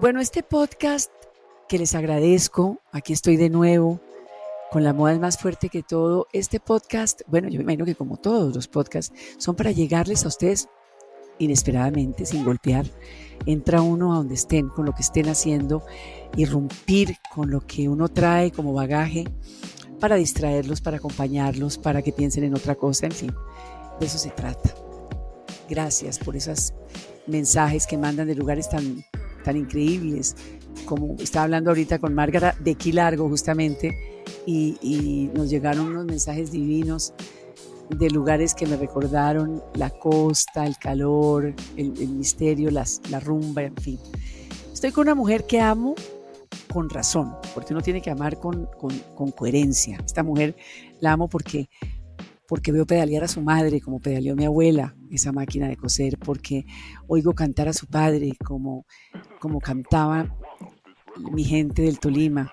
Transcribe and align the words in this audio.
Bueno, 0.00 0.20
este 0.20 0.44
podcast 0.44 1.10
que 1.68 1.76
les 1.76 1.96
agradezco, 1.96 2.80
aquí 2.92 3.12
estoy 3.12 3.36
de 3.36 3.50
nuevo, 3.50 4.00
con 4.70 4.84
la 4.84 4.92
moda 4.92 5.12
es 5.12 5.18
más 5.18 5.38
fuerte 5.38 5.68
que 5.70 5.82
todo. 5.82 6.28
Este 6.32 6.60
podcast, 6.60 7.22
bueno, 7.26 7.48
yo 7.48 7.56
me 7.58 7.64
imagino 7.64 7.84
que 7.84 7.96
como 7.96 8.16
todos 8.16 8.54
los 8.54 8.68
podcasts, 8.68 9.12
son 9.38 9.56
para 9.56 9.72
llegarles 9.72 10.24
a 10.24 10.28
ustedes 10.28 10.68
inesperadamente, 11.40 12.26
sin 12.26 12.44
golpear. 12.44 12.86
Entra 13.44 13.82
uno 13.82 14.12
a 14.12 14.18
donde 14.18 14.36
estén, 14.36 14.68
con 14.68 14.86
lo 14.86 14.94
que 14.94 15.02
estén 15.02 15.28
haciendo, 15.28 15.84
irrumpir 16.36 17.16
con 17.34 17.50
lo 17.50 17.60
que 17.66 17.88
uno 17.88 18.08
trae 18.08 18.52
como 18.52 18.72
bagaje 18.72 19.24
para 19.98 20.14
distraerlos, 20.14 20.80
para 20.80 20.98
acompañarlos, 20.98 21.76
para 21.76 22.02
que 22.02 22.12
piensen 22.12 22.44
en 22.44 22.54
otra 22.54 22.76
cosa, 22.76 23.06
en 23.06 23.12
fin, 23.12 23.34
de 23.98 24.06
eso 24.06 24.18
se 24.18 24.30
trata. 24.30 24.72
Gracias 25.68 26.20
por 26.20 26.36
esos 26.36 26.72
mensajes 27.26 27.84
que 27.84 27.98
mandan 27.98 28.28
de 28.28 28.36
lugares 28.36 28.68
tan, 28.70 29.04
tan 29.44 29.56
increíbles, 29.56 30.36
como 30.84 31.16
estaba 31.18 31.44
hablando 31.44 31.70
ahorita 31.70 31.98
con 31.98 32.14
Márgara 32.14 32.54
de 32.60 32.74
Quilargo 32.74 33.28
justamente, 33.28 34.24
y, 34.46 35.30
nos 35.34 35.50
llegaron 35.50 35.88
unos 35.88 36.06
mensajes 36.06 36.50
divinos 36.50 37.12
de 37.90 38.10
lugares 38.10 38.54
que 38.54 38.66
me 38.66 38.76
recordaron 38.76 39.62
la 39.74 39.90
costa, 39.90 40.66
el 40.66 40.76
calor, 40.78 41.54
el, 41.76 41.92
misterio, 42.08 42.70
las, 42.70 43.00
la 43.10 43.20
rumba, 43.20 43.62
en 43.62 43.76
fin. 43.76 43.98
Estoy 44.72 44.92
con 44.92 45.02
una 45.02 45.14
mujer 45.14 45.44
que 45.46 45.60
amo 45.60 45.94
con 46.72 46.90
razón, 46.90 47.34
porque 47.54 47.72
uno 47.72 47.82
tiene 47.82 48.00
que 48.00 48.10
amar 48.10 48.38
con, 48.38 48.68
con, 49.14 49.30
coherencia. 49.32 49.98
Esta 50.04 50.22
mujer 50.22 50.56
la 51.00 51.12
amo 51.12 51.28
porque, 51.28 51.68
porque 52.48 52.72
veo 52.72 52.86
pedalear 52.86 53.24
a 53.24 53.28
su 53.28 53.42
madre 53.42 53.80
como 53.80 54.00
pedaleó 54.00 54.34
mi 54.34 54.46
abuela, 54.46 54.96
esa 55.10 55.32
máquina 55.32 55.68
de 55.68 55.76
coser, 55.76 56.18
porque 56.18 56.64
oigo 57.06 57.34
cantar 57.34 57.68
a 57.68 57.74
su 57.74 57.86
padre 57.86 58.32
como, 58.42 58.86
como 59.38 59.60
cantaba 59.60 60.34
mi 61.30 61.44
gente 61.44 61.82
del 61.82 62.00
Tolima, 62.00 62.50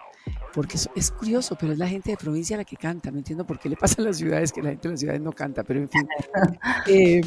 porque 0.54 0.78
es, 0.96 1.12
curioso, 1.12 1.58
pero 1.60 1.72
es 1.72 1.80
la 1.80 1.88
gente 1.88 2.12
de 2.12 2.18
provincia 2.18 2.58
la 2.58 2.66
que 2.66 2.76
canta. 2.76 3.10
No 3.10 3.20
entiendo 3.20 3.46
por 3.46 3.58
qué 3.58 3.70
le 3.70 3.78
pasa 3.78 4.02
a 4.02 4.06
las 4.06 4.18
ciudades 4.18 4.52
que 4.52 4.62
la 4.62 4.70
gente 4.70 4.88
de 4.88 4.94
las 4.94 5.00
ciudades 5.00 5.22
no 5.22 5.32
canta, 5.32 5.64
pero 5.64 5.80
en 5.82 5.90
fin. 5.90 6.08
Eh, 6.88 7.22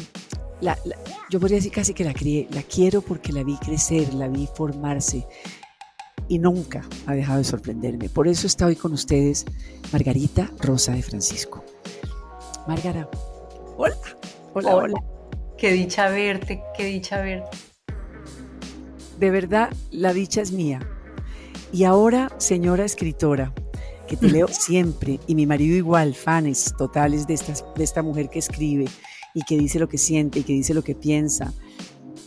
yo 1.29 1.39
podría 1.39 1.57
decir 1.57 1.71
casi 1.71 1.93
que 1.93 2.03
la 2.03 2.13
crié, 2.13 2.47
la 2.51 2.63
quiero 2.63 3.01
porque 3.01 3.31
la 3.31 3.43
vi 3.43 3.55
crecer, 3.57 4.13
la 4.13 4.27
vi 4.27 4.47
formarse 4.53 5.25
y 6.27 6.37
nunca 6.37 6.83
ha 7.05 7.13
dejado 7.13 7.39
de 7.39 7.45
sorprenderme. 7.45 8.09
Por 8.09 8.27
eso 8.27 8.45
está 8.45 8.65
hoy 8.65 8.75
con 8.75 8.93
ustedes 8.93 9.45
Margarita 9.91 10.51
Rosa 10.59 10.93
de 10.93 11.01
Francisco. 11.01 11.63
Margara, 12.69 13.09
hola, 13.77 13.95
hola, 14.53 14.75
hola. 14.75 14.83
hola. 14.83 15.03
Qué 15.57 15.71
dicha 15.71 16.07
verte, 16.09 16.61
qué 16.77 16.85
dicha 16.85 17.19
verte. 17.19 17.57
De 19.17 19.31
verdad, 19.31 19.73
la 19.89 20.13
dicha 20.13 20.41
es 20.41 20.51
mía 20.51 20.79
y 21.73 21.85
ahora, 21.85 22.31
señora 22.37 22.85
escritora, 22.85 23.55
que 24.07 24.17
te 24.17 24.29
leo 24.29 24.47
siempre, 24.51 25.19
y 25.25 25.33
mi 25.33 25.47
marido 25.47 25.75
igual, 25.75 26.13
fans 26.13 26.75
totales 26.77 27.25
de 27.25 27.33
esta, 27.33 27.53
de 27.75 27.83
esta 27.83 28.03
mujer 28.03 28.29
que 28.29 28.37
escribe 28.37 28.85
y 29.33 29.41
que 29.41 29.57
dice 29.57 29.79
lo 29.79 29.89
que 29.89 29.97
siente 29.97 30.37
y 30.37 30.43
que 30.43 30.53
dice 30.53 30.75
lo 30.75 30.83
que 30.83 30.93
piensa. 30.93 31.51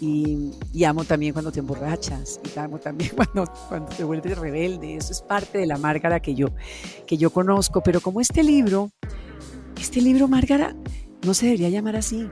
Y, 0.00 0.50
amo 0.84 1.04
también 1.04 1.34
cuando 1.34 1.52
te 1.52 1.60
emborrachas 1.60 2.40
y 2.52 2.58
amo 2.58 2.80
también 2.80 3.12
cuando, 3.16 3.44
cuando 3.68 3.94
te 3.94 4.02
vuelves 4.02 4.36
rebelde. 4.36 4.96
Eso 4.96 5.12
es 5.12 5.22
parte 5.22 5.58
de 5.58 5.66
la 5.66 5.78
Márgara 5.78 6.18
que 6.18 6.34
yo, 6.34 6.48
que 7.06 7.16
yo 7.16 7.30
conozco. 7.30 7.80
Pero 7.84 8.00
como 8.00 8.20
este 8.20 8.42
libro, 8.42 8.90
este 9.83 10.00
libro, 10.00 10.28
Márgara, 10.28 10.77
no 11.27 11.34
se 11.34 11.47
debería 11.47 11.69
llamar 11.69 11.97
así. 11.97 12.28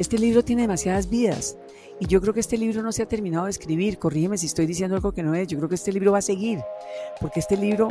Este 0.00 0.18
libro 0.18 0.42
tiene 0.42 0.62
demasiadas 0.62 1.08
vidas. 1.08 1.56
Y 2.00 2.06
yo 2.08 2.20
creo 2.20 2.34
que 2.34 2.40
este 2.40 2.58
libro 2.58 2.82
no 2.82 2.90
se 2.90 3.04
ha 3.04 3.06
terminado 3.06 3.44
de 3.44 3.52
escribir. 3.52 3.98
Corrígeme 3.98 4.36
si 4.36 4.46
estoy 4.46 4.66
diciendo 4.66 4.96
algo 4.96 5.12
que 5.12 5.22
no 5.22 5.32
es. 5.32 5.46
Yo 5.46 5.58
creo 5.58 5.68
que 5.68 5.76
este 5.76 5.92
libro 5.92 6.10
va 6.10 6.18
a 6.18 6.22
seguir, 6.22 6.58
porque 7.20 7.38
este 7.38 7.56
libro 7.56 7.88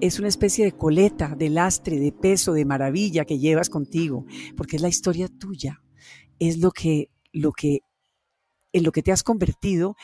es 0.00 0.18
una 0.18 0.28
especie 0.28 0.64
de 0.64 0.72
coleta, 0.72 1.34
de 1.36 1.50
lastre, 1.50 1.98
de 1.98 2.12
peso, 2.12 2.54
de 2.54 2.64
maravilla 2.64 3.26
que 3.26 3.38
llevas 3.38 3.68
contigo, 3.68 4.24
porque 4.56 4.76
es 4.76 4.82
la 4.82 4.88
historia 4.88 5.28
tuya. 5.28 5.82
Es 6.38 6.56
lo 6.56 6.70
que, 6.70 7.10
lo 7.32 7.52
que, 7.52 7.80
en 8.72 8.84
lo 8.84 8.90
que 8.90 9.02
te 9.02 9.12
has 9.12 9.22
convertido 9.22 9.96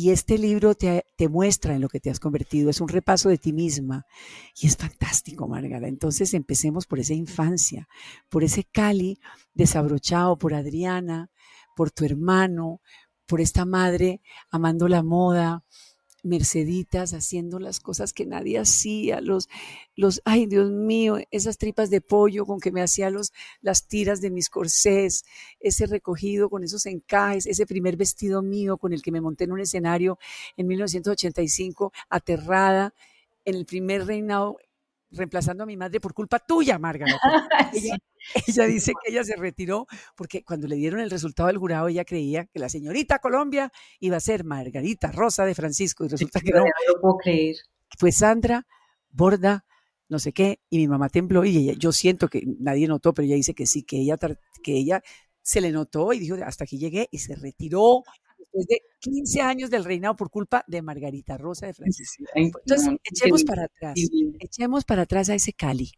y 0.00 0.12
este 0.12 0.38
libro 0.38 0.74
te, 0.74 1.04
muestra 1.28 1.74
en 1.74 1.82
lo 1.82 1.90
que 1.90 2.00
te 2.00 2.08
has 2.08 2.18
convertido, 2.18 2.70
es 2.70 2.80
un 2.80 2.88
repaso 2.88 3.28
de 3.28 3.36
ti 3.36 3.52
misma 3.52 4.06
y 4.58 4.66
es 4.66 4.74
fantástico, 4.78 5.46
Margarita. 5.46 5.88
Entonces 5.88 6.32
empecemos 6.32 6.86
por 6.86 7.00
esa 7.00 7.12
infancia, 7.12 7.86
por 8.30 8.42
ese 8.42 8.64
Cali 8.64 9.18
desabrochado 9.52 10.38
por 10.38 10.54
Adriana, 10.54 11.28
por 11.76 11.90
tu 11.90 12.06
hermano, 12.06 12.80
por 13.26 13.42
esta 13.42 13.66
madre 13.66 14.22
amando 14.50 14.88
la 14.88 15.02
moda, 15.02 15.64
Merceditas 16.22 17.14
haciendo 17.14 17.58
las 17.58 17.80
cosas 17.80 18.12
que 18.12 18.26
nadie 18.26 18.58
hacía, 18.58 19.20
los, 19.20 19.48
los, 19.96 20.20
ay 20.24 20.46
Dios 20.46 20.70
mío, 20.70 21.18
esas 21.30 21.58
tripas 21.58 21.90
de 21.90 22.00
pollo 22.00 22.46
con 22.46 22.60
que 22.60 22.72
me 22.72 22.82
hacía 22.82 23.10
los, 23.10 23.32
las 23.60 23.86
tiras 23.86 24.20
de 24.20 24.30
mis 24.30 24.50
corsés, 24.50 25.24
ese 25.60 25.86
recogido 25.86 26.50
con 26.50 26.64
esos 26.64 26.86
encajes, 26.86 27.46
ese 27.46 27.66
primer 27.66 27.96
vestido 27.96 28.42
mío 28.42 28.76
con 28.76 28.92
el 28.92 29.02
que 29.02 29.12
me 29.12 29.20
monté 29.20 29.44
en 29.44 29.52
un 29.52 29.60
escenario 29.60 30.18
en 30.56 30.66
1985, 30.66 31.92
aterrada, 32.08 32.94
en 33.44 33.54
el 33.54 33.66
primer 33.66 34.06
reinado 34.06 34.58
reemplazando 35.10 35.64
a 35.64 35.66
mi 35.66 35.76
madre 35.76 36.00
por 36.00 36.14
culpa 36.14 36.38
tuya, 36.38 36.78
Margarita. 36.78 37.18
Ella, 38.46 38.66
dice 38.66 38.92
que 39.02 39.10
ella 39.10 39.24
se 39.24 39.34
retiró 39.34 39.86
porque 40.14 40.44
cuando 40.44 40.68
le 40.68 40.76
dieron 40.76 41.00
el 41.00 41.10
resultado 41.10 41.46
del 41.46 41.56
jurado, 41.56 41.88
ella 41.88 42.04
creía 42.04 42.44
que 42.44 42.58
la 42.58 42.68
señorita 42.68 43.18
Colombia 43.18 43.72
iba 43.98 44.18
a 44.18 44.20
ser 44.20 44.44
Margarita 44.44 45.10
Rosa 45.10 45.46
de 45.46 45.54
Francisco 45.54 46.04
y 46.04 46.08
resulta 46.08 46.40
que 46.40 46.50
no. 46.52 46.60
No 46.60 47.00
puedo 47.00 47.16
creer. 47.16 47.56
Fue 47.98 48.12
Sandra 48.12 48.66
Borda, 49.10 49.64
no 50.08 50.18
sé 50.18 50.32
qué, 50.32 50.60
y 50.68 50.78
mi 50.78 50.86
mamá 50.86 51.08
tembló 51.08 51.44
y 51.46 51.56
ella, 51.56 51.72
yo 51.78 51.92
siento 51.92 52.28
que 52.28 52.42
nadie 52.58 52.86
notó, 52.86 53.14
pero 53.14 53.24
ella 53.24 53.36
dice 53.36 53.54
que 53.54 53.66
sí, 53.66 53.84
que 53.84 53.96
ella, 53.96 54.18
que 54.62 54.74
ella 54.74 55.02
se 55.40 55.60
le 55.60 55.72
notó 55.72 56.12
y 56.12 56.18
dijo, 56.18 56.36
hasta 56.44 56.64
aquí 56.64 56.78
llegué 56.78 57.08
y 57.10 57.18
se 57.18 57.34
retiró 57.36 58.02
después 58.52 58.66
de 58.66 58.82
15 59.00 59.40
años 59.40 59.70
del 59.70 59.84
reinado 59.84 60.16
por 60.16 60.30
culpa 60.30 60.64
de 60.66 60.82
Margarita 60.82 61.38
Rosa 61.38 61.66
de 61.66 61.74
Francisco. 61.74 62.24
Entonces, 62.34 62.88
echemos 63.04 63.44
para 63.44 63.64
atrás, 63.64 63.98
echemos 64.38 64.84
para 64.84 65.02
atrás 65.02 65.30
a 65.30 65.34
ese 65.34 65.52
Cali, 65.52 65.92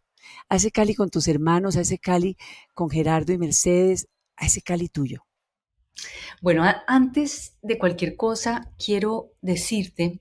a 0.49 0.57
ese 0.57 0.71
Cali 0.71 0.95
con 0.95 1.11
tus 1.11 1.29
hermanos, 1.29 1.77
a 1.77 1.81
ese 1.81 1.99
Cali 1.99 2.37
con 2.75 2.91
Gerardo 2.91 3.33
y 3.33 3.39
Mercedes, 3.39 4.09
a 4.37 4.47
ese 4.47 4.63
Cali 4.63 4.89
tuyo. 4.89 5.25
Bueno, 6.41 6.65
antes 6.87 7.59
de 7.63 7.79
cualquier 7.79 8.17
cosa, 8.17 8.73
quiero 8.79 9.33
decirte 9.43 10.21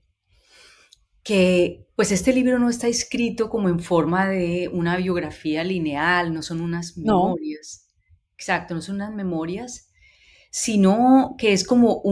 que 1.22 1.86
pues 1.94 2.10
este 2.10 2.32
libro 2.32 2.58
no 2.58 2.68
está 2.68 2.88
escrito 2.88 3.48
como 3.48 3.68
en 3.68 3.80
forma 3.80 4.28
de 4.28 4.68
una 4.72 4.96
biografía 4.96 5.62
lineal, 5.64 6.34
no 6.34 6.42
son 6.42 6.60
unas 6.60 6.96
memorias. 6.96 7.88
Exacto, 8.34 8.74
no 8.74 8.82
son 8.82 8.96
unas 8.96 9.14
memorias, 9.14 9.91
sino 10.52 11.34
que 11.38 11.54
es 11.54 11.66
como 11.66 12.02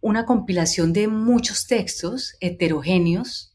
una 0.00 0.24
compilación 0.24 0.94
de 0.94 1.06
muchos 1.06 1.66
textos 1.66 2.34
heterogéneos, 2.40 3.54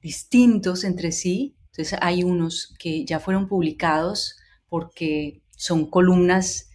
distintos 0.00 0.84
entre 0.84 1.10
sí. 1.10 1.56
Entonces 1.72 1.98
hay 2.00 2.22
unos 2.22 2.72
que 2.78 3.04
ya 3.04 3.18
fueron 3.18 3.48
publicados 3.48 4.36
porque 4.68 5.42
son 5.56 5.90
columnas 5.90 6.70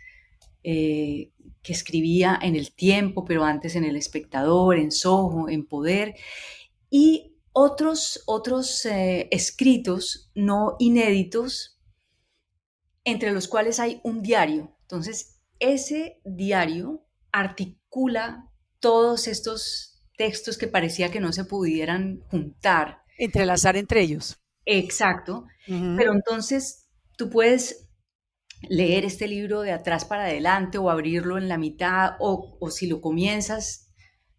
eh, 0.62 1.32
que 1.62 1.72
escribía 1.72 2.38
en 2.42 2.58
el 2.58 2.76
tiempo, 2.76 3.24
pero 3.24 3.46
antes 3.46 3.78
en 3.78 3.86
el 3.86 3.96
espectador, 3.96 4.78
en 4.78 4.92
Soho, 4.92 5.48
en 5.48 5.66
Poder, 5.66 6.16
y 6.90 7.38
otros, 7.54 8.22
otros 8.26 8.86
eh, 8.86 9.30
escritos 9.32 10.30
no 10.36 10.76
inéditos, 10.78 11.80
entre 13.06 13.32
los 13.32 13.48
cuales 13.48 13.80
hay 13.80 14.02
un 14.04 14.22
diario. 14.22 14.76
Entonces, 14.82 15.39
ese 15.60 16.22
diario 16.24 17.06
articula 17.32 18.50
todos 18.80 19.28
estos 19.28 20.02
textos 20.18 20.58
que 20.58 20.68
parecía 20.68 21.12
que 21.12 21.20
no 21.20 21.32
se 21.32 21.46
pudieran 21.46 22.22
juntar. 22.30 23.04
Entrelazar 23.18 23.78
entre 23.78 24.02
ellos. 24.02 24.40
Exacto. 24.66 25.46
Pero 25.66 26.14
entonces 26.14 26.88
tú 27.18 27.30
puedes 27.30 27.90
leer 28.68 29.06
este 29.06 29.28
libro 29.28 29.62
de 29.62 29.72
atrás 29.72 30.06
para 30.06 30.24
adelante 30.24 30.78
o 30.78 30.90
abrirlo 30.90 31.38
en 31.38 31.48
la 31.48 31.58
mitad 31.58 32.14
o, 32.20 32.58
si 32.70 32.88
lo 32.88 33.02
comienzas 33.02 33.92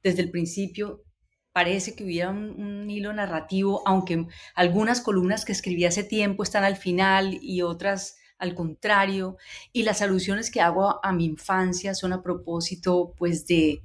desde 0.02 0.22
el 0.22 0.30
principio, 0.30 1.04
parece 1.52 1.94
que 1.94 2.04
hubiera 2.04 2.30
un, 2.30 2.90
hilo 2.90 3.12
narrativo, 3.12 3.82
aunque 3.86 4.26
algunas 4.54 5.00
columnas 5.00 5.44
que 5.44 5.52
escribí 5.52 5.84
hace 5.84 6.04
tiempo 6.04 6.42
están 6.42 6.64
al 6.64 6.76
final 6.76 7.38
y 7.40 7.62
otras 7.62 8.16
al 8.40 8.54
contrario, 8.54 9.36
y 9.72 9.84
las 9.84 10.02
alusiones 10.02 10.50
que 10.50 10.60
hago 10.60 10.98
a, 11.04 11.12
mi 11.12 11.24
infancia 11.24 11.94
son 11.94 12.12
a 12.12 12.22
propósito 12.22 13.14
pues 13.16 13.46
de, 13.46 13.82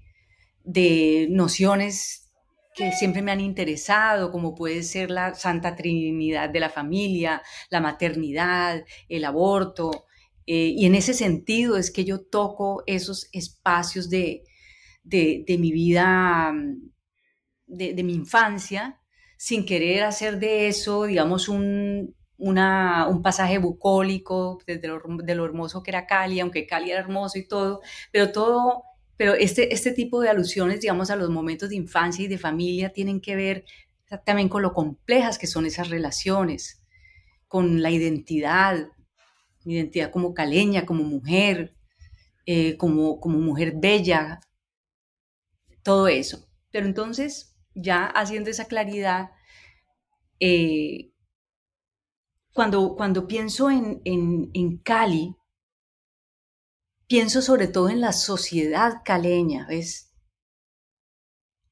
de 0.63 1.27
nociones 1.29 2.31
que 2.73 2.91
siempre 2.91 3.21
me 3.21 3.31
han 3.31 3.39
interesado, 3.39 4.31
como 4.31 4.55
puede 4.55 4.83
ser 4.83 5.11
la 5.11 5.35
Santa 5.35 5.75
Trinidad 5.75 6.49
de 6.49 6.59
la 6.59 6.69
familia, 6.69 7.41
la 7.69 7.79
maternidad, 7.79 8.83
el 9.07 9.23
aborto, 9.23 10.05
eh, 10.47 10.73
y 10.75 10.85
en 10.85 10.95
ese 10.95 11.13
sentido 11.13 11.77
es 11.77 11.89
que 11.91 12.05
yo 12.05 12.21
toco 12.21 12.83
esos 12.85 13.29
espacios 13.31 14.09
de, 14.09 14.43
de, 15.03 15.57
mi 15.59 15.71
vida 15.71 16.53
de, 17.65 18.03
mi 18.03 18.13
infancia, 18.13 19.01
sin 19.37 19.65
querer 19.65 20.03
hacer 20.03 20.39
de 20.39 20.67
eso, 20.67 21.05
digamos, 21.05 21.49
un, 21.49 22.15
un 22.37 23.21
pasaje 23.23 23.57
bucólico 23.57 24.59
de 24.67 24.87
lo, 24.87 25.01
de 25.23 25.35
lo 25.35 25.45
hermoso 25.45 25.83
que 25.83 25.91
era 25.91 26.05
Cali, 26.05 26.39
aunque 26.39 26.67
Cali 26.67 26.91
era 26.91 26.99
hermoso 26.99 27.39
y 27.39 27.47
todo, 27.47 27.81
pero 28.11 28.31
todo 28.31 28.83
pero 29.17 29.33
este, 29.33 29.73
este 29.73 29.91
tipo 29.91 30.19
de 30.19 30.29
alusiones, 30.29 30.81
digamos, 30.81 31.09
a 31.09 31.15
los 31.15 31.29
momentos 31.29 31.69
de 31.69 31.75
infancia 31.75 32.25
y 32.25 32.27
de 32.27 32.37
familia 32.37 32.91
tienen 32.91 33.21
que 33.21 33.35
ver 33.35 33.65
también 34.25 34.49
con 34.49 34.61
lo 34.61 34.73
complejas 34.73 35.37
que 35.37 35.47
son 35.47 35.65
esas 35.65 35.89
relaciones, 35.89 36.83
con 37.47 37.81
la 37.81 37.91
identidad, 37.91 38.89
identidad 39.63 40.11
como 40.11 40.33
caleña, 40.33 40.85
como 40.85 41.03
mujer, 41.03 41.75
eh, 42.45 42.77
como, 42.77 43.19
como 43.19 43.39
mujer 43.39 43.73
bella, 43.77 44.41
todo 45.81 46.07
eso. 46.07 46.47
Pero 46.71 46.85
entonces, 46.85 47.55
ya 47.73 48.05
haciendo 48.05 48.49
esa 48.49 48.65
claridad, 48.65 49.31
eh, 50.39 51.11
cuando, 52.55 52.95
cuando 52.95 53.27
pienso 53.27 53.69
en, 53.69 54.01
en, 54.05 54.49
en 54.53 54.77
Cali, 54.77 55.35
pienso 57.05 57.41
sobre 57.41 57.67
todo 57.67 57.89
en 57.89 57.99
la 57.99 58.13
sociedad 58.13 59.01
caleña, 59.03 59.67
¿ves? 59.67 60.13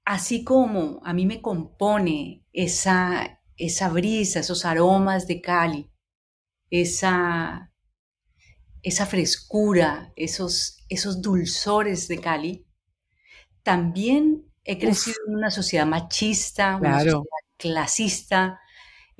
Así 0.03 0.43
como 0.43 0.99
a 1.05 1.13
mí 1.13 1.25
me 1.25 1.41
compone 1.41 2.45
esa, 2.51 3.39
esa 3.55 3.87
brisa, 3.87 4.41
esos 4.41 4.65
aromas 4.65 5.25
de 5.25 5.39
Cali, 5.39 5.89
esa, 6.69 7.71
esa 8.81 9.05
frescura, 9.05 10.11
esos, 10.17 10.83
esos 10.89 11.21
dulzores 11.21 12.09
de 12.09 12.19
Cali, 12.19 12.67
también 13.63 14.51
he 14.65 14.77
crecido 14.77 15.15
en 15.29 15.35
una 15.35 15.49
sociedad 15.49 15.85
machista, 15.85 16.75
una 16.75 16.99
sociedad 16.99 17.23
clasista, 17.55 18.59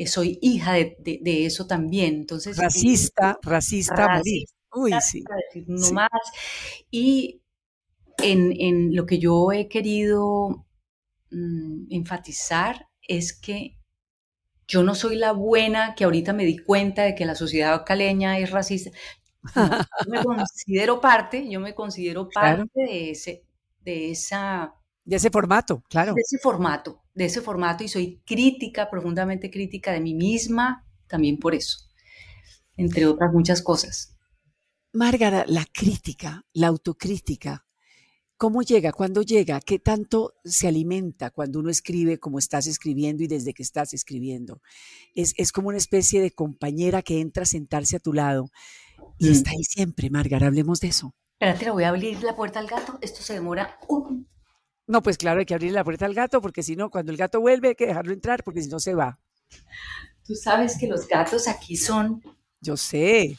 soy 0.06 0.40
hija 0.42 0.74
de, 0.74 1.46
eso 1.46 1.68
también. 1.68 2.16
Entonces, 2.16 2.58
racista, 2.58 3.38
racista, 3.42 4.08
racista 4.08 4.54
Uy, 4.74 4.92
sí. 5.02 5.24
no 5.68 5.92
más. 5.92 6.10
Y 6.90 7.42
en, 8.18 8.96
lo 8.96 9.06
que 9.06 9.20
yo 9.20 9.52
he 9.52 9.68
querido 9.68 10.66
mm, 11.32 11.88
enfatizar 11.92 12.88
es 13.08 13.34
que 13.34 13.78
yo 14.68 14.84
no 14.84 14.96
soy 14.96 15.18
la 15.18 15.34
buena 15.34 15.94
que 15.96 16.06
ahorita 16.06 16.34
me 16.34 16.46
di 16.46 16.58
cuenta 16.58 17.04
de 17.04 17.16
que 17.16 17.26
la 17.26 17.36
sociedad 17.36 17.84
caleña 17.86 18.40
es 18.40 18.50
racista. 18.52 18.92
yo 19.56 20.12
me 20.12 20.24
considero 20.24 21.02
parte, 21.02 21.50
yo 21.50 21.60
me 21.60 21.76
considero 21.76 22.30
parte 22.30 22.70
de 22.76 23.12
ese, 23.12 23.44
de 23.82 24.12
esa 24.12 24.74
de 25.06 25.16
ese 25.18 25.30
formato, 25.30 25.84
claro. 25.90 26.14
De 26.14 26.22
ese 26.22 26.38
formato, 26.38 27.04
de 27.14 27.26
ese 27.26 27.42
formato 27.42 27.84
y 27.84 27.88
soy 27.88 28.22
crítica, 28.26 28.90
profundamente 28.90 29.52
crítica 29.52 29.92
de 29.92 30.00
mí 30.00 30.14
misma, 30.14 30.86
también 31.08 31.38
por 31.38 31.56
eso, 31.56 31.80
entre 32.78 33.06
otras 33.06 33.34
muchas 33.34 33.62
cosas. 33.62 34.18
Márgara, 34.94 35.46
la 35.48 35.66
crítica, 35.74 36.46
la 36.54 36.68
autocrítica, 36.68 37.66
¿cómo 38.38 38.62
llega? 38.62 38.92
¿Cuándo 38.92 39.22
llega? 39.22 39.60
¿Qué 39.60 39.80
tanto 39.80 40.36
se 40.44 40.68
alimenta 40.68 41.32
cuando 41.32 41.60
uno 41.60 41.70
escribe 41.70 42.20
como 42.20 42.40
estás 42.40 42.68
escribiendo 42.68 43.24
y 43.24 43.28
desde 43.28 43.54
que 43.54 43.64
estás 43.64 43.94
escribiendo? 43.94 44.62
Es, 45.16 45.52
como 45.52 45.70
una 45.70 45.78
especie 45.78 46.22
de 46.22 46.32
compañera 46.32 47.02
que 47.02 47.22
entra 47.22 47.44
a 47.44 47.48
sentarse 47.48 47.96
a 47.96 48.00
tu 48.00 48.14
lado 48.14 48.50
y 49.18 49.32
está 49.32 49.52
ahí 49.52 49.64
siempre, 49.64 50.10
Márgara, 50.10 50.48
hablemos 50.48 50.80
de 50.80 50.90
eso. 50.90 51.16
Espérate, 51.40 51.66
le 51.66 51.72
voy 51.72 51.84
a 51.84 51.90
abrir 51.90 52.22
la 52.24 52.36
puerta 52.36 52.60
al 52.60 52.68
gato. 52.68 53.00
Esto 53.02 53.22
se 53.22 53.34
demora 53.34 53.78
un... 53.88 54.28
No, 54.88 55.02
pues 55.02 55.18
claro, 55.18 55.40
hay 55.40 55.46
que 55.46 55.54
abrir 55.54 55.72
la 55.72 55.84
puerta 55.84 56.06
al 56.06 56.14
gato 56.14 56.42
porque 56.42 56.64
si 56.64 56.76
no, 56.76 56.90
cuando 56.90 57.12
el 57.12 57.18
gato 57.18 57.40
vuelve 57.40 57.70
hay 57.70 57.76
que 57.76 57.88
dejarlo 57.88 58.14
entrar 58.14 58.44
porque 58.44 58.62
si 58.62 58.70
no 58.70 58.80
se 58.80 58.94
va. 58.94 59.20
Tú 60.26 60.36
sabes 60.36 60.78
que 60.78 60.88
los 60.88 61.08
gatos 61.08 61.48
aquí 61.48 61.76
son... 61.76 62.22
Yo 62.62 62.78
sé 62.78 63.38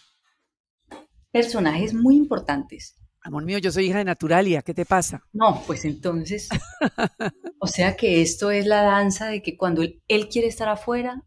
personajes 1.35 1.93
muy 1.93 2.14
importantes. 2.14 2.94
Amor 3.20 3.44
mío, 3.44 3.58
yo 3.58 3.73
soy 3.73 3.87
hija 3.87 3.99
de 3.99 4.05
Naturalia, 4.05 4.62
¿qué 4.62 4.73
te 4.73 4.87
pasa? 4.87 5.26
No, 5.32 5.64
pues 5.67 5.85
entonces, 5.85 6.49
o 7.58 7.67
sea 7.67 7.96
que 7.96 8.23
esto 8.23 8.52
es 8.52 8.67
la 8.67 8.82
danza 8.82 9.26
de 9.26 9.43
que 9.43 9.56
cuando 9.56 9.82
él, 9.82 10.29
quiere 10.29 10.46
estar 10.46 10.69
afuera, 10.69 11.25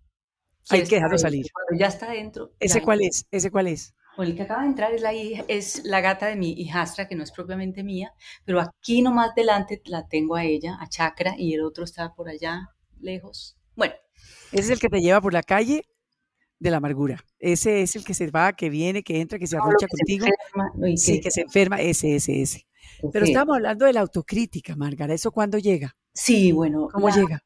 hay 0.69 0.84
que 0.84 0.96
dejarlo 0.96 1.18
salir. 1.18 1.48
Cuando 1.52 1.78
ya 1.78 1.88
está 1.88 2.10
dentro. 2.12 2.54
¿Ese 2.58 2.81
cuál 2.81 3.02
es? 3.02 3.28
¿Ese 3.31 3.52
cuál 3.52 3.68
es? 3.68 3.96
El 4.25 4.36
que 4.36 4.44
acaba 4.44 4.62
de 4.62 4.68
entrar 4.68 4.94
es 4.94 5.02
la, 5.02 5.12
es 5.14 5.84
la 5.86 6.02
gata 6.02 6.28
de 6.28 6.36
mi 6.36 6.52
hijastra, 6.52 7.08
que 7.08 7.16
no 7.16 7.24
es 7.24 7.31
propiamente 7.31 7.84
mía, 7.84 8.14
pero 8.46 8.60
aquí 8.60 9.02
nomás 9.02 9.36
delante 9.36 9.81
la 9.86 10.08
tengo 10.08 10.36
a 10.36 10.44
ella, 10.44 10.78
a 10.80 10.88
Chakra, 10.90 11.36
y 11.38 11.54
el 11.54 11.62
otro 11.62 11.84
está 11.84 12.14
por 12.14 12.30
allá, 12.30 12.69
lejos. 13.00 13.58
Bueno. 13.75 13.94
¿Ese 14.52 14.62
es 14.62 14.69
el 14.69 14.80
que 14.80 14.90
te 14.90 15.02
lleva 15.02 15.22
por 15.22 15.34
la 15.34 15.44
calle? 15.44 15.84
de 16.60 16.72
la 16.72 16.78
amargura. 16.78 17.24
Ese 17.40 17.81
es 17.81 17.96
el 17.96 18.04
que 18.04 18.14
se 18.14 18.30
va, 18.31 18.54
que 18.54 18.69
viene, 18.69 19.04
que 19.04 19.22
entra, 19.22 19.38
que 19.38 19.48
se 19.48 19.58
arrucha 19.58 19.88
contigo. 19.88 20.25
sí, 20.96 21.19
que 21.22 21.31
se 21.31 21.42
enferma, 21.42 21.80
ese, 21.80 22.16
ese, 22.16 22.42
ese. 22.42 22.68
Pero 23.14 23.25
estamos 23.25 23.56
hablando 23.56 23.86
de 23.86 23.94
la 23.94 24.02
autocrítica, 24.02 24.75
Margarita. 24.75 25.14
¿Eso 25.14 25.31
cuándo 25.31 25.58
llega? 25.60 25.96
Sí, 26.14 26.52
bueno. 26.52 26.90
¿Cómo 26.92 27.10
llega? 27.10 27.44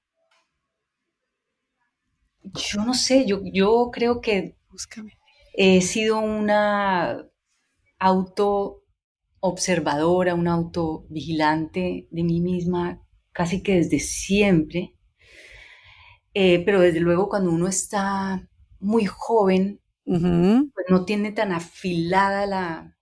Yo 2.44 2.86
no 2.86 2.94
sé, 2.94 3.26
yo, 3.26 3.42
yo 3.44 3.90
creo 3.92 4.22
que 4.22 4.56
he 5.54 5.82
sido 5.82 6.20
una 6.20 7.28
auto 8.00 8.84
observadora, 9.40 10.36
una 10.36 10.54
autovigilante 10.54 12.08
de 12.10 12.24
mí 12.24 12.40
misma 12.42 13.02
casi 13.32 13.64
que 13.64 13.76
desde 13.76 14.00
siempre. 14.00 14.96
Eh, 16.34 16.64
pero 16.66 16.80
desde 16.80 17.02
luego 17.02 17.28
cuando 17.28 17.52
uno 17.52 17.68
está 17.68 18.48
muy 18.80 19.06
joven, 19.06 19.82
pues 20.06 20.86
no 20.90 21.06
tiene 21.06 21.32
tan 21.32 21.52
afilada 21.52 22.46
la, 22.46 22.98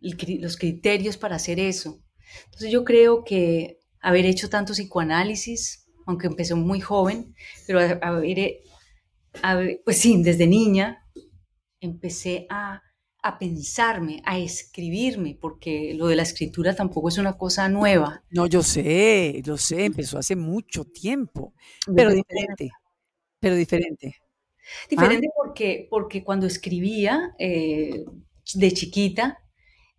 los 0.00 0.56
criterios 0.56 1.16
para 1.16 1.36
hacer 1.36 1.58
eso. 1.58 2.02
Entonces 2.46 2.70
yo 2.70 2.84
creo 2.84 3.24
que 3.24 3.78
haber 4.00 4.24
hecho 4.26 4.48
tanto 4.48 4.72
psicoanálisis, 4.72 5.86
aunque 6.06 6.26
empecé 6.28 6.54
muy 6.54 6.80
joven, 6.80 7.34
pero 7.66 7.80
haber, 8.02 8.62
pues 9.84 9.98
sí, 9.98 10.22
desde 10.22 10.46
niña 10.46 10.99
empecé 11.80 12.46
a, 12.50 12.82
a, 13.22 13.38
pensarme, 13.38 14.22
a 14.24 14.38
escribirme, 14.38 15.36
porque 15.40 15.94
lo 15.94 16.06
de 16.06 16.16
la 16.16 16.22
escritura 16.22 16.74
tampoco 16.74 17.08
es 17.08 17.18
una 17.18 17.36
cosa 17.36 17.68
nueva. 17.68 18.22
No, 18.30 18.46
yo 18.46 18.62
sé, 18.62 19.40
yo 19.44 19.56
sé, 19.56 19.86
empezó 19.86 20.18
hace 20.18 20.36
mucho 20.36 20.84
tiempo, 20.84 21.54
pero 21.94 22.12
diferente, 22.12 22.70
pero 23.38 23.54
diferente. 23.54 24.16
Diferente 24.88 25.26
ah. 25.28 25.34
porque, 25.36 25.86
porque 25.90 26.22
cuando 26.22 26.46
escribía 26.46 27.34
eh, 27.38 28.04
de 28.54 28.72
chiquita 28.72 29.38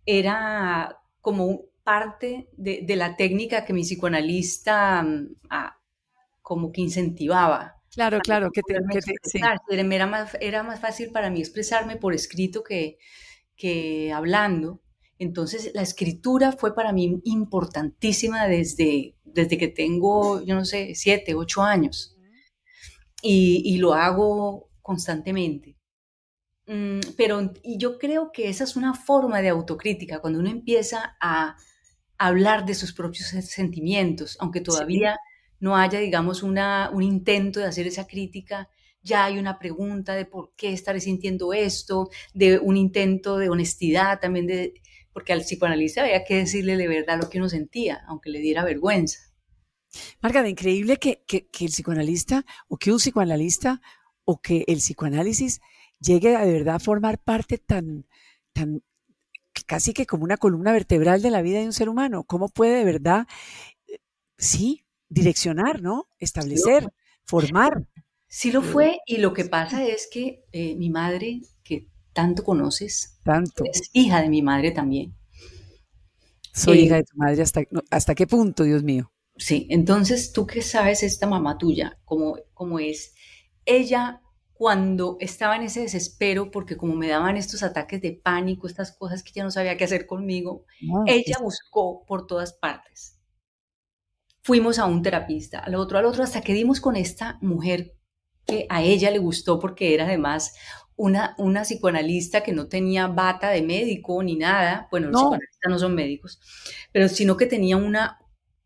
era 0.06 0.98
como 1.20 1.62
parte 1.84 2.48
de, 2.56 2.84
la 2.96 3.16
técnica 3.16 3.64
que 3.64 3.72
mi 3.72 3.82
psicoanalista 3.82 5.02
mm, 5.02 5.36
ah, 5.50 5.78
como 6.40 6.72
que 6.72 6.80
incentivaba. 6.80 7.81
Claro, 7.92 8.20
claro, 8.20 8.50
que 8.50 8.62
te, 8.62 8.74
era, 8.74 10.06
más, 10.06 10.36
era 10.40 10.62
más 10.62 10.80
fácil 10.80 11.10
para 11.10 11.28
mí 11.28 11.40
expresarme 11.40 11.96
por 11.96 12.14
escrito 12.14 12.62
que, 12.64 12.98
que 13.54 14.12
hablando. 14.12 14.80
Entonces, 15.18 15.70
la 15.74 15.82
escritura 15.82 16.52
fue 16.52 16.74
para 16.74 16.92
mí 16.92 17.20
importantísima 17.24 18.46
desde, 18.46 19.14
desde 19.24 19.58
que 19.58 19.68
tengo, 19.68 20.42
yo 20.42 20.54
no 20.54 20.64
sé, 20.64 20.94
siete, 20.94 21.34
ocho 21.34 21.62
años 21.62 22.16
y, 23.22 23.78
lo 23.78 23.94
hago 23.94 24.70
constantemente. 24.80 25.76
Mm, 26.66 27.00
pero 27.16 27.52
y 27.62 27.78
yo 27.78 27.98
creo 27.98 28.32
que 28.32 28.48
esa 28.48 28.64
es 28.64 28.76
una 28.76 28.94
forma 28.94 29.40
de 29.42 29.48
autocrítica, 29.48 30.20
cuando 30.20 30.40
uno 30.40 30.50
empieza 30.50 31.16
a 31.20 31.56
hablar 32.18 32.64
de 32.64 32.74
sus 32.74 32.92
propios 32.92 33.28
sentimientos, 33.28 34.36
aunque 34.40 34.60
todavía 34.60 35.18
no 35.62 35.76
haya, 35.76 36.00
digamos, 36.00 36.42
una, 36.42 36.90
un 36.92 37.04
intento 37.04 37.60
de 37.60 37.66
hacer 37.66 37.86
esa 37.86 38.08
crítica, 38.08 38.68
ya 39.00 39.24
hay 39.24 39.38
una 39.38 39.60
pregunta 39.60 40.16
de 40.16 40.24
por 40.24 40.52
qué 40.56 40.72
estaré 40.72 40.98
sintiendo 40.98 41.52
esto, 41.52 42.10
de 42.34 42.58
un 42.58 42.76
intento 42.76 43.38
de 43.38 43.48
honestidad 43.48 44.18
también, 44.18 44.48
de, 44.48 44.74
porque 45.12 45.32
al 45.32 45.42
psicoanalista 45.42 46.02
había 46.02 46.24
que 46.24 46.38
decirle 46.38 46.76
de 46.76 46.88
verdad 46.88 47.20
lo 47.22 47.30
que 47.30 47.38
uno 47.38 47.48
sentía, 47.48 48.02
aunque 48.08 48.30
le 48.30 48.40
diera 48.40 48.64
vergüenza. 48.64 49.20
Marga, 50.20 50.42
de 50.42 50.48
increíble 50.48 50.96
que, 50.96 51.22
el 51.28 51.68
psicoanalista 51.68 52.44
o 52.66 52.76
que 52.76 52.90
un 52.90 52.98
psicoanalista 52.98 53.80
o 54.24 54.40
que 54.40 54.64
el 54.66 54.78
psicoanálisis 54.78 55.60
llegue 56.00 56.34
a 56.34 56.44
de 56.44 56.52
verdad 56.52 56.74
a 56.74 56.80
formar 56.80 57.22
parte 57.22 57.58
tan, 57.58 58.08
tan 58.52 58.82
casi 59.68 59.92
que 59.92 60.06
como 60.06 60.24
una 60.24 60.38
columna 60.38 60.72
vertebral 60.72 61.22
de 61.22 61.30
la 61.30 61.40
vida 61.40 61.60
de 61.60 61.66
un 61.66 61.72
ser 61.72 61.88
humano. 61.88 62.24
¿Cómo 62.24 62.48
puede 62.48 62.78
de 62.78 62.84
verdad, 62.84 63.28
eh, 63.86 64.00
sí, 64.38 64.82
direccionar, 65.12 65.82
¿no? 65.82 66.08
Establecer, 66.18 66.88
formar. 67.24 67.84
Sí 68.28 68.50
lo 68.50 68.62
fue 68.62 68.98
y 69.06 69.18
lo 69.18 69.34
que 69.34 69.44
pasa 69.44 69.84
es 69.84 70.08
que 70.10 70.44
eh, 70.52 70.74
mi 70.76 70.90
madre, 70.90 71.42
que 71.62 71.88
tanto 72.12 72.44
conoces, 72.44 73.18
tanto. 73.22 73.64
es 73.64 73.90
hija 73.92 74.22
de 74.22 74.28
mi 74.28 74.42
madre 74.42 74.70
también. 74.70 75.14
Soy 76.54 76.80
hija 76.80 76.96
eh, 76.96 76.98
de 76.98 77.04
tu 77.04 77.16
madre, 77.16 77.42
¿hasta, 77.42 77.62
¿hasta 77.90 78.14
qué 78.14 78.26
punto, 78.26 78.64
Dios 78.64 78.82
mío? 78.82 79.12
Sí, 79.36 79.66
entonces 79.70 80.32
tú 80.32 80.46
qué 80.46 80.62
sabes 80.62 81.02
esta 81.02 81.26
mamá 81.26 81.58
tuya, 81.58 81.98
cómo, 82.04 82.36
cómo 82.54 82.78
es. 82.78 83.14
Ella 83.64 84.22
cuando 84.62 85.16
estaba 85.18 85.56
en 85.56 85.62
ese 85.62 85.80
desespero, 85.80 86.50
porque 86.50 86.76
como 86.76 86.94
me 86.94 87.08
daban 87.08 87.36
estos 87.36 87.62
ataques 87.62 88.00
de 88.00 88.12
pánico, 88.12 88.66
estas 88.66 88.92
cosas 88.92 89.24
que 89.24 89.32
ya 89.32 89.42
no 89.42 89.50
sabía 89.50 89.76
qué 89.76 89.84
hacer 89.84 90.06
conmigo, 90.06 90.66
ella 91.06 91.38
buscó 91.42 92.04
por 92.06 92.28
todas 92.28 92.52
partes. 92.52 93.18
Fuimos 94.42 94.78
a 94.78 94.86
un 94.86 95.02
terapista, 95.02 95.60
al 95.60 95.74
otro, 95.74 95.98
al 95.98 96.04
otro, 96.04 96.22
hasta 96.22 96.40
que 96.40 96.54
dimos 96.54 96.80
con 96.80 96.96
esta 96.96 97.38
mujer 97.40 97.94
que 98.46 98.66
a 98.68 98.82
ella 98.82 99.10
le 99.10 99.18
gustó 99.18 99.60
porque 99.60 99.94
era 99.94 100.04
además 100.04 100.54
una, 100.96 101.34
una 101.38 101.62
psicoanalista 101.62 102.42
que 102.42 102.52
no 102.52 102.66
tenía 102.66 103.06
bata 103.06 103.50
de 103.50 103.62
médico 103.62 104.22
ni 104.22 104.36
nada, 104.36 104.88
bueno, 104.90 105.08
los 105.08 105.20
psicoanalistas 105.20 105.70
no 105.70 105.78
son 105.78 105.94
médicos, 105.94 106.40
pero 106.92 107.08
sino 107.08 107.36
que 107.36 107.46
tenía 107.46 107.76
una, 107.76 108.18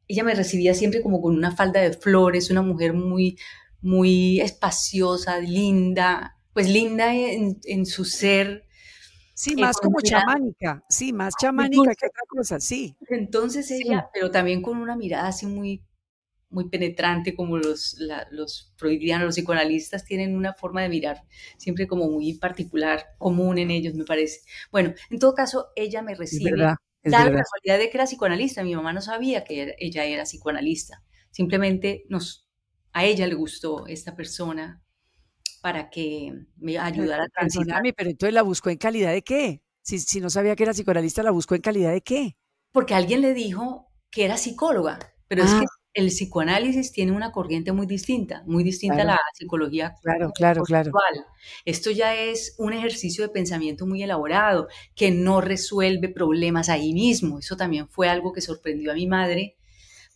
ella 0.08 0.24
me 0.24 0.34
recibía 0.34 0.74
siempre 0.74 1.02
como 1.02 1.20
con 1.20 1.34
una 1.34 1.54
falda 1.54 1.80
de 1.80 1.92
flores, 1.92 2.50
una 2.50 2.62
mujer 2.62 2.92
muy, 2.92 3.38
muy 3.80 4.40
espaciosa, 4.40 5.38
linda, 5.38 6.38
pues 6.52 6.68
linda 6.68 7.14
en, 7.14 7.86
su 7.86 8.04
ser. 8.04 8.65
Sí, 9.36 9.52
eh, 9.52 9.60
más 9.60 9.76
como 9.76 10.00
chamánica, 10.00 10.82
sí, 10.88 11.12
más 11.12 11.34
chamánica 11.38 11.94
que 11.94 12.06
otra 12.06 12.22
cosa, 12.26 12.58
sí. 12.58 12.96
Entonces 13.10 13.70
ella, 13.70 14.08
pero 14.14 14.30
también 14.30 14.62
con 14.62 14.78
una 14.78 14.96
mirada 14.96 15.28
así 15.28 15.44
muy, 15.44 15.84
muy 16.48 16.70
penetrante, 16.70 17.36
como 17.36 17.58
los, 17.58 17.98
los 18.30 18.72
freudianos, 18.76 19.26
los 19.26 19.34
psicoanalistas 19.34 20.06
tienen 20.06 20.34
una 20.34 20.54
forma 20.54 20.80
de 20.80 20.88
mirar 20.88 21.22
siempre 21.58 21.86
como 21.86 22.08
muy 22.08 22.38
particular, 22.38 23.04
común 23.18 23.58
en 23.58 23.70
ellos, 23.70 23.92
me 23.92 24.06
parece. 24.06 24.40
Bueno, 24.72 24.94
en 25.10 25.18
todo 25.18 25.34
caso, 25.34 25.66
ella 25.76 26.00
me 26.00 26.14
recibe. 26.14 26.50
Es 26.50 26.56
verdad, 26.56 26.76
la 27.02 27.42
casualidad 27.42 27.78
de 27.78 27.90
que 27.90 27.98
era 27.98 28.06
psicoanalista, 28.06 28.64
mi 28.64 28.74
mamá 28.74 28.94
no 28.94 29.02
sabía 29.02 29.44
que 29.44 29.76
ella 29.78 30.04
era 30.06 30.24
psicoanalista, 30.24 31.04
simplemente 31.30 32.04
nos 32.08 32.48
a 32.94 33.04
ella 33.04 33.26
le 33.26 33.34
gustó 33.34 33.86
esta 33.86 34.16
persona 34.16 34.82
para 35.62 35.90
que 35.90 36.32
me 36.56 36.78
ayudara 36.78 37.24
a 37.24 37.28
transitar. 37.28 37.82
Pero 37.96 38.10
entonces 38.10 38.34
la 38.34 38.42
buscó 38.42 38.70
en 38.70 38.78
calidad 38.78 39.12
de 39.12 39.22
qué? 39.22 39.62
Si, 39.82 39.98
si 39.98 40.20
no 40.20 40.30
sabía 40.30 40.56
que 40.56 40.64
era 40.64 40.72
psicoanalista, 40.72 41.22
¿la 41.22 41.30
buscó 41.30 41.54
en 41.54 41.60
calidad 41.60 41.92
de 41.92 42.00
qué? 42.00 42.36
Porque 42.72 42.94
alguien 42.94 43.20
le 43.20 43.34
dijo 43.34 43.88
que 44.10 44.24
era 44.24 44.36
psicóloga, 44.36 44.98
pero 45.28 45.44
es 45.44 45.50
que 45.50 45.64
ah. 45.64 45.78
el 45.94 46.08
psicoanálisis 46.08 46.92
tiene 46.92 47.12
una 47.12 47.32
corriente 47.32 47.72
muy 47.72 47.86
distinta, 47.86 48.42
muy 48.46 48.64
distinta 48.64 49.02
a 49.02 49.04
la 49.04 49.18
psicología 49.34 49.94
claro, 50.02 50.30
claro, 50.32 50.62
claro. 50.62 50.92
Esto 51.64 51.90
ya 51.90 52.14
es 52.14 52.54
un 52.58 52.72
ejercicio 52.72 53.24
de 53.24 53.30
pensamiento 53.30 53.86
muy 53.86 54.02
elaborado 54.02 54.68
que 54.94 55.10
no 55.10 55.40
resuelve 55.40 56.08
problemas 56.08 56.68
ahí 56.68 56.92
mismo. 56.92 57.38
Eso 57.38 57.56
también 57.56 57.88
fue 57.88 58.08
algo 58.08 58.32
que 58.32 58.40
sorprendió 58.40 58.92
a 58.92 58.94
mi 58.94 59.06
madre, 59.06 59.56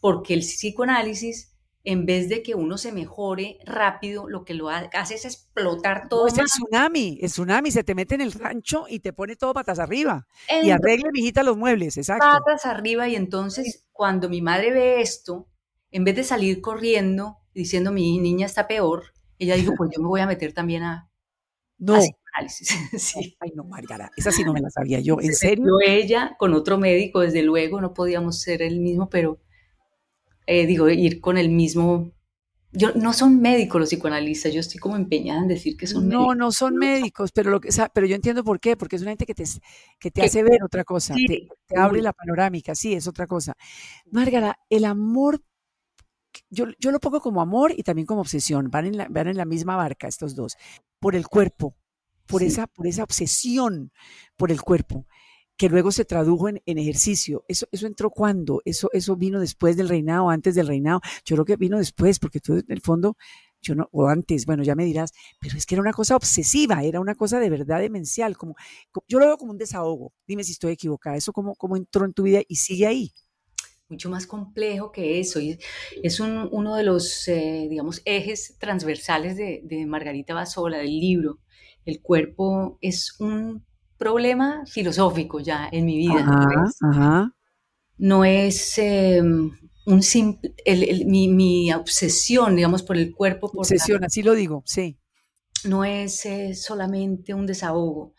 porque 0.01 0.35
el 0.35 0.41
psicoanálisis 0.41 1.51
en 1.83 2.05
vez 2.05 2.29
de 2.29 2.43
que 2.43 2.55
uno 2.55 2.77
se 2.77 2.93
mejore 2.93 3.59
rápido, 3.65 4.29
lo 4.29 4.45
que 4.45 4.55
lo 4.55 4.69
hace 4.69 5.15
es 5.15 5.25
explotar 5.25 6.09
todo. 6.09 6.27
es 6.27 6.37
el 6.37 6.47
tsunami, 6.47 7.19
el 7.23 7.31
tsunami 7.31 7.71
se 7.71 7.85
te 7.85 7.95
mete 7.95 8.15
en 8.15 8.21
el 8.21 8.33
rancho 8.33 8.85
y 8.89 9.01
te 9.01 9.13
pone 9.13 9.37
todo 9.37 9.55
patas 9.55 9.79
arriba. 9.79 10.27
y 10.63 10.71
arregle, 10.71 11.11
mijita, 11.13 11.43
los 11.43 11.57
muebles, 11.57 11.97
exacto. 11.97 12.27
Patas 12.27 12.67
arriba, 12.67 13.09
y 13.09 13.17
entonces 13.17 13.87
cuando 13.93 14.29
mi 14.29 14.43
madre 14.43 14.73
ve 14.73 15.01
esto, 15.01 15.49
en 15.91 16.05
vez 16.05 16.17
de 16.17 16.25
salir 16.25 16.61
corriendo 16.61 17.39
diciendo 17.55 17.93
mi 17.93 18.19
niña 18.19 18.47
está 18.47 18.69
peor, 18.69 19.13
ella 19.39 19.57
dijo, 19.57 19.75
pues 19.77 19.91
yo 19.95 20.03
me 20.03 20.09
voy 20.09 20.21
a 20.21 20.27
meter 20.27 20.53
también 20.53 20.83
a. 20.83 21.11
No. 21.79 21.99
sí. 22.49 23.37
Ay, 23.41 23.53
no, 23.55 23.65
Margara, 23.65 24.11
esa 24.17 24.31
sí 24.31 24.45
no 24.45 24.53
me 24.53 24.61
la 24.61 24.71
sabía 24.71 25.01
yo. 25.01 25.21
¿En 25.21 25.35
serio? 25.35 25.65
ella 25.85 26.37
con 26.39 26.55
otro 26.55 26.79
médico, 26.79 27.21
desde 27.21 27.43
luego, 27.43 27.81
no 27.81 27.93
podíamos 27.93 28.41
ser 28.41 28.63
el 28.63 28.81
mismo, 28.81 29.09
pero 29.09 29.41
eh, 30.51 30.67
digo, 30.67 30.89
ir 30.89 31.21
con 31.21 31.39
el 31.39 31.49
mismo... 31.49 32.11
Yo, 32.73 32.93
no 32.95 33.13
son 33.13 33.41
médicos 33.41 33.81
los 33.81 33.89
psicoanalistas, 33.89 34.53
yo 34.53 34.59
estoy 34.59 34.79
como 34.81 34.97
empeñada 34.97 35.43
en 35.43 35.49
decir 35.49 35.77
que 35.77 35.87
son 35.87 36.09
médicos. 36.09 36.27
No, 36.27 36.35
no 36.35 36.53
son 36.53 36.75
médicos, 36.75 37.31
pero, 37.33 37.51
lo 37.51 37.61
que, 37.61 37.69
pero 37.95 38.07
yo 38.07 38.17
entiendo 38.17 38.43
por 38.43 38.59
qué, 38.59 38.77
porque 38.77 38.97
es 38.97 39.03
una 39.03 39.13
gente 39.13 39.27
que 39.27 39.35
te, 39.35 39.45
que 40.01 40.11
te 40.11 40.23
hace 40.23 40.43
ver 40.43 40.63
otra 40.65 40.83
cosa, 40.83 41.15
te, 41.15 41.49
abre 41.77 42.03
la 42.03 42.13
panorámica, 42.13 42.75
sí, 42.75 42.95
es 42.95 43.07
otra 43.07 43.29
cosa. 43.29 43.55
Márgara, 44.11 44.59
el 44.69 44.85
amor, 44.85 45.41
yo, 46.49 46.67
yo 46.79 46.91
lo 46.91 46.99
pongo 46.99 47.21
como 47.21 47.41
amor 47.41 47.73
y 47.77 47.85
también 47.85 48.07
como 48.07 48.21
obsesión, 48.21 48.71
van 48.71 48.87
en 48.87 48.97
la, 48.97 49.07
van 49.09 49.29
en 49.29 49.37
la 49.37 49.45
misma 49.45 49.77
barca 49.77 50.09
estos 50.09 50.35
dos, 50.35 50.57
por 50.99 51.15
el 51.15 51.29
cuerpo, 51.29 51.77
por, 52.27 52.43
esa, 52.43 52.67
por 52.67 52.89
esa 52.89 53.05
obsesión 53.05 53.93
por 54.37 54.51
el 54.51 54.63
cuerpo 54.63 55.07
que 55.61 55.69
luego 55.69 55.93
se 55.93 56.07
tradujo 56.07 56.49
en, 56.49 56.63
ejercicio. 56.65 57.45
¿Eso, 57.47 57.67
¿Eso 57.71 57.87
entró 57.87 58.09
cuándo? 58.09 58.63
¿Eso, 58.65 58.89
¿Eso 58.95 59.15
vino 59.15 59.39
después 59.39 59.77
del 59.77 59.91
reinado, 59.91 60.31
antes 60.31 60.55
del 60.55 60.67
reinado? 60.67 61.03
Yo 61.27 61.37
creo 61.37 61.45
que 61.45 61.57
vino 61.57 61.77
después, 61.77 62.19
porque 62.19 62.41
tú 62.41 62.55
en 62.55 62.65
el 62.69 62.81
fondo, 62.81 63.19
yo 63.61 63.75
no, 63.75 63.87
o 63.93 64.09
antes, 64.09 64.47
bueno, 64.47 64.63
ya 64.63 64.75
me 64.75 64.87
dirás, 64.87 65.13
pero 65.39 65.59
es 65.59 65.67
que 65.67 65.75
era 65.75 65.83
una 65.83 65.93
cosa 65.93 66.17
obsesiva, 66.17 66.83
era 66.83 66.99
una 66.99 67.15
cosa 67.15 67.39
de 67.39 67.51
verdad 67.51 67.79
demencial, 67.79 68.39
como, 68.39 68.57
yo 69.07 69.19
lo 69.19 69.27
veo 69.27 69.37
como 69.37 69.53
un 69.53 69.59
desahogo. 69.59 70.15
Dime 70.27 70.45
si 70.45 70.53
estoy 70.53 70.73
equivocada. 70.73 71.17
¿Eso 71.17 71.35
cómo, 71.35 71.55
cómo 71.57 71.77
entró 71.77 72.07
en 72.07 72.15
tu 72.15 72.23
vida 72.23 72.41
y 72.49 72.57
sigue 72.57 72.87
ahí? 72.87 73.13
mucho 73.91 74.09
más 74.09 74.27
complejo 74.27 74.93
que 74.93 75.21
eso. 75.21 75.41
Y 75.41 75.59
es 76.03 76.21
un, 76.21 76.49
uno 76.53 76.75
de 76.77 76.85
los, 76.85 77.29
eh, 77.29 77.67
digamos, 77.69 78.01
ejes 78.07 78.57
transversales 78.59 79.37
de, 79.37 79.61
de, 79.65 79.85
Margarita 79.85 80.33
Basola, 80.33 80.79
del 80.79 80.99
libro. 80.99 81.41
El 81.85 82.01
cuerpo 82.01 82.79
es 82.81 83.17
un 83.19 83.65
problema 84.01 84.65
filosófico 84.67 85.41
ya 85.41 85.69
en 85.71 85.85
mi 85.85 85.99
vida. 85.99 87.31
¿no? 87.99 88.25
es 88.25 88.79
em, 88.79 89.51
un 89.85 90.03
simple, 90.03 90.55
mi, 91.05 91.71
obsesión, 91.75 92.57
digamos, 92.57 92.83
por 92.83 92.97
el 92.97 93.15
cuerpo. 93.15 93.53
Por 93.53 93.61
obsesión, 93.61 94.03
así 94.03 94.23
lo 94.23 94.35
digo, 94.35 94.63
sí. 94.65 94.99
No 95.65 95.85
es 95.85 96.25
eh, 96.25 96.55
solamente 96.55 97.35
un 97.35 97.45
desahogo. 97.47 98.15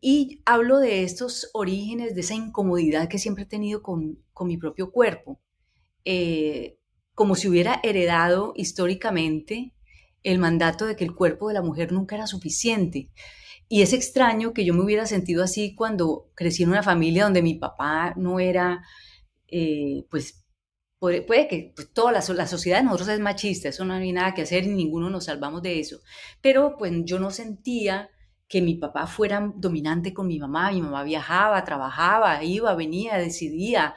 Y 0.00 0.42
hablo 0.44 0.80
de 0.80 1.04
estos 1.04 1.48
orígenes, 1.54 2.16
de 2.16 2.20
esa 2.22 2.34
incomodidad 2.34 3.08
que 3.08 3.18
siempre 3.18 3.44
he 3.44 3.46
tenido 3.46 3.82
con, 3.82 4.18
mi 4.40 4.58
propio 4.58 4.90
cuerpo. 4.90 5.40
Eh, 6.04 6.76
como 7.14 7.36
si 7.36 7.48
hubiera 7.48 7.80
heredado 7.84 8.52
históricamente 8.56 9.72
el 10.24 10.40
mandato 10.40 10.86
de 10.86 10.96
que 10.96 11.04
el 11.04 11.14
cuerpo 11.14 11.46
de 11.48 11.54
la 11.54 11.62
mujer 11.62 11.92
nunca 11.92 12.16
era 12.16 12.26
suficiente. 12.26 13.10
Y 13.68 13.82
es 13.82 13.92
extraño 13.92 14.52
que 14.52 14.64
yo 14.64 14.74
me 14.74 14.82
hubiera 14.82 15.06
sentido 15.06 15.42
así 15.42 15.74
cuando 15.74 16.30
crecí 16.34 16.62
en 16.62 16.70
una 16.70 16.82
familia 16.82 17.24
donde 17.24 17.42
mi 17.42 17.54
papá 17.54 18.14
no 18.16 18.40
era, 18.40 18.82
eh, 19.48 20.04
pues, 20.10 20.44
puede, 20.98 21.48
que 21.48 21.72
pues, 21.74 21.92
toda 21.92 22.12
la, 22.12 22.24
la, 22.34 22.46
sociedad 22.46 22.78
de 22.78 22.84
nosotros 22.84 23.08
es 23.08 23.20
machista, 23.20 23.68
eso 23.68 23.84
no 23.84 23.94
hay 23.94 24.12
nada 24.12 24.34
que 24.34 24.42
hacer 24.42 24.64
y 24.64 24.68
ninguno 24.68 25.10
nos 25.10 25.24
salvamos 25.24 25.62
de 25.62 25.80
eso. 25.80 25.98
Pero 26.40 26.76
pues 26.78 26.92
yo 27.04 27.18
no 27.18 27.30
sentía 27.30 28.10
que 28.48 28.62
mi 28.62 28.74
papá 28.76 29.06
fuera 29.06 29.52
dominante 29.56 30.14
con 30.14 30.26
mi 30.26 30.38
mamá, 30.38 30.70
mi 30.72 30.82
mamá 30.82 31.02
viajaba, 31.04 31.64
trabajaba, 31.64 32.42
iba, 32.44 32.74
venía, 32.74 33.16
decidía, 33.16 33.94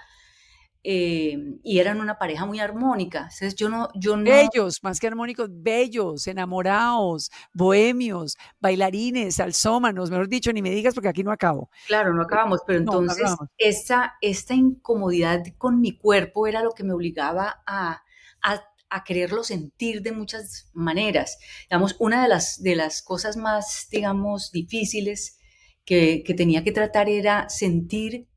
eh, 0.90 1.60
y 1.64 1.80
eran 1.80 2.00
una 2.00 2.18
pareja 2.18 2.46
muy 2.46 2.62
armónica. 2.62 3.24
Entonces 3.24 3.56
yo 3.56 3.68
no, 3.68 3.90
yo 3.94 4.16
no... 4.16 4.24
Bellos, 4.24 4.82
más 4.84 5.02
que 5.02 5.08
armónicos, 5.08 5.50
bellos, 5.52 6.28
enamorados, 6.28 7.30
bohemios, 7.52 8.38
bailarines, 8.62 9.36
salsómanos, 9.36 10.10
mejor 10.10 10.30
dicho, 10.30 10.54
ni 10.54 10.62
me 10.62 10.70
digas 10.70 10.94
porque 10.94 11.10
aquí 11.10 11.24
no 11.24 11.34
acabo. 11.34 11.70
Claro, 11.88 12.14
no 12.14 12.22
acabamos, 12.22 12.62
pero 12.66 12.80
entonces 12.80 13.30
esta, 13.58 14.16
esta 14.22 14.54
incomodidad 14.54 15.44
con 15.58 15.82
mi 15.82 15.98
cuerpo 15.98 16.48
era 16.48 16.64
lo 16.64 16.72
que 16.72 16.86
me 16.86 16.94
obligaba 16.94 17.64
a, 17.68 18.02
a, 18.42 18.64
a 18.90 19.04
quererlo 19.04 19.44
sentir 19.44 20.02
de 20.02 20.14
muchas 20.14 20.70
maneras. 20.74 21.38
Digamos, 21.70 21.98
una 22.00 22.24
de 22.24 22.30
las, 22.30 22.64
de 22.64 22.78
las 22.78 23.02
cosas 23.02 23.36
más, 23.36 23.90
digamos, 23.92 24.54
difíciles 24.54 25.38
que, 25.84 26.24
que 26.26 26.34
tenía 26.34 26.64
que 26.64 26.72
tratar 26.72 27.10
era 27.10 27.50
sentir 27.50 28.30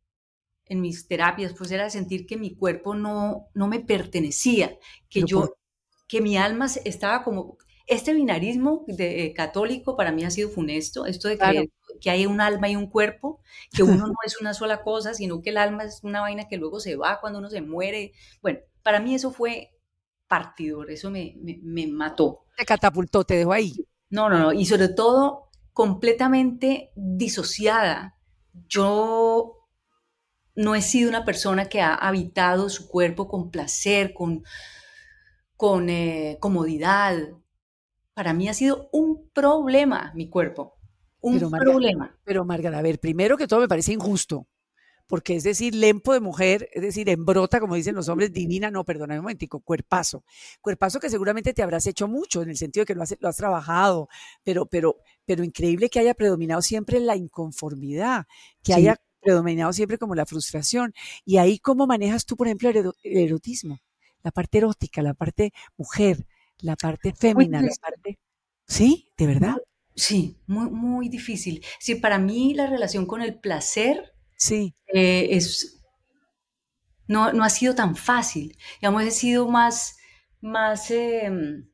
en 0.70 0.80
mis 0.80 1.08
terapias, 1.08 1.52
pues 1.52 1.72
era 1.72 1.90
sentir 1.90 2.26
que 2.26 2.36
mi 2.36 2.54
cuerpo 2.54 2.94
no, 2.94 3.48
no 3.54 3.66
me 3.66 3.80
pertenecía, 3.80 4.78
que 5.08 5.24
yo, 5.24 5.56
que 6.06 6.20
mi 6.20 6.38
alma 6.38 6.66
estaba 6.84 7.24
como, 7.24 7.58
este 7.88 8.14
binarismo 8.14 8.84
de, 8.86 9.24
eh, 9.24 9.34
católico 9.34 9.96
para 9.96 10.12
mí 10.12 10.24
ha 10.24 10.30
sido 10.30 10.48
funesto, 10.48 11.06
esto 11.06 11.26
de 11.26 11.38
creer 11.38 11.70
que 12.00 12.08
hay 12.08 12.24
un 12.24 12.40
alma 12.40 12.68
y 12.68 12.76
un 12.76 12.86
cuerpo, 12.86 13.40
que 13.72 13.82
uno 13.82 14.06
no 14.06 14.14
es 14.24 14.40
una 14.40 14.54
sola 14.54 14.82
cosa, 14.82 15.12
sino 15.12 15.42
que 15.42 15.50
el 15.50 15.56
alma 15.56 15.82
es 15.82 16.00
una 16.04 16.20
vaina 16.20 16.46
que 16.46 16.56
luego 16.56 16.78
se 16.78 16.94
va 16.94 17.20
cuando 17.20 17.40
uno 17.40 17.50
se 17.50 17.60
muere. 17.60 18.12
Bueno, 18.40 18.60
para 18.84 19.00
mí 19.00 19.16
eso 19.16 19.32
fue 19.32 19.76
partidor, 20.28 20.92
eso 20.92 21.10
me, 21.10 21.34
me, 21.42 21.58
me 21.64 21.88
mató. 21.88 22.44
Te 22.56 22.64
catapultó, 22.64 23.24
te 23.24 23.34
dejó 23.34 23.52
ahí. 23.52 23.74
No, 24.08 24.28
no, 24.28 24.38
no, 24.38 24.52
y 24.52 24.66
sobre 24.66 24.88
todo 24.88 25.50
completamente 25.72 26.92
disociada. 26.94 28.16
Yo 28.68 29.59
no 30.60 30.74
he 30.74 30.82
sido 30.82 31.08
una 31.08 31.24
persona 31.24 31.70
que 31.70 31.80
ha 31.80 31.94
habitado 31.94 32.68
su 32.68 32.86
cuerpo 32.86 33.28
con 33.28 33.50
placer, 33.50 34.12
con, 34.12 34.44
con 35.56 35.88
eh, 35.88 36.36
comodidad. 36.38 37.16
Para 38.12 38.34
mí 38.34 38.46
ha 38.46 38.52
sido 38.52 38.90
un 38.92 39.30
problema 39.32 40.12
mi 40.14 40.28
cuerpo. 40.28 40.76
Un 41.22 41.50
problema. 41.50 42.14
Pero 42.24 42.44
Margarita, 42.44 42.78
a 42.78 42.82
ver, 42.82 43.00
primero 43.00 43.38
que 43.38 43.46
todo 43.46 43.60
me 43.60 43.68
parece 43.68 43.92
injusto. 43.92 44.46
porque 45.06 45.34
es 45.34 45.42
decir, 45.42 45.74
lempo 45.74 46.12
de 46.12 46.20
mujer, 46.20 46.68
es 46.72 46.82
decir, 46.82 47.08
en 47.08 47.24
brota, 47.24 47.58
como 47.58 47.74
dicen 47.74 47.96
los 47.96 48.08
hombres, 48.08 48.32
divina, 48.32 48.70
no, 48.70 48.84
perdona 48.84 49.14
un 49.14 49.22
momentico, 49.22 49.60
cuerpazo. 49.60 50.24
Cuerpazo 50.60 51.00
que 51.00 51.10
seguramente 51.10 51.52
te 51.54 51.62
habrás 51.62 51.86
hecho 51.86 52.06
mucho, 52.06 52.42
en 52.42 52.50
el 52.50 52.56
sentido 52.56 52.82
de 52.82 52.86
que 52.86 52.94
lo 52.94 53.02
has, 53.02 53.16
lo 53.18 53.28
has 53.28 53.36
trabajado, 53.36 54.08
pero, 54.44 54.66
pero, 54.66 54.98
pero 55.24 55.42
increíble 55.42 55.88
que 55.88 56.00
haya 56.00 56.14
predominado 56.14 56.62
siempre 56.62 57.00
la 57.00 57.16
inconformidad, 57.16 58.26
que 58.62 58.72
haya 58.72 59.00
predominado 59.20 59.72
siempre 59.72 59.98
como 59.98 60.14
la 60.14 60.26
frustración. 60.26 60.92
Y 61.24 61.38
ahí, 61.38 61.58
¿cómo 61.58 61.86
manejas 61.86 62.26
tú, 62.26 62.36
por 62.36 62.46
ejemplo, 62.46 62.70
el 62.70 62.92
erotismo? 63.02 63.80
La 64.22 64.30
parte 64.30 64.58
erótica, 64.58 65.02
la 65.02 65.14
parte 65.14 65.52
mujer, 65.76 66.26
la 66.58 66.76
parte 66.76 67.14
fémina, 67.14 67.62
la 67.62 67.72
parte... 67.80 68.18
¿Sí? 68.66 69.10
¿De 69.16 69.26
verdad? 69.26 69.56
Sí, 69.94 70.38
muy, 70.46 70.70
muy 70.70 71.08
difícil. 71.08 71.64
Sí, 71.78 71.96
para 71.96 72.18
mí 72.18 72.54
la 72.54 72.66
relación 72.66 73.06
con 73.06 73.22
el 73.22 73.38
placer 73.38 74.14
sí. 74.36 74.74
Eh, 74.94 75.28
es, 75.32 75.82
no, 77.06 77.32
no 77.32 77.44
ha 77.44 77.50
sido 77.50 77.74
tan 77.74 77.96
fácil. 77.96 78.56
Digamos, 78.80 79.02
he 79.02 79.10
sido 79.10 79.48
más, 79.48 79.96
más 80.40 80.90
em, 80.90 81.68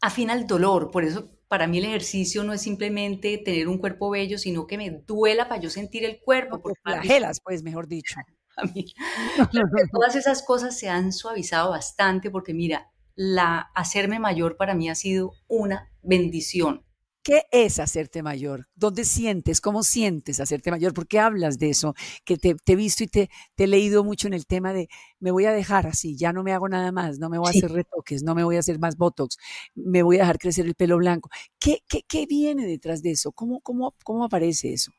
afín 0.00 0.30
al 0.30 0.46
dolor. 0.46 0.90
Por 0.90 1.04
eso 1.04 1.37
para 1.48 1.66
mí 1.66 1.78
el 1.78 1.86
ejercicio 1.86 2.44
no 2.44 2.52
es 2.52 2.60
simplemente 2.60 3.38
tener 3.38 3.68
un 3.68 3.78
cuerpo 3.78 4.10
bello, 4.10 4.38
sino 4.38 4.66
que 4.66 4.76
me 4.76 4.90
duela 4.90 5.48
para 5.48 5.60
yo 5.60 5.70
sentir 5.70 6.04
el 6.04 6.20
cuerpo. 6.20 6.60
por 6.60 6.74
flagelas, 6.82 7.40
pues, 7.42 7.62
mejor 7.62 7.88
dicho. 7.88 8.14
A 8.56 8.64
mí, 8.64 8.86
todas 9.92 10.16
esas 10.16 10.42
cosas 10.42 10.76
se 10.76 10.88
han 10.88 11.12
suavizado 11.12 11.70
bastante 11.70 12.28
porque 12.28 12.54
mira, 12.54 12.90
la 13.14 13.70
hacerme 13.72 14.18
mayor 14.18 14.56
para 14.56 14.74
mí 14.74 14.88
ha 14.88 14.96
sido 14.96 15.30
una 15.46 15.92
bendición. 16.02 16.84
¿Qué 17.28 17.44
es 17.52 17.78
hacerte 17.78 18.22
mayor? 18.22 18.68
¿Dónde 18.74 19.04
sientes? 19.04 19.60
¿Cómo 19.60 19.82
sientes 19.82 20.40
hacerte 20.40 20.70
mayor? 20.70 20.94
¿Por 20.94 21.06
qué 21.06 21.18
hablas 21.18 21.58
de 21.58 21.68
eso? 21.68 21.94
Que 22.24 22.38
te, 22.38 22.56
he 22.64 22.74
visto 22.74 23.04
y 23.04 23.06
te, 23.06 23.28
he 23.58 23.66
leído 23.66 24.02
mucho 24.02 24.28
en 24.28 24.32
el 24.32 24.46
tema 24.46 24.72
de 24.72 24.88
me 25.20 25.30
voy 25.30 25.44
a 25.44 25.52
dejar 25.52 25.86
así, 25.86 26.16
ya 26.16 26.32
no 26.32 26.42
me 26.42 26.54
hago 26.54 26.70
nada 26.70 26.90
más, 26.90 27.18
no 27.18 27.28
me 27.28 27.36
voy 27.36 27.48
a 27.48 27.50
hacer 27.50 27.70
retoques, 27.70 28.22
no 28.22 28.34
me 28.34 28.44
voy 28.44 28.56
a 28.56 28.60
hacer 28.60 28.78
más 28.78 28.96
botox, 28.96 29.36
me 29.74 30.02
voy 30.02 30.16
a 30.16 30.20
dejar 30.20 30.38
crecer 30.38 30.64
el 30.64 30.74
pelo 30.74 30.96
blanco. 30.96 31.28
¿Qué, 31.58 31.82
qué, 31.86 32.24
viene 32.24 32.64
detrás 32.64 33.02
de 33.02 33.10
eso? 33.10 33.30
¿Cómo, 33.32 33.60
cómo, 33.60 33.94
cómo 34.04 34.24
aparece 34.24 34.72
eso? 34.72 34.90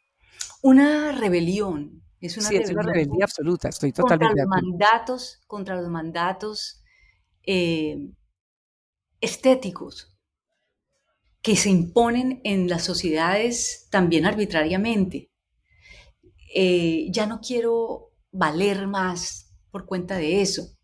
Una 0.62 1.12
rebelión. 1.14 2.04
Es 2.22 2.38
una, 2.38 2.50
rebelión, 2.50 2.70
es 2.70 2.76
una 2.76 2.94
rebeldía 2.94 3.26
absoluta, 3.26 3.70
estoy 3.70 3.92
totalmente 3.92 4.44
contra 4.44 4.60
los 4.60 4.70
mandatos, 4.70 5.42
contra 5.48 5.82
los 5.82 5.90
mandatos 5.90 6.84
eh, 7.42 8.12
estéticos 9.20 10.19
que 11.50 11.56
se 11.56 11.72
imponen 11.72 12.42
en 12.44 12.70
las 12.70 12.84
sociedades 12.84 13.88
también 13.90 14.28
arbitrariamente. 14.28 15.32
Eh, 16.54 17.08
ya 17.10 17.26
no 17.26 17.42
quiero 17.42 18.12
valer 18.32 18.86
más 18.86 19.52
por 19.72 19.88
cuenta 19.88 20.18
de 20.18 20.44
eso. 20.44 20.78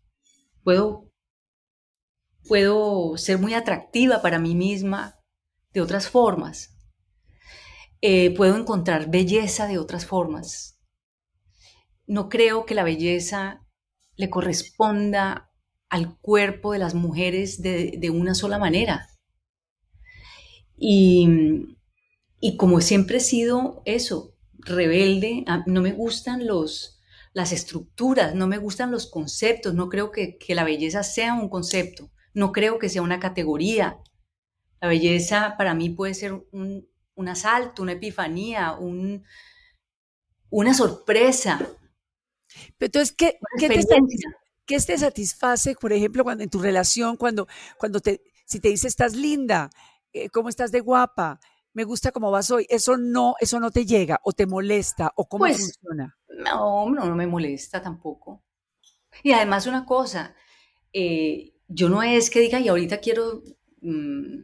Puedo, 0.64 1.08
puedo 2.48 3.16
ser 3.16 3.38
muy 3.38 3.54
atractiva 3.54 4.22
para 4.22 4.40
mí 4.40 4.56
misma 4.56 5.20
de 5.72 5.82
otras 5.82 6.08
formas. 6.08 6.76
Eh, 8.00 8.34
puedo 8.34 8.56
encontrar 8.56 9.08
belleza 9.08 9.68
de 9.68 9.78
otras 9.78 10.04
formas. 10.04 10.80
No 12.08 12.28
creo 12.28 12.66
que 12.66 12.74
la 12.74 12.82
belleza 12.82 13.64
le 14.16 14.30
corresponda 14.30 15.48
al 15.88 16.18
cuerpo 16.18 16.72
de 16.72 16.80
las 16.80 16.94
mujeres 16.94 17.62
de 17.62 18.10
una 18.12 18.34
sola 18.34 18.58
manera. 18.58 19.06
Y, 20.76 21.76
como 22.56 22.80
siempre 22.80 23.18
he 23.18 23.20
sido 23.20 23.82
eso, 23.84 24.34
rebelde, 24.58 25.44
no 25.66 25.82
me 25.82 25.92
gustan 25.92 26.46
los, 26.46 27.00
las 27.32 27.52
estructuras, 27.52 28.34
no 28.34 28.46
me 28.46 28.58
gustan 28.58 28.90
los 28.90 29.06
conceptos, 29.06 29.74
no 29.74 29.88
creo 29.88 30.10
que, 30.10 30.38
la 30.48 30.64
belleza 30.64 31.02
sea 31.02 31.34
un 31.34 31.48
concepto, 31.48 32.10
no 32.34 32.52
creo 32.52 32.78
que 32.78 32.88
sea 32.88 33.02
una 33.02 33.20
categoría. 33.20 33.98
La 34.80 34.88
belleza 34.88 35.54
para 35.56 35.74
mí 35.74 35.90
puede 35.90 36.14
ser 36.14 36.32
un, 36.52 36.88
asalto, 37.28 37.82
una 37.82 37.92
epifanía, 37.92 38.72
un, 38.74 39.24
una 40.50 40.74
sorpresa. 40.74 41.58
Pero 42.78 42.86
entonces, 42.86 43.14
¿qué, 43.16 43.38
¿qué, 43.58 43.68
te, 44.78 44.98
satisface, 44.98 45.74
por 45.74 45.92
ejemplo, 45.92 46.24
cuando 46.24 46.44
en 46.44 46.50
tu 46.50 46.60
relación, 46.60 47.16
cuando, 47.16 47.48
cuando 47.78 48.00
te, 48.00 48.22
si 48.46 48.60
te 48.60 48.68
dice 48.68 48.88
estás 48.88 49.14
linda, 49.14 49.70
cómo 50.32 50.48
estás 50.48 50.72
de 50.72 50.80
guapa, 50.80 51.40
me 51.72 51.84
gusta 51.84 52.12
cómo 52.12 52.30
vas 52.30 52.50
hoy, 52.50 52.66
eso 52.68 52.96
no, 52.96 53.34
eso 53.40 53.60
no 53.60 53.70
te 53.70 53.84
llega 53.84 54.20
o 54.24 54.32
te 54.32 54.46
molesta 54.46 55.12
o 55.16 55.28
cómo 55.28 55.44
pues, 55.44 55.58
funciona. 55.58 56.16
No, 56.28 56.88
no, 56.90 57.04
no 57.04 57.14
me 57.14 57.26
molesta 57.26 57.82
tampoco. 57.82 58.42
Y 59.22 59.32
además 59.32 59.66
una 59.66 59.84
cosa, 59.84 60.34
eh, 60.92 61.54
yo 61.68 61.88
no 61.88 62.02
es 62.02 62.30
que 62.30 62.40
diga 62.40 62.60
y 62.60 62.68
ahorita 62.68 62.98
quiero 62.98 63.42
mmm, 63.80 64.40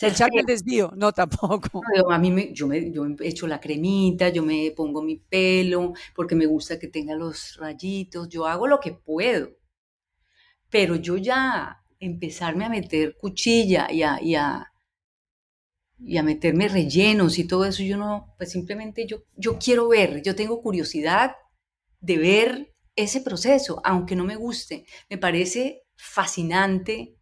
el 0.00 0.46
desvío, 0.46 0.92
no 0.96 1.12
tampoco. 1.12 1.82
a 2.10 2.18
mí 2.18 2.30
me, 2.30 2.52
yo 2.52 2.66
me, 2.68 2.90
yo 2.90 3.04
me 3.04 3.16
echo 3.20 3.46
la 3.46 3.60
cremita, 3.60 4.28
yo 4.28 4.42
me 4.42 4.72
pongo 4.76 5.02
mi 5.02 5.16
pelo 5.16 5.92
porque 6.14 6.34
me 6.36 6.46
gusta 6.46 6.78
que 6.78 6.88
tenga 6.88 7.14
los 7.14 7.56
rayitos, 7.56 8.28
yo 8.28 8.46
hago 8.46 8.66
lo 8.66 8.78
que 8.78 8.92
puedo. 8.92 9.50
Pero 10.70 10.96
yo 10.96 11.16
ya 11.16 11.82
empezarme 12.00 12.64
a 12.64 12.68
meter 12.68 13.16
cuchilla 13.16 13.88
y 13.90 14.02
a, 14.02 14.20
y 14.22 14.34
a, 14.34 14.72
meterme 16.22 16.68
rellenos 16.68 17.38
y 17.38 17.46
todo 17.46 17.64
eso, 17.64 17.82
yo 17.82 17.96
no, 17.96 18.34
pues 18.36 18.52
simplemente 18.52 19.06
yo, 19.06 19.24
yo 19.36 19.58
quiero 19.58 19.88
ver, 19.88 20.22
yo 20.22 20.34
tengo 20.36 20.62
curiosidad 20.62 21.36
de 22.00 22.18
ver 22.18 22.74
ese 22.96 23.20
proceso, 23.20 23.80
aunque 23.84 24.16
no 24.16 24.24
me 24.24 24.36
guste, 24.36 24.86
me 25.08 25.18
parece 25.18 25.82
fascinante 25.96 27.16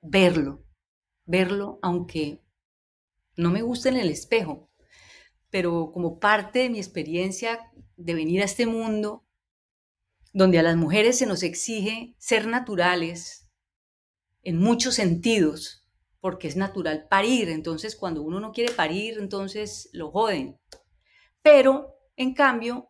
verlo, 0.00 0.64
verlo, 1.26 1.78
aunque 1.82 2.42
no 3.36 3.50
me 3.50 3.62
guste 3.62 3.88
en 3.88 3.96
el 3.96 4.10
espejo, 4.10 4.70
pero 5.50 5.90
como 5.92 6.18
parte 6.18 6.60
de 6.60 6.70
mi 6.70 6.78
experiencia 6.78 7.72
de 7.96 8.14
venir 8.14 8.42
a 8.42 8.44
este 8.44 8.66
mundo, 8.66 9.24
donde 10.32 10.58
a 10.58 10.62
las 10.62 10.76
mujeres 10.76 11.18
se 11.18 11.26
nos 11.26 11.42
exige 11.42 12.14
ser 12.18 12.46
naturales, 12.48 13.43
en 14.44 14.58
muchos 14.58 14.94
sentidos, 14.94 15.86
porque 16.20 16.48
es 16.48 16.56
natural 16.56 17.06
parir. 17.08 17.48
Entonces, 17.48 17.96
cuando 17.96 18.22
uno 18.22 18.40
no 18.40 18.52
quiere 18.52 18.72
parir, 18.72 19.18
entonces 19.18 19.88
lo 19.92 20.10
joden. 20.10 20.58
Pero, 21.42 21.98
en 22.16 22.34
cambio, 22.34 22.88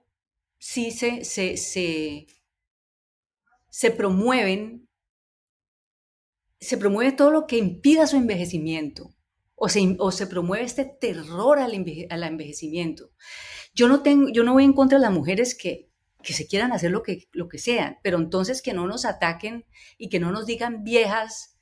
sí 0.58 0.90
se, 0.90 1.24
se, 1.24 1.56
se, 1.56 2.26
se 3.70 3.90
promueven, 3.90 4.88
se 6.60 6.78
promueve 6.78 7.12
todo 7.12 7.30
lo 7.30 7.46
que 7.46 7.58
impida 7.58 8.06
su 8.06 8.16
envejecimiento. 8.16 9.14
O 9.56 9.68
se, 9.68 9.96
o 9.98 10.10
se 10.10 10.26
promueve 10.26 10.64
este 10.64 10.84
terror 10.84 11.58
al, 11.58 11.74
envejecimiento. 11.74 13.12
Yo 13.72 13.88
no, 13.88 14.02
tengo, 14.02 14.28
yo 14.30 14.42
no 14.42 14.52
voy 14.52 14.64
en 14.64 14.72
contra 14.72 14.98
de 14.98 15.02
las 15.02 15.12
mujeres 15.12 15.56
que, 15.56 15.90
que 16.24 16.32
se 16.32 16.46
quieran 16.46 16.72
hacer 16.72 16.90
lo 16.90 17.02
que, 17.02 17.28
lo 17.32 17.48
que 17.48 17.58
sean, 17.58 17.98
pero 18.02 18.18
entonces 18.18 18.62
que 18.62 18.72
no 18.72 18.86
nos 18.86 19.04
ataquen 19.04 19.64
y 19.98 20.08
que 20.08 20.18
no 20.18 20.32
nos 20.32 20.46
digan 20.46 20.82
viejas 20.82 21.56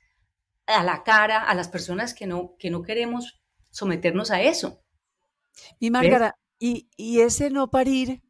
a 0.65 0.83
la 0.83 1.03
cara 1.03 1.43
a 1.43 1.53
las 1.53 1.67
personas 1.67 2.13
que 2.13 2.25
no, 2.25 2.55
que 2.57 2.69
no 2.69 2.81
queremos 2.81 3.41
someternos 3.69 4.31
a 4.31 4.41
eso. 4.41 4.81
Mi 5.79 5.91
Márgara, 5.91 6.35
¿y, 6.57 6.89
¿y, 6.97 7.19
ese 7.19 7.49
no 7.49 7.69
parir, 7.69 8.23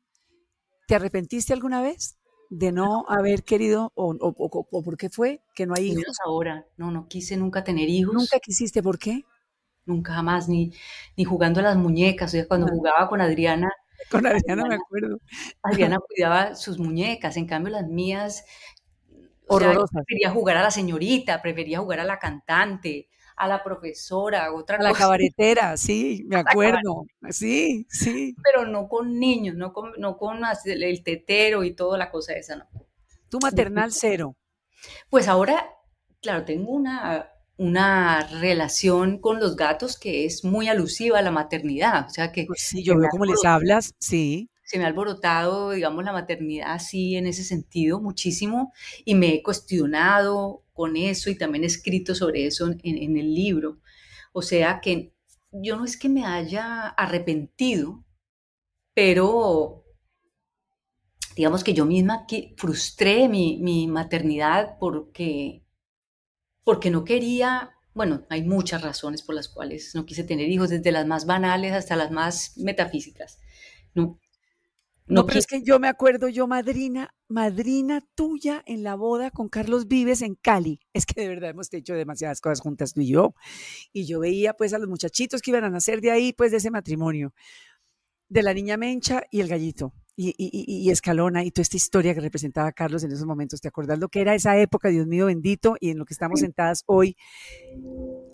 te 0.87 0.95
arrepentiste 0.95 1.53
alguna 1.53 1.81
vez 1.81 2.17
de 2.49 2.71
no 2.71 3.05
haber 3.07 3.43
querido 3.43 3.91
o, 3.95 4.15
o, 4.19 4.83
por 4.83 4.97
qué 4.97 5.09
fue 5.09 5.41
que 5.55 5.65
no 5.65 5.73
hay 5.75 5.91
hijos? 5.91 6.17
ahora, 6.25 6.65
no, 6.77 6.91
no 6.91 7.07
quise 7.07 7.37
nunca 7.37 7.63
tener 7.63 7.87
hijos. 7.89 8.13
¿Nunca 8.13 8.39
quisiste? 8.39 8.83
¿Por 8.83 8.97
qué? 8.99 9.23
Nunca 9.85 10.13
jamás, 10.13 10.49
ni, 10.49 10.73
ni 11.15 11.25
jugando 11.25 11.59
a 11.59 11.63
las 11.63 11.77
muñecas. 11.77 12.31
O 12.31 12.33
sea, 12.33 12.47
cuando 12.47 12.67
jugaba 12.67 13.07
con 13.09 13.21
Adriana, 13.21 13.69
con 14.11 14.25
Adriana, 14.25 14.65
me 14.65 14.75
acuerdo. 14.75 15.19
Adriana 15.61 15.99
cuidaba 15.99 16.55
sus 16.55 16.79
muñecas, 16.79 17.37
en 17.37 17.47
cambio 17.47 17.71
las 17.71 17.87
mías, 17.87 18.45
prefería 19.47 20.31
jugar 20.31 20.57
a 20.57 20.63
la 20.63 20.71
señorita, 20.71 21.41
prefería 21.41 21.79
jugar 21.79 21.99
a 21.99 22.05
la 22.05 22.19
cantante, 22.19 23.09
a 23.35 23.47
la 23.47 23.63
profesora, 23.63 24.53
otra 24.53 24.77
a 24.77 24.83
la 24.83 24.93
cabaretera, 24.93 25.77
sí, 25.77 26.23
me 26.27 26.37
acuerdo, 26.37 27.05
sí, 27.29 27.85
sí. 27.89 28.35
Pero 28.43 28.67
no 28.67 28.87
con 28.87 29.19
niños, 29.19 29.55
no 29.55 29.73
con, 29.73 29.93
no 29.97 30.17
con 30.17 30.41
el 30.65 31.03
tetero 31.03 31.63
y 31.63 31.75
toda 31.75 31.97
la 31.97 32.11
cosa 32.11 32.33
esa, 32.33 32.55
no. 32.55 32.65
Tu 33.29 33.39
maternal 33.39 33.91
cero. 33.91 34.35
Pues 35.09 35.27
ahora, 35.27 35.73
claro, 36.21 36.45
tengo 36.45 36.71
una 36.71 37.32
una 37.57 38.27
relación 38.39 39.19
con 39.19 39.39
los 39.39 39.55
gatos 39.55 39.97
que 39.97 40.25
es 40.25 40.43
muy 40.43 40.67
alusiva 40.67 41.19
a 41.19 41.21
la 41.21 41.31
maternidad. 41.31 42.07
O 42.07 42.09
sea 42.09 42.31
que. 42.31 42.45
Pues 42.45 42.61
sí, 42.61 42.83
yo 42.83 42.97
veo 42.97 43.09
cómo 43.09 43.25
les 43.25 43.43
hablas, 43.45 43.93
sí. 43.99 44.49
Se 44.63 44.77
me 44.77 44.85
ha 44.85 44.87
alborotado, 44.87 45.71
digamos, 45.71 46.03
la 46.03 46.13
maternidad 46.13 46.71
así 46.73 47.15
en 47.15 47.27
ese 47.27 47.43
sentido 47.43 47.99
muchísimo 47.99 48.73
y 49.05 49.13
me 49.15 49.35
he 49.35 49.43
cuestionado 49.43 50.63
con 50.73 50.95
eso 50.95 51.29
y 51.29 51.37
también 51.37 51.63
he 51.63 51.67
escrito 51.67 52.15
sobre 52.15 52.47
eso 52.47 52.67
en, 52.67 52.79
en 52.83 53.17
el 53.17 53.35
libro. 53.35 53.79
O 54.31 54.41
sea 54.41 54.79
que 54.81 55.13
yo 55.51 55.77
no 55.77 55.85
es 55.85 55.97
que 55.97 56.09
me 56.09 56.25
haya 56.25 56.87
arrepentido, 56.87 58.03
pero 58.95 59.83
digamos 61.35 61.63
que 61.63 61.73
yo 61.73 61.85
misma 61.85 62.25
frustré 62.57 63.27
mi, 63.27 63.57
mi 63.61 63.87
maternidad 63.87 64.77
porque, 64.79 65.62
porque 66.63 66.89
no 66.89 67.03
quería 67.03 67.73
bueno, 67.93 68.25
hay 68.29 68.43
muchas 68.43 68.81
razones 68.81 69.21
por 69.21 69.35
las 69.35 69.49
cuales 69.49 69.93
no 69.93 70.05
quise 70.05 70.23
tener 70.23 70.49
hijos, 70.49 70.69
desde 70.69 70.91
las 70.91 71.05
más 71.05 71.25
banales 71.25 71.73
hasta 71.73 71.95
las 71.95 72.11
más 72.11 72.57
metafísicas. 72.57 73.39
No, 73.93 74.19
no, 75.05 75.25
pero 75.25 75.37
es 75.37 75.47
que 75.47 75.61
yo 75.61 75.79
me 75.79 75.89
acuerdo, 75.89 76.29
yo 76.29 76.47
madrina, 76.47 77.13
madrina 77.27 78.01
tuya 78.15 78.63
en 78.65 78.83
la 78.83 78.95
boda 78.95 79.31
con 79.31 79.49
Carlos 79.49 79.87
Vives 79.87 80.21
en 80.21 80.35
Cali. 80.35 80.79
Es 80.93 81.05
que 81.05 81.21
de 81.21 81.27
verdad 81.27 81.49
hemos 81.49 81.71
hecho 81.73 81.93
demasiadas 81.93 82.39
cosas 82.39 82.61
juntas 82.61 82.93
tú 82.93 83.01
y 83.01 83.07
yo. 83.07 83.35
Y 83.91 84.05
yo 84.05 84.21
veía 84.21 84.53
pues 84.53 84.73
a 84.73 84.79
los 84.79 84.87
muchachitos 84.87 85.41
que 85.41 85.51
iban 85.51 85.65
a 85.65 85.69
nacer 85.69 85.99
de 85.99 86.11
ahí, 86.11 86.31
pues 86.31 86.51
de 86.51 86.57
ese 86.57 86.71
matrimonio, 86.71 87.33
de 88.29 88.43
la 88.43 88.53
niña 88.53 88.77
Mencha 88.77 89.23
y 89.29 89.41
el 89.41 89.49
gallito. 89.49 89.93
Y, 90.15 90.29
y, 90.37 90.85
y, 90.87 90.91
Escalona 90.91 91.43
y 91.43 91.49
toda 91.49 91.63
esta 91.63 91.77
historia 91.77 92.13
que 92.13 92.21
representaba 92.21 92.71
Carlos 92.71 93.03
en 93.03 93.11
esos 93.11 93.25
momentos. 93.25 93.61
¿Te 93.61 93.67
acuerdas 93.67 93.97
lo 93.97 94.09
que 94.09 94.21
era 94.21 94.35
esa 94.35 94.57
época, 94.59 94.89
Dios 94.89 95.07
mío 95.07 95.25
bendito, 95.25 95.75
y 95.79 95.89
en 95.89 95.97
lo 95.97 96.05
que 96.05 96.13
estamos 96.13 96.41
sentadas 96.41 96.83
hoy? 96.85 97.17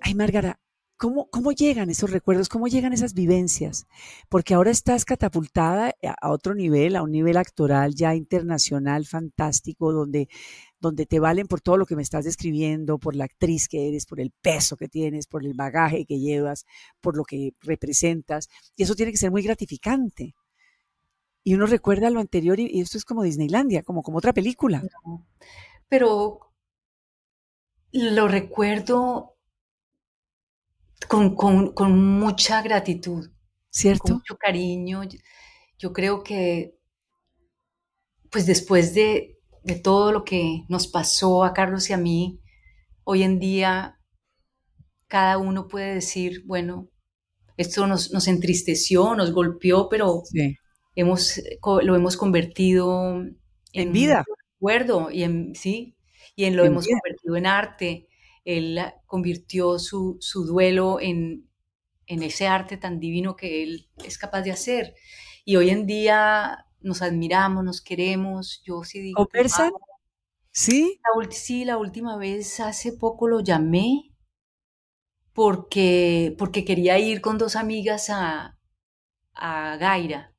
Ay, 0.02 0.14
Márgara, 0.14 0.60
¿Cómo, 1.02 1.30
¿Cómo 1.30 1.54
llegan 1.54 1.90
esos 1.90 2.12
recuerdos? 2.12 2.50
¿Cómo 2.50 2.68
llegan 2.68 2.92
esas 2.92 3.14
vivencias? 3.14 3.88
Porque 4.28 4.54
ahora 4.54 4.70
estás 4.70 5.06
catapultada 5.06 5.96
a 6.04 6.30
otro 6.30 6.54
nivel, 6.54 6.98
a 6.98 7.04
un 7.04 7.12
nivel 7.14 7.38
actoral 7.38 7.96
ya 7.96 8.16
internacional, 8.16 9.06
fantástico, 9.06 9.94
donde, 9.94 10.28
donde 10.82 11.06
te 11.06 11.22
valen 11.22 11.48
por 11.48 11.62
todo 11.62 11.78
lo 11.78 11.86
que 11.86 11.96
me 11.96 12.02
estás 12.02 12.26
describiendo, 12.26 13.00
por 13.00 13.16
la 13.16 13.24
actriz 13.24 13.70
que 13.70 13.88
eres, 13.88 14.06
por 14.06 14.20
el 14.20 14.32
peso 14.42 14.76
que 14.76 14.90
tienes, 14.90 15.26
por 15.28 15.46
el 15.46 15.54
bagaje 15.54 16.06
que 16.06 16.20
llevas, 16.20 16.66
por 17.00 17.16
lo 17.16 17.24
que 17.24 17.54
representas. 17.62 18.50
Y 18.76 18.84
eso 18.84 18.94
tiene 18.94 19.14
que 19.14 19.18
ser 19.18 19.32
muy 19.32 19.42
gratificante. 19.42 20.36
Y 21.44 21.56
uno 21.56 21.66
recuerda 21.66 22.10
lo 22.10 22.20
anterior 22.20 22.60
y, 22.60 22.80
esto 22.82 22.98
es 22.98 23.06
como 23.06 23.24
Disneylandia, 23.24 23.84
como, 23.84 24.04
como 24.04 24.18
otra 24.18 24.34
película. 24.34 24.84
Pero 25.88 26.52
lo 27.92 28.28
recuerdo 28.28 29.38
con, 31.08 32.20
mucha 32.20 32.62
gratitud. 32.62 33.30
¿Cierto? 33.70 34.04
Con 34.04 34.14
mucho 34.16 34.38
cariño. 34.38 35.02
Yo 35.78 35.94
creo 35.94 36.24
que, 36.24 36.78
pues 38.30 38.46
después 38.46 38.94
de, 38.94 39.36
todo 39.84 40.12
lo 40.12 40.24
que 40.24 40.64
nos 40.68 40.88
pasó 40.88 41.44
a 41.44 41.54
Carlos 41.54 41.90
y 41.90 41.94
a 41.94 41.98
mí, 41.98 42.42
hoy 43.04 43.22
en 43.24 43.40
día 43.40 44.00
cada 45.08 45.38
uno 45.38 45.68
puede 45.68 45.96
decir, 45.96 46.44
bueno, 46.46 46.90
esto 47.58 47.86
nos, 47.86 48.12
nos 48.12 48.28
entristeció, 48.28 49.16
nos 49.16 49.32
golpeó, 49.32 49.88
pero 49.90 50.24
hemos, 51.00 51.42
lo 51.84 51.96
hemos 51.96 52.18
convertido 52.18 53.24
en, 53.74 53.92
vida. 53.92 54.26
Recuerdo 54.56 55.10
y 55.12 55.24
en, 55.24 55.56
sí, 55.56 55.96
y 56.36 56.46
en 56.46 56.56
lo 56.56 56.66
hemos 56.66 56.88
convertido 56.88 57.36
en 57.36 57.46
arte 57.46 58.10
él 58.46 58.80
convirtió 59.06 59.78
su, 59.80 60.20
duelo 60.48 61.00
en, 61.00 61.48
ese 62.08 62.48
arte 62.48 62.78
tan 62.78 63.00
divino 63.00 63.36
que 63.36 63.64
él 63.64 63.90
es 64.04 64.18
capaz 64.18 64.42
de 64.42 64.52
hacer. 64.52 64.96
Y 65.46 65.56
hoy 65.56 65.70
en 65.70 65.86
día 65.86 66.66
nos 66.80 67.02
admiramos, 67.02 67.64
nos 67.64 67.82
queremos. 67.82 68.64
Yo 68.66 68.84
sí 68.84 69.02
digo. 69.02 69.26
¿Conversan? 69.26 69.72
¿Sí? 70.52 71.00
La, 71.04 71.32
sí, 71.32 71.66
la 71.66 71.78
última 71.78 72.18
vez 72.18 72.60
hace 72.60 72.94
poco 72.94 73.28
lo 73.28 73.42
llamé 73.42 74.16
porque, 75.34 76.36
porque 76.38 76.66
quería 76.66 76.98
ir 76.98 77.22
con 77.22 77.38
dos 77.38 77.56
amigas 77.56 78.10
a, 78.10 78.58
a 79.34 79.78
Gaira. 79.78 80.34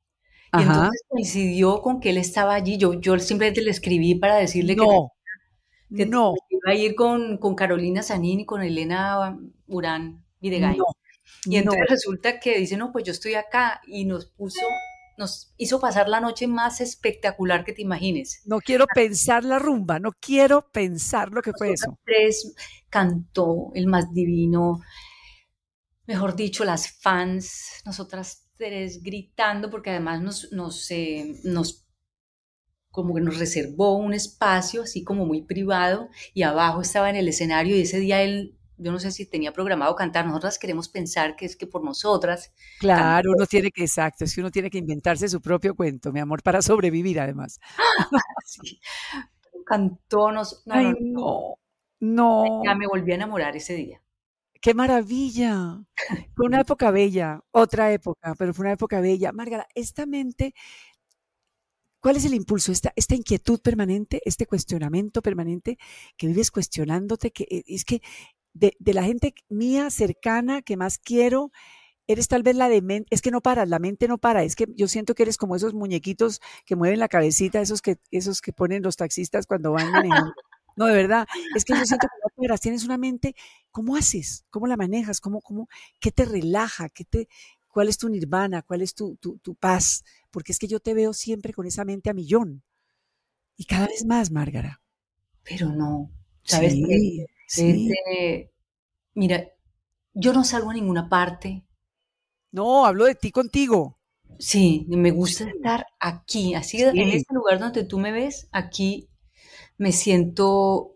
Y 0.53 0.61
entonces 0.61 1.01
coincidió 1.07 1.81
con 1.81 1.99
que 1.99 2.09
él 2.09 2.17
estaba 2.17 2.55
allí. 2.55 2.77
Yo, 2.77 2.99
yo 2.99 3.17
simplemente 3.19 3.61
le 3.61 3.71
escribí 3.71 4.15
para 4.15 4.35
decirle 4.35 4.75
que 4.75 4.85
que 5.95 6.05
no. 6.05 6.33
iba 6.49 6.71
a 6.71 6.75
ir 6.75 6.95
con, 6.95 7.37
con 7.37 7.55
Carolina 7.55 8.01
Sanín 8.01 8.41
y 8.41 8.45
con 8.45 8.61
Elena 8.61 9.37
Urán 9.67 10.23
Videgain. 10.39 10.77
No, 10.77 10.85
y 11.45 11.57
entonces 11.57 11.85
resulta 11.89 12.39
que 12.39 12.59
dice, 12.59 12.77
no, 12.77 12.91
pues 12.91 13.05
yo 13.05 13.11
estoy 13.11 13.35
acá 13.35 13.81
y 13.85 14.05
nos 14.05 14.27
puso, 14.27 14.65
nos 15.17 15.53
hizo 15.57 15.79
pasar 15.79 16.07
la 16.07 16.19
noche 16.19 16.47
más 16.47 16.81
espectacular 16.81 17.63
que 17.63 17.73
te 17.73 17.81
imagines. 17.81 18.41
No 18.45 18.59
quiero 18.59 18.85
pensar 18.93 19.43
la 19.43 19.59
rumba, 19.59 19.99
no 19.99 20.11
quiero 20.19 20.69
pensar 20.71 21.31
lo 21.31 21.41
que 21.41 21.51
fue 21.57 21.73
eso. 21.73 21.97
Tres 22.05 22.53
cantó 22.89 23.71
el 23.73 23.87
más 23.87 24.13
divino, 24.13 24.81
mejor 26.05 26.35
dicho, 26.35 26.63
las 26.63 26.99
fans, 27.01 27.81
nosotras 27.85 28.40
tres 28.61 29.01
gritando, 29.01 29.71
porque 29.71 29.89
además 29.89 30.21
nos, 30.21 30.51
nos, 30.51 30.91
eh, 30.91 31.35
nos 31.43 31.87
como 32.91 33.15
que 33.15 33.21
nos 33.21 33.39
reservó 33.39 33.95
un 33.95 34.13
espacio 34.13 34.83
así 34.83 35.03
como 35.03 35.25
muy 35.25 35.41
privado 35.41 36.09
y 36.35 36.43
abajo 36.43 36.81
estaba 36.81 37.09
en 37.09 37.15
el 37.15 37.27
escenario 37.27 37.75
y 37.75 37.81
ese 37.81 37.99
día 37.99 38.21
él, 38.21 38.55
yo 38.77 38.91
no 38.91 38.99
sé 38.99 39.11
si 39.11 39.25
tenía 39.25 39.51
programado 39.51 39.95
cantar, 39.95 40.27
nosotras 40.27 40.59
queremos 40.59 40.89
pensar 40.89 41.35
que 41.35 41.45
es 41.45 41.55
que 41.55 41.65
por 41.65 41.83
nosotras. 41.83 42.53
Claro, 42.79 43.31
uno 43.35 43.47
tiene 43.47 43.71
que, 43.71 43.83
exacto, 43.83 44.25
es 44.25 44.35
que 44.35 44.41
uno 44.41 44.51
tiene 44.51 44.69
que 44.69 44.77
inventarse 44.77 45.27
su 45.27 45.41
propio 45.41 45.73
cuento, 45.73 46.11
mi 46.11 46.19
amor, 46.19 46.43
para 46.43 46.61
sobrevivir 46.61 47.19
además. 47.19 47.59
Cantó, 49.65 50.31
nos, 50.31 50.61
no, 50.67 50.73
Ay, 50.75 50.93
no, 50.99 51.57
no. 51.99 52.61
Ya 52.63 52.75
me 52.75 52.85
volví 52.85 53.11
a 53.11 53.15
enamorar 53.15 53.55
ese 53.55 53.73
día. 53.73 54.01
¡Qué 54.61 54.73
maravilla! 54.73 55.83
Fue 56.35 56.45
una 56.45 56.61
época 56.61 56.91
bella, 56.91 57.41
otra 57.51 57.91
época, 57.91 58.35
pero 58.37 58.53
fue 58.53 58.63
una 58.63 58.73
época 58.73 59.01
bella. 59.01 59.31
Margarita, 59.31 59.67
esta 59.75 60.05
mente 60.05 60.53
¿Cuál 62.01 62.15
es 62.17 62.25
el 62.25 62.33
impulso? 62.33 62.71
Esta, 62.71 62.91
esta 62.95 63.15
inquietud 63.15 63.59
permanente, 63.61 64.21
este 64.25 64.47
cuestionamiento 64.47 65.21
permanente 65.21 65.77
que 66.17 66.27
vives 66.27 66.49
cuestionándote, 66.49 67.31
que 67.31 67.43
eh, 67.43 67.63
es 67.67 67.85
que 67.85 68.01
de, 68.53 68.75
la 68.85 69.03
gente 69.03 69.35
mía 69.49 69.89
cercana 69.91 70.63
que 70.63 70.77
más 70.77 70.97
quiero, 70.97 71.51
eres 72.07 72.27
tal 72.27 72.43
vez 72.43 72.55
la 72.55 72.69
de 72.69 72.81
mente, 72.81 73.07
es 73.11 73.21
que 73.21 73.31
no 73.31 73.41
paras, 73.41 73.69
la 73.69 73.79
mente 73.79 74.07
no 74.07 74.17
para, 74.17 74.43
es 74.43 74.55
que 74.55 74.65
yo 74.75 74.87
siento 74.87 75.13
que 75.15 75.23
eres 75.23 75.37
como 75.37 75.55
esos 75.55 75.75
muñequitos 75.75 76.41
que 76.65 76.75
mueven 76.75 76.99
la 76.99 77.07
cabecita, 77.07 77.61
esos 77.61 77.81
que, 77.83 77.97
esos 78.11 78.41
que 78.41 78.51
ponen 78.51 78.83
los 78.83 78.97
taxistas 78.97 79.45
cuando 79.45 79.71
van 79.73 79.91
manejando. 79.91 80.33
No, 80.75 80.85
de 80.85 80.93
verdad, 80.93 81.27
es 81.55 81.65
que 81.65 81.73
yo 81.73 81.85
siento 81.85 82.07
que 82.07 82.47
no 82.47 82.57
tienes 82.57 82.83
una 82.83 82.97
mente, 82.97 83.35
¿cómo 83.71 83.95
haces? 83.95 84.45
¿Cómo 84.49 84.67
la 84.67 84.77
manejas? 84.77 85.19
¿Cómo, 85.19 85.41
cómo, 85.41 85.67
¿Qué 85.99 86.11
te 86.11 86.25
relaja? 86.25 86.89
¿Qué 86.89 87.05
te, 87.05 87.27
¿Cuál 87.67 87.89
es 87.89 87.97
tu 87.97 88.09
nirvana? 88.09 88.61
¿Cuál 88.61 88.81
es 88.81 88.93
tu, 88.93 89.15
tu, 89.17 89.37
tu 89.39 89.55
paz? 89.55 90.03
porque 90.31 90.53
es 90.53 90.59
que 90.59 90.67
yo 90.67 90.79
te 90.79 90.93
veo 90.93 91.13
siempre 91.13 91.53
con 91.53 91.67
esa 91.67 91.85
mente 91.85 92.09
a 92.09 92.13
millón. 92.13 92.63
Y 93.57 93.65
cada 93.65 93.87
vez 93.87 94.05
más, 94.05 94.31
Márgara. 94.31 94.81
Pero 95.43 95.69
no, 95.69 96.09
¿sabes? 96.43 96.73
Sí, 96.73 97.25
este, 97.47 98.51
mira, 99.13 99.49
yo 100.13 100.33
no 100.33 100.43
salgo 100.43 100.71
a 100.71 100.73
ninguna 100.73 101.09
parte. 101.09 101.63
No, 102.51 102.85
hablo 102.85 103.05
de 103.05 103.15
ti 103.15 103.31
contigo. 103.31 103.99
Sí, 104.39 104.85
me 104.87 105.11
gusta 105.11 105.47
estar 105.49 105.85
aquí, 105.99 106.55
así 106.55 106.81
en 106.81 107.09
este 107.09 107.33
lugar 107.33 107.59
donde 107.59 107.83
tú 107.83 107.99
me 107.99 108.11
ves, 108.11 108.47
aquí 108.51 109.09
me 109.81 109.91
siento 109.91 110.95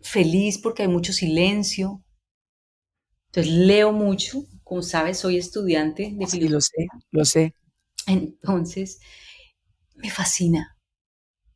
feliz 0.00 0.58
porque 0.58 0.82
hay 0.82 0.88
mucho 0.88 1.12
silencio. 1.12 2.04
Entonces 3.26 3.52
leo 3.52 3.90
mucho, 3.90 4.44
como 4.62 4.82
sabes, 4.82 5.18
soy 5.18 5.36
estudiante 5.36 6.14
de 6.16 6.26
filosofía. 6.28 6.50
lo 6.52 6.60
sé, 6.60 7.08
lo 7.10 7.24
sé. 7.24 7.54
Entonces, 8.06 9.00
me 9.96 10.10
fascina, 10.10 10.78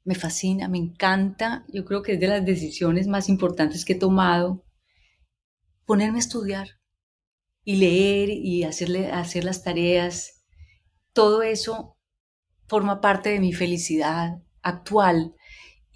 me 0.03 0.17
fascina, 0.17 0.67
me 0.67 0.79
encanta. 0.79 1.65
Yo 1.73 1.85
creo 1.85 2.03
que 2.03 2.15
es 2.15 2.21
de 2.21 2.27
las 2.27 2.45
decisiones 2.45 3.07
más 3.07 3.29
importantes 3.29 3.85
que 3.85 3.93
he 3.93 3.99
tomado 3.99 4.65
ponerme 5.85 6.19
a 6.19 6.27
estudiar 6.27 6.71
y 7.63 7.77
leer 7.77 8.31
y 8.31 8.65
hacerle, 8.65 9.13
hacer 9.13 9.45
las 9.45 9.63
tareas. 9.63 10.45
Todo 11.13 11.45
eso 11.45 11.97
forma 12.67 13.01
parte 13.01 13.31
de 13.31 13.39
mi 13.39 13.53
felicidad 13.53 14.43
actual 14.63 15.37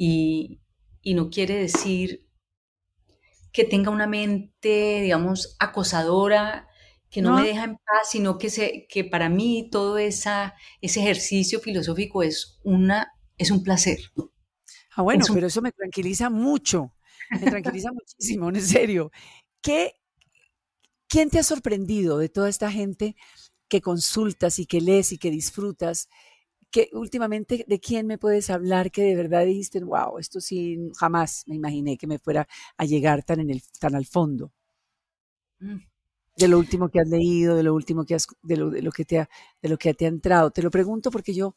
y, 0.03 0.63
y 1.03 1.13
no 1.13 1.29
quiere 1.29 1.57
decir 1.57 2.27
que 3.53 3.65
tenga 3.65 3.91
una 3.91 4.07
mente, 4.07 5.03
digamos, 5.03 5.57
acosadora 5.59 6.69
que 7.11 7.21
no, 7.21 7.35
me 7.35 7.43
deja 7.43 7.65
en 7.65 7.75
paz, 7.77 8.09
sino 8.09 8.39
que, 8.39 8.49
se, 8.49 8.87
que 8.89 9.05
para 9.05 9.29
mí 9.29 9.69
todo 9.71 9.99
esa, 9.99 10.55
ese 10.81 11.01
ejercicio 11.01 11.61
filosófico 11.61 12.23
es, 12.23 12.59
una, 12.65 13.13
es 13.37 13.51
un 13.51 13.63
placer. 13.63 13.99
Ah, 14.97 15.03
bueno, 15.03 15.27
pero 15.35 15.49
eso 15.49 15.61
me 15.61 15.73
tranquiliza 15.73 16.31
mucho, 16.31 16.95
me 17.33 17.51
tranquiliza 17.51 17.91
muchísimo, 17.93 18.49
en 18.49 18.63
serio. 18.63 19.13
¿Qué, 19.61 19.97
¿Quién 21.09 21.29
te 21.29 21.41
ha 21.41 21.43
sorprendido 21.43 22.17
de 22.17 22.31
toda 22.31 22.49
esta 22.49 22.73
gente 22.73 23.17
que 23.69 23.83
consultas 23.83 24.59
y 24.61 24.65
que 24.65 24.81
lees 24.81 25.13
y 25.13 25.19
que 25.19 25.31
disfrutas? 25.31 26.09
Que 26.71 26.89
últimamente 26.93 27.65
de 27.67 27.81
quién 27.81 28.07
me 28.07 28.19
puedes 28.19 28.51
hablar 28.51 28.91
que 28.91 29.03
de 29.03 29.17
verdad 29.17 29.45
dijiste, 29.45 29.83
wow, 29.83 30.19
esto 30.19 30.41
sí, 30.41 30.79
jamás 30.99 31.45
me 31.47 31.57
imaginé 31.57 31.97
que 31.97 32.07
me 32.07 32.19
fuera 32.19 32.47
a 32.77 32.85
llegar 32.85 33.25
tan, 33.25 33.41
en 33.41 33.51
el, 33.51 33.63
tan 33.81 33.95
al 33.95 34.07
fondo? 34.07 34.53
Mm 35.61 35.91
de 36.41 36.49
lo 36.49 36.59
último 36.59 36.89
que 36.89 37.01
has 37.01 37.09
leído, 37.09 37.55
de 37.57 37.63
lo 37.63 37.75
último 37.75 38.05
que 38.05 38.15
has, 38.15 38.27
de 38.43 38.57
lo, 38.57 38.71
de 38.71 38.83
lo 38.83 38.91
que 38.91 39.05
te 39.05 39.19
ha, 39.19 39.29
de 39.63 39.69
lo 39.69 39.77
que 39.77 39.95
te 39.95 40.07
ha 40.07 40.09
entrado. 40.09 40.51
Te 40.51 40.63
lo 40.63 40.71
pregunto 40.71 41.11
porque 41.11 41.35
yo 41.35 41.55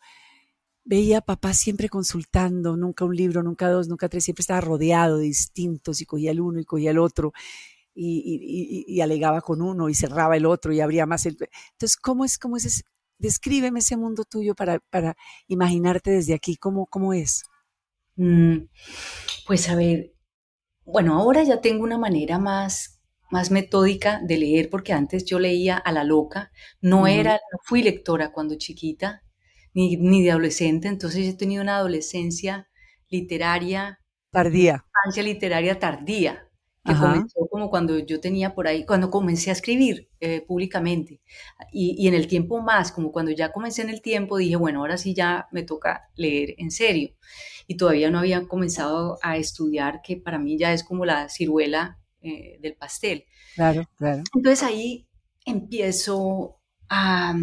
veía 0.84 1.20
a 1.20 1.22
papá 1.22 1.54
siempre 1.54 1.90
consultando, 1.90 2.76
nunca 2.76 3.06
un 3.06 3.16
libro, 3.16 3.42
nunca 3.42 3.70
dos, 3.70 3.88
nunca 3.88 4.10
tres, 4.10 4.26
siempre 4.26 4.42
estaba 4.42 4.62
rodeado 4.62 5.18
de 5.18 5.26
distintos 5.26 6.02
y 6.02 6.06
cogía 6.06 6.32
el 6.32 6.42
uno 6.42 6.60
y 6.60 6.66
cogía 6.66 6.92
el 6.92 7.00
otro 7.00 7.34
y, 7.96 8.86
y, 8.88 9.02
alegaba 9.02 9.42
con 9.42 9.62
uno 9.62 9.88
y 9.88 9.94
cerraba 9.94 10.36
el 10.36 10.46
otro 10.48 10.74
y 10.74 10.82
abría 10.82 11.06
más 11.06 11.26
el... 11.28 11.38
Entonces, 11.74 11.96
¿cómo 11.96 12.26
es, 12.26 12.40
cómo 12.40 12.58
es 12.58 12.84
Descríbeme 13.24 13.80
ese 13.80 13.96
mundo 13.96 14.26
tuyo 14.26 14.54
para, 14.54 14.80
para 14.90 15.16
imaginarte 15.48 16.12
desde 16.12 16.34
aquí 16.34 16.58
cómo, 16.58 16.88
cómo 16.88 17.14
es. 17.14 17.44
Mm, 18.18 18.66
pues 19.48 19.70
a 19.70 19.78
ver, 19.78 20.14
bueno, 20.84 21.16
ahora 21.16 21.42
ya 21.44 21.62
tengo 21.62 21.86
una 21.86 21.98
manera 21.98 22.38
más, 22.38 23.02
más 23.32 23.50
metódica 23.50 24.20
de 24.22 24.38
leer, 24.38 24.70
porque 24.70 24.92
antes 24.92 25.24
yo 25.24 25.40
leía 25.40 25.78
a 25.78 25.94
la 25.94 26.04
loca, 26.04 26.52
no 26.82 27.08
era, 27.08 27.36
no 27.36 27.60
fui 27.64 27.82
lectora 27.82 28.34
cuando 28.34 28.56
chiquita, 28.56 29.24
ni, 29.74 29.96
ni 29.96 30.22
de 30.22 30.32
adolescente, 30.32 30.90
entonces 30.90 31.26
he 31.26 31.38
tenido 31.38 31.64
una 31.64 31.78
adolescencia 31.78 32.68
literaria. 33.08 34.02
Tardía. 34.32 34.86
Infancia 35.06 35.24
literaria 35.24 35.80
tardía 35.80 36.50
que 36.84 36.94
comenzó 36.96 37.48
como 37.50 37.70
cuando 37.70 37.98
yo 38.00 38.20
tenía 38.20 38.54
por 38.54 38.68
ahí, 38.68 38.86
cuando 38.86 39.10
comencé 39.10 39.50
a 39.50 39.54
escribir 39.54 40.10
eh, 40.20 40.42
públicamente. 40.42 41.22
Y, 41.72 41.96
y, 41.98 42.08
en 42.10 42.14
el 42.14 42.28
tiempo 42.28 42.62
más, 42.62 42.92
como 42.92 43.12
cuando 43.12 43.32
ya 43.32 43.54
comencé 43.54 43.84
en 43.84 43.90
el 43.90 44.02
tiempo, 44.02 44.38
dije, 44.38 44.58
bueno, 44.58 44.80
ahora 44.80 44.98
sí 44.98 45.14
ya 45.14 45.48
me 45.52 45.64
toca 45.64 46.10
leer 46.16 46.56
en 46.58 46.72
serio. 46.72 47.16
Y 47.68 47.78
todavía 47.78 48.10
no 48.10 48.20
había 48.20 48.46
comenzado 48.48 49.18
a 49.22 49.38
estudiar, 49.38 50.02
que 50.02 50.18
para 50.18 50.40
mí 50.40 50.58
ya 50.58 50.74
es 50.74 50.84
como 50.84 51.06
la 51.06 51.30
ciruela 51.30 52.00
eh, 52.22 52.60
del 52.62 52.76
pastel. 52.76 53.26
Claro, 53.56 53.86
claro. 53.96 54.24
Entonces 54.36 54.64
ahí 54.64 55.08
empiezo 55.46 56.60
a... 56.90 57.34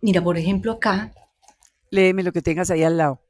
Mira, 0.00 0.22
por 0.22 0.38
ejemplo, 0.38 0.72
acá. 0.72 1.12
Léeme 1.90 2.22
lo 2.22 2.32
que 2.32 2.42
tengas 2.42 2.70
ahí 2.70 2.84
al 2.84 2.96
lado. 2.96 3.20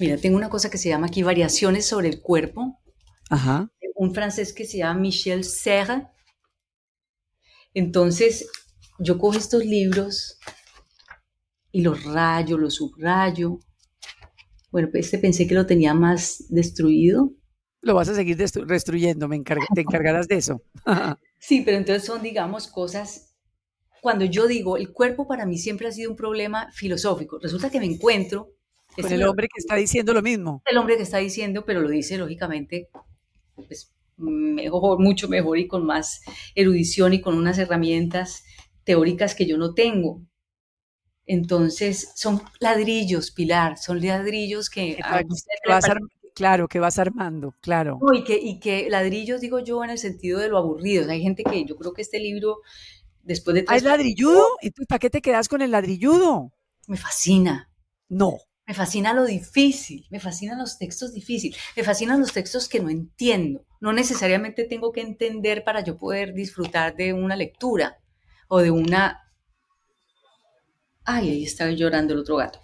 Mira, 0.00 0.18
tengo 0.18 0.36
una 0.36 0.50
cosa 0.50 0.68
que 0.68 0.76
se 0.76 0.90
llama 0.90 1.06
aquí 1.06 1.22
Variaciones 1.22 1.86
sobre 1.86 2.08
el 2.08 2.20
cuerpo 2.20 2.78
un 3.94 4.14
francés 4.14 4.52
que 4.52 4.64
se 4.64 4.78
llama 4.78 5.00
Michel 5.00 5.44
Serre. 5.44 6.08
Entonces, 7.74 8.48
yo 8.98 9.18
cojo 9.18 9.36
estos 9.36 9.64
libros 9.64 10.38
y 11.70 11.82
los 11.82 12.04
rayo, 12.04 12.58
los 12.58 12.76
subrayo. 12.76 13.58
Bueno, 14.70 14.88
pues 14.90 15.06
este 15.06 15.18
pensé 15.18 15.46
que 15.46 15.54
lo 15.54 15.66
tenía 15.66 15.94
más 15.94 16.44
destruido. 16.48 17.32
Lo 17.80 17.94
vas 17.94 18.08
a 18.08 18.14
seguir 18.14 18.36
destruyendo, 18.36 19.28
me 19.28 19.40
te 19.40 19.80
encargarás 19.80 20.26
de 20.28 20.36
eso. 20.36 20.62
sí, 21.38 21.62
pero 21.64 21.76
entonces 21.76 22.04
son, 22.04 22.22
digamos, 22.22 22.66
cosas. 22.66 23.36
Cuando 24.00 24.24
yo 24.24 24.46
digo, 24.46 24.76
el 24.76 24.92
cuerpo 24.92 25.26
para 25.26 25.46
mí 25.46 25.58
siempre 25.58 25.88
ha 25.88 25.92
sido 25.92 26.10
un 26.10 26.16
problema 26.16 26.70
filosófico, 26.72 27.38
resulta 27.40 27.70
que 27.70 27.80
me 27.80 27.86
encuentro. 27.86 28.54
Con 29.00 29.12
el 29.12 29.24
hombre 29.24 29.46
que 29.46 29.60
está 29.60 29.76
diciendo 29.76 30.12
lo 30.12 30.22
mismo. 30.22 30.62
El 30.68 30.76
hombre 30.78 30.96
que 30.96 31.04
está 31.04 31.18
diciendo, 31.18 31.64
pero 31.64 31.80
lo 31.80 31.88
dice 31.88 32.16
lógicamente 32.16 32.88
pues, 33.66 33.94
mejor, 34.16 34.98
mucho 34.98 35.28
mejor 35.28 35.58
y 35.58 35.68
con 35.68 35.84
más 35.86 36.22
erudición 36.54 37.12
y 37.12 37.20
con 37.20 37.36
unas 37.36 37.58
herramientas 37.58 38.44
teóricas 38.84 39.34
que 39.34 39.46
yo 39.46 39.56
no 39.58 39.74
tengo. 39.74 40.22
Entonces, 41.26 42.12
son 42.14 42.40
ladrillos, 42.58 43.30
Pilar, 43.30 43.76
son 43.78 44.00
ladrillos 44.00 44.70
que... 44.70 44.98
claro, 46.34 46.68
que 46.68 46.78
vas 46.78 46.98
armando, 46.98 47.54
claro. 47.60 47.98
y, 48.14 48.24
que, 48.24 48.38
y 48.40 48.60
que 48.60 48.88
ladrillos, 48.88 49.40
digo 49.40 49.58
yo, 49.58 49.84
en 49.84 49.90
el 49.90 49.98
sentido 49.98 50.38
de 50.38 50.48
lo 50.48 50.56
aburrido. 50.56 51.10
Hay 51.10 51.20
gente 51.20 51.44
que 51.44 51.64
yo 51.64 51.76
creo 51.76 51.92
que 51.92 52.00
este 52.00 52.18
libro, 52.18 52.60
después 53.22 53.54
de... 53.54 53.64
¿Ah, 53.68 53.76
¿Es 53.76 53.82
ladrilludo? 53.82 54.46
¿Y 54.62 54.70
tú 54.70 54.84
para 54.88 55.00
qué 55.00 55.10
te 55.10 55.20
quedas 55.20 55.48
con 55.48 55.60
el 55.60 55.72
ladrilludo? 55.72 56.52
Me 56.86 56.96
fascina. 56.96 57.70
No. 58.08 58.38
Me 58.68 58.74
fascina 58.74 59.14
lo 59.14 59.24
difícil, 59.24 60.06
me 60.10 60.20
fascinan 60.20 60.58
los 60.58 60.76
textos 60.76 61.14
difíciles, 61.14 61.58
me 61.74 61.82
fascinan 61.82 62.20
los 62.20 62.34
textos 62.34 62.68
que 62.68 62.80
no 62.80 62.90
entiendo. 62.90 63.64
No 63.80 63.94
necesariamente 63.94 64.64
tengo 64.64 64.92
que 64.92 65.00
entender 65.00 65.64
para 65.64 65.82
yo 65.82 65.96
poder 65.96 66.34
disfrutar 66.34 66.94
de 66.94 67.14
una 67.14 67.34
lectura 67.34 67.98
o 68.46 68.58
de 68.58 68.70
una... 68.70 69.32
Ay, 71.02 71.30
ahí 71.30 71.44
está 71.44 71.70
llorando 71.70 72.12
el 72.12 72.20
otro 72.20 72.36
gato. 72.36 72.60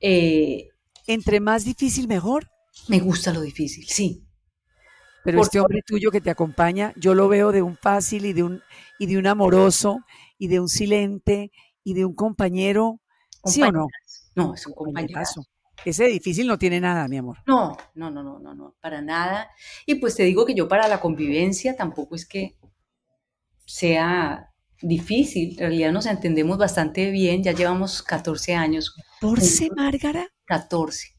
Eh, 0.00 0.70
Entre 1.06 1.38
más 1.38 1.66
difícil, 1.66 2.08
mejor. 2.08 2.48
Me 2.88 2.98
gusta 2.98 3.30
lo 3.30 3.42
difícil, 3.42 3.86
sí. 3.86 4.24
Pero 5.22 5.42
este 5.42 5.60
hombre 5.60 5.82
tuyo 5.86 6.10
que 6.10 6.22
te 6.22 6.30
acompaña, 6.30 6.94
yo 6.96 7.14
lo 7.14 7.28
veo 7.28 7.52
de 7.52 7.60
un 7.60 7.76
fácil 7.76 8.24
y 8.24 8.32
de 8.32 8.42
un, 8.42 8.62
y 8.98 9.04
de 9.04 9.18
un 9.18 9.26
amoroso 9.26 9.98
y 10.38 10.48
de 10.48 10.60
un 10.60 10.68
silente 10.70 11.52
y 11.82 11.92
de 11.92 12.06
un 12.06 12.14
compañero. 12.14 13.00
¿Sí 13.44 13.62
o 13.62 13.70
no? 13.70 13.86
No, 14.34 14.54
es 14.54 14.66
un 14.66 14.74
compañerazo. 14.74 15.44
Ese 15.84 16.06
difícil 16.06 16.46
no 16.46 16.58
tiene 16.58 16.80
nada, 16.80 17.08
mi 17.08 17.16
amor. 17.16 17.38
No, 17.46 17.76
no, 17.94 18.10
no, 18.10 18.22
no, 18.22 18.38
no, 18.38 18.54
no, 18.54 18.74
para 18.80 19.02
nada. 19.02 19.50
Y 19.86 19.96
pues 19.96 20.14
te 20.14 20.22
digo 20.22 20.46
que 20.46 20.54
yo 20.54 20.68
para 20.68 20.88
la 20.88 21.00
convivencia 21.00 21.76
tampoco 21.76 22.14
es 22.14 22.26
que 22.26 22.56
sea 23.66 24.50
difícil. 24.80 25.52
En 25.52 25.58
realidad 25.58 25.92
nos 25.92 26.06
entendemos 26.06 26.58
bastante 26.58 27.10
bien. 27.10 27.42
Ya 27.42 27.52
llevamos 27.52 28.02
14 28.02 28.54
años. 28.54 28.94
¿14, 29.20 29.74
Márgara? 29.74 30.28
14. 30.44 31.14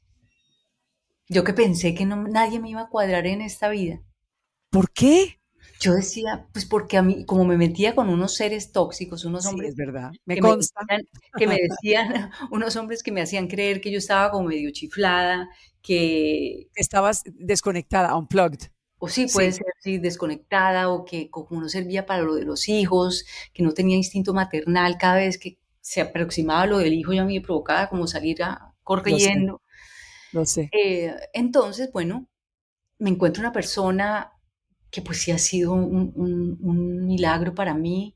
Yo 1.28 1.44
que 1.44 1.54
pensé 1.54 1.94
que 1.94 2.06
no, 2.06 2.28
nadie 2.28 2.60
me 2.60 2.70
iba 2.70 2.82
a 2.82 2.90
cuadrar 2.90 3.26
en 3.28 3.42
esta 3.42 3.70
vida. 3.70 4.00
¿Por 4.70 4.92
qué? 4.92 5.40
Yo 5.80 5.94
decía, 5.94 6.48
pues 6.54 6.66
porque 6.66 6.98
a 6.98 7.02
mí, 7.02 7.26
como 7.26 7.44
me 7.44 7.58
metía 7.58 7.96
con 7.96 8.10
unos 8.10 8.36
seres 8.36 8.72
tóxicos, 8.72 9.26
unos 9.26 9.46
hombres. 9.46 9.72
es 9.72 9.76
verdad, 9.76 10.12
me 10.26 10.38
consta. 10.40 10.82
que 11.38 11.48
me 11.48 11.58
decían, 11.58 12.32
unos 12.52 12.76
hombres 12.76 13.04
que 13.04 13.12
me 13.12 13.22
hacían 13.22 13.48
creer 13.48 13.82
que 13.82 13.92
yo 13.92 13.98
estaba 13.98 14.32
como 14.32 14.48
medio 14.48 14.72
chiflada, 14.72 15.50
que. 15.82 16.68
Estabas 16.76 17.24
desconectada, 17.26 18.16
unplugged. 18.16 18.70
O 18.98 19.10
sí, 19.10 19.28
puede 19.32 19.52
ser 19.52 19.66
sí, 19.82 19.98
desconectada, 19.98 20.90
o 20.90 21.04
que 21.04 21.30
como 21.30 21.62
no 21.62 21.70
servía 21.70 22.06
para 22.06 22.24
lo 22.24 22.36
de 22.36 22.46
los 22.46 22.70
hijos, 22.70 23.26
que 23.54 23.62
no 23.62 23.74
tenía 23.74 23.98
instinto 23.98 24.34
maternal, 24.34 24.98
cada 24.98 25.18
vez 25.18 25.38
que 25.38 25.60
se 25.82 26.02
aproximaba 26.02 26.66
lo 26.66 26.78
del 26.78 26.94
hijo, 26.94 27.14
yo 27.14 27.22
a 27.22 27.26
mí 27.26 27.38
me 27.38 27.46
provocaba 27.46 27.90
como 27.90 28.08
salir 28.08 28.42
a, 28.42 28.74
corriendo. 28.84 29.62
Lo 30.32 30.46
sé. 30.46 30.70
Eh, 30.72 31.14
entonces, 31.34 31.92
bueno, 31.92 32.28
me 32.98 33.10
encuentro 33.10 33.42
una 33.42 33.52
persona 33.52 34.32
que 34.96 35.02
pues 35.02 35.22
sí 35.22 35.32
ha 35.32 35.38
sido 35.38 35.74
un, 35.74 37.06
milagro 37.06 37.54
para 37.54 37.74
mí. 37.74 38.16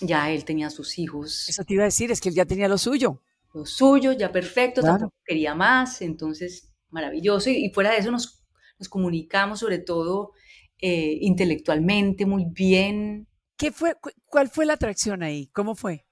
Ya 0.00 0.30
él 0.30 0.46
tenía 0.46 0.70
sus 0.70 0.98
hijos. 0.98 1.46
Eso 1.50 1.64
te 1.64 1.74
iba 1.74 1.82
a 1.82 1.92
decir, 1.92 2.10
es 2.10 2.18
que 2.18 2.30
él 2.30 2.34
ya 2.34 2.46
tenía 2.46 2.66
lo 2.66 2.78
suyo. 2.78 3.20
Lo 3.52 3.66
suyo, 3.66 4.12
ya 4.12 4.32
perfecto, 4.32 4.80
tampoco 4.80 5.12
quería 5.22 5.54
más, 5.54 6.00
entonces 6.00 6.72
maravilloso. 6.88 7.50
Y, 7.50 7.70
fuera 7.74 7.90
de 7.90 7.98
eso 7.98 8.10
nos, 8.10 8.42
nos 8.78 8.88
comunicamos 8.88 9.60
sobre 9.60 9.78
todo 9.78 10.32
eh, 10.78 11.18
intelectualmente 11.20 12.24
muy 12.24 12.46
bien. 12.46 13.28
¿Qué 13.58 13.70
fue, 13.70 13.98
¿Cuál 14.24 14.48
fue 14.48 14.64
la 14.64 14.72
atracción 14.72 15.22
ahí? 15.22 15.48
¿Cómo 15.48 15.74
fue? 15.74 16.06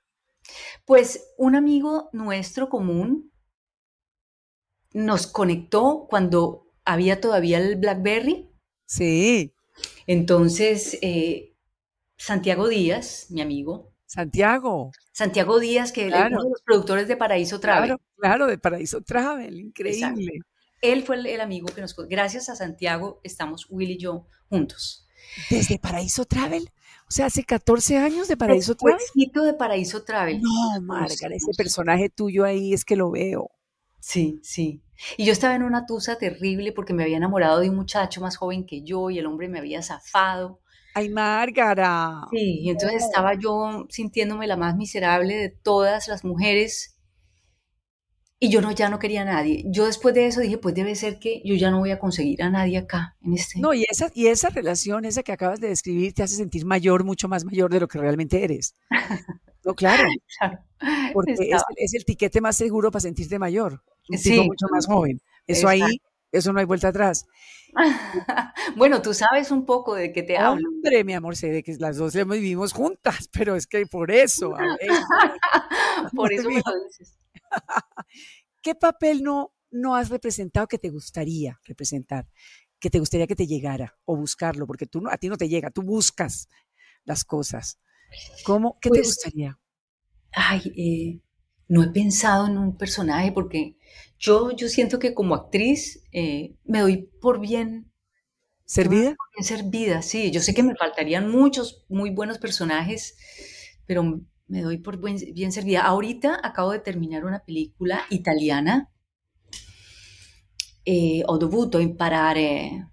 Pues 0.85 1.33
un 1.39 1.57
amigo 1.57 2.11
nuestro 2.13 2.69
común 2.69 3.33
nos 4.93 5.27
conectó 5.27 6.07
cuando 6.11 6.67
había 6.85 7.23
todavía 7.23 7.57
el 7.57 7.77
BlackBerry 7.77 8.48
Sí. 8.89 9.53
Entonces, 10.07 10.99
eh, 11.03 11.55
Santiago 12.17 12.69
Díaz, 12.69 13.27
mi 13.29 13.43
amigo. 13.43 13.93
Santiago. 14.07 14.91
Santiago 15.13 15.61
Díaz, 15.61 15.93
que 15.93 16.07
es 16.07 16.15
uno 16.15 16.43
de 16.43 16.51
los 16.51 16.63
productores 16.65 17.07
de 17.07 17.17
Paraíso 17.17 17.61
Travel. 17.61 17.89
Claro, 17.89 18.03
claro, 18.17 18.47
de 18.47 18.59
Paraíso 18.59 19.03
Travel, 19.03 19.61
increíble. 19.61 20.41
Él 20.81 21.03
fue 21.03 21.17
el, 21.17 21.41
amigo 21.41 21.69
que 21.69 21.83
nos... 21.83 21.95
Gracias 22.09 22.49
a 22.49 22.57
Santiago 22.57 23.21
estamos 23.23 23.67
Will 23.69 23.91
y 23.91 23.99
yo 23.99 24.27
juntos. 24.49 25.07
¿Desde 25.51 25.79
Paraíso 25.79 26.25
Travel? 26.25 26.71
O 27.09 27.11
sea, 27.11 27.27
hace 27.27 27.45
14 27.45 27.99
años 27.99 28.27
de 28.29 28.37
Paraíso 28.37 28.75
Travel. 28.75 28.99
de 29.15 29.55
Paraíso 29.55 30.03
Travel. 30.03 30.41
No, 30.41 30.81
Margarita, 30.81 31.27
ese 31.29 31.53
personaje 31.57 32.09
tuyo 32.09 32.45
ahí 32.45 32.73
es 32.73 32.85
que 32.85 32.97
lo 32.97 33.11
veo. 33.11 33.51
Sí, 34.01 34.41
sí. 34.43 34.83
Y 35.17 35.25
yo 35.25 35.33
estaba 35.33 35.55
en 35.55 35.63
una 35.63 35.87
tusa 35.87 36.19
terrible 36.19 36.73
porque 36.73 36.93
me 36.93 37.03
había 37.03 37.17
enamorado 37.17 37.61
de 37.61 37.71
un 37.71 37.77
muchacho 37.77 38.21
más 38.21 38.37
joven 38.37 38.67
que 38.67 38.83
yo 38.83 39.11
y 39.11 39.19
el 39.19 39.27
hombre 39.27 39.49
me 39.49 39.59
había 39.59 39.83
zafado. 39.83 40.61
Ay, 40.95 41.09
Márgara. 41.09 42.23
Sí, 42.31 42.61
y 42.63 42.71
entonces 42.71 43.05
estaba 43.05 43.35
yo 43.35 43.87
sintiéndome 43.89 44.47
la 44.47 44.57
más 44.57 44.77
miserable 44.77 45.37
de 45.37 45.51
todas 45.51 46.09
las 46.09 46.25
mujeres 46.25 46.99
y 48.41 48.51
yo 48.51 48.61
no, 48.61 48.71
ya 48.71 48.89
no 48.89 49.01
quería 49.01 49.23
a 49.23 49.25
nadie. 49.25 49.65
Yo 49.67 49.87
después 49.87 50.15
de 50.15 50.27
eso 50.27 50.41
dije, 50.41 50.59
pues 50.59 50.75
debe 50.75 50.95
ser 50.95 51.19
que 51.19 51.43
yo 51.45 51.57
ya 51.57 51.71
no 51.71 51.81
voy 51.81 51.91
a 51.91 51.99
conseguir 51.99 52.43
a 52.43 52.51
nadie 52.51 52.79
acá, 52.79 53.17
en 53.21 53.35
este. 53.35 53.59
No, 53.59 53.75
y 53.75 53.85
esa, 53.91 54.11
y 54.15 54.29
esa 54.29 54.49
relación, 54.49 55.05
esa 55.05 55.25
que 55.25 55.33
acabas 55.33 55.61
de 55.61 55.69
describir, 55.69 56.15
te 56.15 56.23
hace 56.23 56.37
sentir 56.37 56.65
mayor, 56.65 57.03
mucho 57.03 57.29
más 57.29 57.45
mayor 57.45 57.73
de 57.73 57.81
lo 57.81 57.89
que 57.89 57.99
realmente 57.99 58.45
eres. 58.45 58.75
No, 59.65 59.75
claro. 59.75 60.05
Porque 61.13 61.35
es, 61.77 61.95
el 61.95 62.05
tiquete 62.05 62.41
más 62.41 62.57
seguro 62.57 62.91
para 62.91 63.01
sentirte 63.01 63.39
mayor. 63.39 63.83
Un 64.09 64.19
sí, 64.19 64.41
mucho 64.41 64.67
más 64.71 64.87
joven. 64.87 65.21
Eso 65.47 65.69
ahí 65.69 65.83
Eso 66.31 66.53
no 66.53 66.61
hay 66.61 66.67
vuelta 66.67 66.89
atrás. 66.89 67.27
bueno, 68.77 69.03
tú 69.03 69.15
sabes 69.15 69.51
un 69.51 69.65
poco 69.65 69.95
de 69.95 70.13
qué 70.13 70.23
te 70.23 70.37
hablo. 70.37 70.69
Hombre, 70.69 71.05
mi 71.05 71.15
amor, 71.15 71.37
sé 71.37 71.51
de 71.51 71.63
que 71.63 71.75
las 71.79 71.97
dos 71.97 72.15
vivimos 72.15 72.73
juntas, 72.73 73.29
pero 73.33 73.57
es 73.57 73.67
que 73.67 73.87
por 73.87 74.11
eso. 74.11 74.55
por 76.15 76.33
eso 76.33 76.49
me 76.49 76.57
lo 76.65 76.85
dices. 76.87 77.19
¿Qué 78.63 78.75
papel 78.75 79.23
no, 79.23 79.53
no 79.71 79.95
has 79.95 80.11
representado 80.11 80.67
que 80.67 80.79
te 80.79 80.91
gustaría 80.91 81.59
representar? 81.65 82.29
Que 82.79 82.91
te 82.91 82.99
gustaría 82.99 83.27
que 83.27 83.37
te 83.37 83.47
llegara 83.47 83.99
o 84.05 84.17
buscarlo, 84.17 84.67
porque 84.67 84.87
tú 84.87 85.01
no, 85.01 85.11
a 85.11 85.17
ti 85.17 85.29
no 85.29 85.37
te 85.37 85.49
llega, 85.49 85.71
tú 85.71 85.83
buscas 85.83 86.49
las 87.05 87.25
cosas. 87.25 87.79
¿Cómo? 88.45 88.79
¿Qué 88.81 88.91
te 88.91 89.01
pues 89.01 89.09
gustaría? 89.09 89.59
Ay, 90.33 90.63
eh, 90.77 91.21
no 91.69 91.83
he 91.83 91.89
pensado 91.91 92.47
en 92.47 92.59
un 92.59 92.77
personaje 92.77 93.33
porque 93.33 93.77
yo, 94.19 94.51
yo 94.53 94.69
siento 94.69 94.99
que 94.99 95.15
como 95.15 95.35
actriz 95.35 96.05
eh, 96.13 96.57
me 96.65 96.81
doy 96.81 97.09
por 97.21 97.41
bien 97.41 97.89
¿Servida? 98.69 99.17
Bien 99.35 99.45
servida, 99.45 100.03
sí. 100.03 100.31
Yo 100.31 100.43
sé 100.43 100.53
que 100.53 100.63
me 100.63 100.77
faltarían 100.77 101.31
muchos 101.31 101.87
muy 101.89 102.11
buenos 102.11 102.37
personajes, 102.37 103.17
pero 103.87 104.21
me 104.47 104.61
doy 104.61 104.77
por 104.77 104.99
bien 105.01 105.53
servida. 105.53 105.83
Ahorita 105.87 106.39
acabo 106.43 106.73
de 106.73 106.81
terminar 106.81 107.25
una 107.25 107.41
película 107.41 108.05
italiana, 108.11 108.91
eh, 110.85 111.23
ho 111.27 111.39
dovuto 111.39 111.81
imparare 111.81 112.89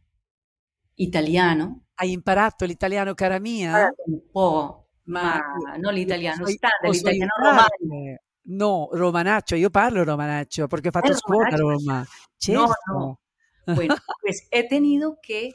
italiano. 0.96 1.84
Hai 1.98 2.12
imparato 2.12 2.66
l'italiano, 2.66 3.14
cara 3.14 3.40
mia? 3.40 3.90
Un 4.08 4.22
po', 4.32 4.85
ma, 5.06 5.42
ma 5.64 5.78
non 5.78 5.94
l'italiano 5.94 6.46
standard, 6.46 6.94
l'italiano 6.94 7.32
romano. 7.38 8.20
No, 8.48 8.90
romanaccio, 8.92 9.56
io 9.56 9.72
parlo 9.72 10.04
romanaccio 10.04 10.68
perché 10.68 10.90
ho 10.90 10.92
fatto 10.92 11.16
scuola 11.16 11.48
a 11.48 11.56
Roma. 11.56 12.06
Certo. 12.38 12.62
No, 12.88 13.20
no. 13.66 13.74
Bueno, 13.74 13.96
pues 14.22 14.48
he 14.52 14.68
tenido 14.68 15.18
que, 15.22 15.54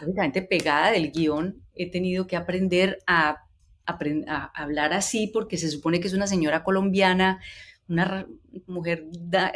lógicamente 0.00 0.42
pegada 0.42 0.90
del 0.90 1.12
guion, 1.12 1.62
he 1.74 1.90
tenido 1.90 2.26
que 2.26 2.36
aprender 2.36 2.98
a 3.06 3.46
a 3.86 4.50
hablar 4.54 4.92
así 4.92 5.28
porque 5.32 5.56
se 5.56 5.70
supone 5.70 6.00
que 6.00 6.08
es 6.08 6.14
una 6.14 6.26
señora 6.26 6.64
colombiana, 6.64 7.40
una 7.88 8.26
mujer 8.66 9.06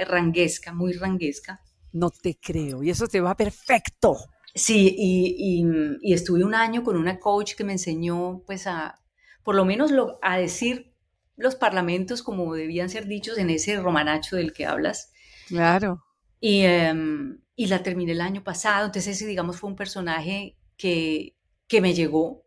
ranguesca, 0.07 0.73
muy 0.73 0.93
ranguesca. 0.93 1.61
No 1.93 2.11
te 2.11 2.39
creo, 2.41 2.83
y 2.83 2.91
eso 2.91 3.09
te 3.09 3.21
va 3.21 3.35
perfecto. 3.35 4.17
Sí, 4.55 4.95
y, 4.97 5.65
y, 6.03 6.13
estuve 6.13 6.45
un 6.45 6.55
año 6.55 6.83
con 6.83 6.97
una 6.97 7.19
coach 7.19 7.55
que 7.55 7.65
me 7.65 7.73
enseñó 7.73 8.43
pues 8.47 8.67
a, 8.67 9.00
por 9.43 9.55
lo 9.55 9.65
menos 9.65 9.91
lo, 9.91 10.19
a 10.23 10.39
decir 10.39 10.93
los 11.37 11.57
parlamentos 11.57 12.23
como 12.23 12.55
debían 12.55 12.91
ser 12.91 13.07
dichos 13.07 13.39
en 13.39 13.51
ese 13.51 13.81
romanacho 13.81 14.37
del 14.37 14.53
que 14.53 14.67
hablas. 14.67 15.13
Claro. 15.49 16.05
Y, 16.41 16.63
em, 16.63 17.41
y 17.57 17.67
la 17.67 17.83
terminé 17.83 18.13
el 18.13 18.21
año 18.21 18.45
pasado, 18.45 18.87
entonces 18.87 19.17
ese 19.17 19.27
digamos 19.27 19.59
fue 19.59 19.71
un 19.71 19.77
personaje 19.77 20.57
que, 20.77 21.37
que 21.67 21.81
me 21.81 21.95
llegó, 21.95 22.45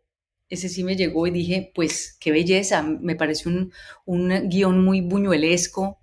ese 0.48 0.68
sí 0.68 0.84
me 0.84 0.96
llegó 0.96 1.26
y 1.26 1.30
dije, 1.30 1.72
pues 1.74 2.16
qué 2.20 2.30
belleza, 2.30 2.82
me 2.82 3.16
pareció 3.16 3.50
un, 3.50 3.72
un 4.04 4.48
guion 4.48 4.84
muy 4.84 5.00
buñuelesco. 5.00 6.00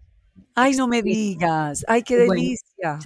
Ay, 0.54 0.74
no 0.76 0.88
me 0.88 1.02
digas, 1.02 1.86
ay, 1.88 2.04
qué 2.04 2.18
delicia. 2.18 3.00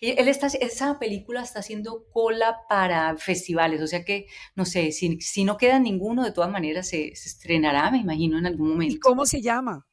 él 0.00 0.28
está, 0.28 0.46
esa 0.46 0.98
película 0.98 1.42
está 1.42 1.60
haciendo 1.60 2.06
cola 2.10 2.60
para 2.68 3.16
festivales, 3.16 3.82
o 3.82 3.86
sea 3.86 4.04
que, 4.04 4.26
no 4.54 4.64
sé, 4.64 4.92
si, 4.92 5.20
si 5.20 5.44
no 5.44 5.58
queda 5.58 5.78
ninguno, 5.78 6.24
de 6.24 6.32
todas 6.32 6.50
maneras 6.50 6.88
se, 6.88 7.14
se, 7.14 7.28
estrenará, 7.28 7.90
me 7.90 7.98
imagino, 7.98 8.38
en 8.38 8.46
algún 8.46 8.70
momento. 8.70 8.94
¿Y 8.96 9.00
cómo 9.00 9.26
se 9.26 9.42
llama? 9.42 9.86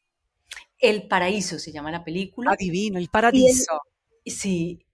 El 0.79 1.07
Paraíso 1.07 1.59
se 1.59 1.71
llama 1.71 1.91
la 1.91 2.03
película. 2.03 2.51
Adivino, 2.51 2.97
El 2.97 3.09
Paraíso. 3.09 3.81
sí, 4.25 4.85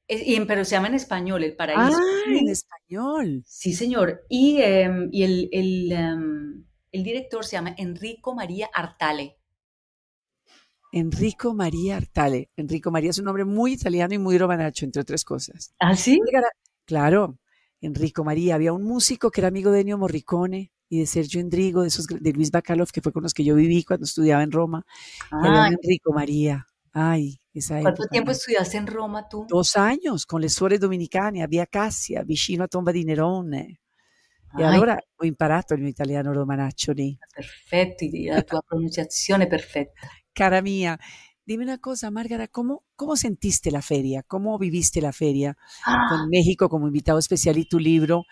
pero 0.48 0.66
se 0.66 0.72
llama 0.72 0.88
en 0.88 0.96
español, 0.96 1.44
El 1.44 1.56
Paraíso. 1.56 1.98
Ah, 2.00 2.32
en 2.32 2.50
español. 2.50 3.44
Sí, 3.46 3.74
señor. 3.74 4.26
Y, 4.30 4.62
em, 4.62 5.10
y 5.12 5.24
el, 5.24 5.50
el, 5.52 5.92
em, 5.92 6.66
el, 6.92 7.04
director 7.04 7.46
se 7.46 7.54
llama 7.54 7.76
Enrico 7.78 8.34
María 8.34 8.70
Artale. 8.74 9.38
Enrico 10.96 11.54
María 11.54 11.98
Artale. 11.98 12.50
Enrico 12.56 12.90
María 12.90 13.10
es 13.10 13.18
un 13.20 13.26
nombre 13.26 13.44
muy 13.44 13.74
italiano 13.74 14.14
y 14.14 14.18
muy 14.18 14.38
romanacho, 14.38 14.86
entre 14.86 15.02
otras 15.02 15.26
cosas. 15.26 15.74
¿Ah, 15.78 15.94
sí? 15.94 16.22
Claro, 16.86 17.38
Enrico 17.82 18.24
María. 18.24 18.56
Había 18.56 18.72
un 18.72 18.84
músico 18.84 19.30
que 19.30 19.42
era 19.42 19.50
amigo 19.50 19.72
de 19.72 19.82
Ennio 19.82 19.98
Morricone 19.98 20.72
y 20.88 21.00
de 21.00 21.06
Sergio 21.06 21.42
Endrigo, 21.42 21.82
de, 21.82 21.90
esos, 21.90 22.08
de 22.08 22.32
Luis 22.32 22.50
Bacalov, 22.50 22.92
que 22.94 23.02
fue 23.02 23.12
con 23.12 23.24
los 23.24 23.34
que 23.34 23.44
yo 23.44 23.56
viví 23.56 23.84
cuando 23.84 24.06
estudiaba 24.06 24.42
en 24.42 24.54
Roma. 24.54 24.86
Ah, 25.32 25.70
Enrico 25.70 26.14
María. 26.14 26.66
Ay, 26.94 27.42
esa 27.54 27.82
¿Cuánto 27.82 28.08
tiempo 28.08 28.32
estudiaste 28.32 28.78
en 28.78 28.88
Roma 28.88 29.28
tú? 29.28 29.46
Dos 29.50 29.76
años, 29.76 30.26
con 30.26 30.40
le 30.40 30.48
suore 30.48 30.80
dominicane 30.80 31.44
a 31.44 31.48
Via 31.48 31.66
Cassia, 31.66 32.24
vicino 32.24 32.64
a 32.64 32.68
Tomba 32.70 32.94
di 32.94 33.04
Nerone. 33.04 33.82
E 34.58 34.64
allora 34.64 34.98
ho 35.18 35.26
imparato 35.26 35.74
il 35.74 35.82
mio 35.82 35.90
italiano 35.90 36.32
romanaccio 36.32 36.94
lì. 36.94 37.18
Perfetto, 37.34 38.06
la 38.30 38.42
tua 38.44 38.62
pronunciazione 38.66 39.48
perfetta. 39.48 40.08
Cara 40.36 40.62
mía, 40.62 41.00
dime 41.46 41.64
una 41.64 41.78
cosa, 41.78 42.12
Márgara, 42.12 42.50
¿cómo, 42.50 42.84
¿cómo 42.98 43.16
sentiste 43.16 43.72
la 43.72 43.82
feria? 43.82 44.22
¿Cómo 44.22 44.60
viviste 44.60 45.00
la 45.00 45.14
feria 45.14 45.58
ah. 45.86 46.08
con 46.10 46.30
México 46.30 46.68
como 46.68 46.88
invitado 46.88 47.20
especial 47.20 47.58
y 47.58 47.64
tu 47.64 47.80
libro, 47.80 48.26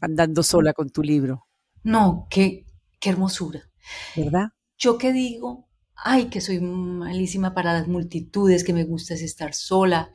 andando 0.00 0.42
sola 0.42 0.72
con 0.72 0.88
tu 0.88 1.02
libro? 1.02 1.46
No, 1.82 2.26
qué, 2.30 2.64
qué 2.98 3.10
hermosura. 3.10 3.70
¿Verdad? 4.16 4.48
Yo 4.78 4.96
qué 4.96 5.12
digo, 5.12 5.68
ay, 5.94 6.30
que 6.30 6.40
soy 6.40 6.58
malísima 6.60 7.52
para 7.52 7.74
las 7.74 7.86
multitudes, 7.86 8.64
que 8.64 8.72
me 8.72 8.84
gusta 8.84 9.12
es 9.12 9.20
estar 9.20 9.52
sola. 9.52 10.14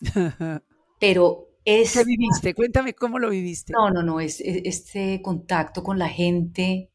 Pero 1.00 1.50
es... 1.64 1.92
¿Qué 1.92 2.04
viviste? 2.04 2.54
Cuéntame 2.54 2.94
cómo 2.94 3.20
lo 3.20 3.30
viviste. 3.30 3.72
No, 3.72 3.90
no, 3.90 4.02
no, 4.02 4.18
es, 4.18 4.40
este 4.40 5.22
contacto 5.22 5.84
con 5.84 6.00
la 6.00 6.08
gente 6.08 6.89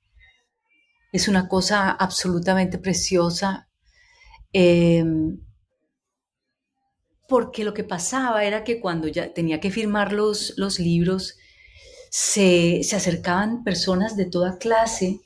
es 1.15 1.27
una 1.27 1.47
cosa 1.47 1.91
absolutamente 1.91 2.77
preciosa. 2.77 3.69
Em, 4.53 5.39
porque 7.27 7.63
lo 7.63 7.73
que 7.73 7.83
pasaba 7.83 8.43
era 8.45 8.63
que 8.63 8.79
cuando 8.79 9.07
ya 9.07 9.33
tenía 9.33 9.59
que 9.59 9.71
firmar 9.71 10.13
los, 10.13 10.53
los 10.57 10.79
libros, 10.79 11.37
se, 12.09 12.81
se 12.83 12.95
acercaban 12.95 13.63
personas 13.63 14.15
de 14.15 14.25
toda 14.25 14.57
clase 14.57 15.21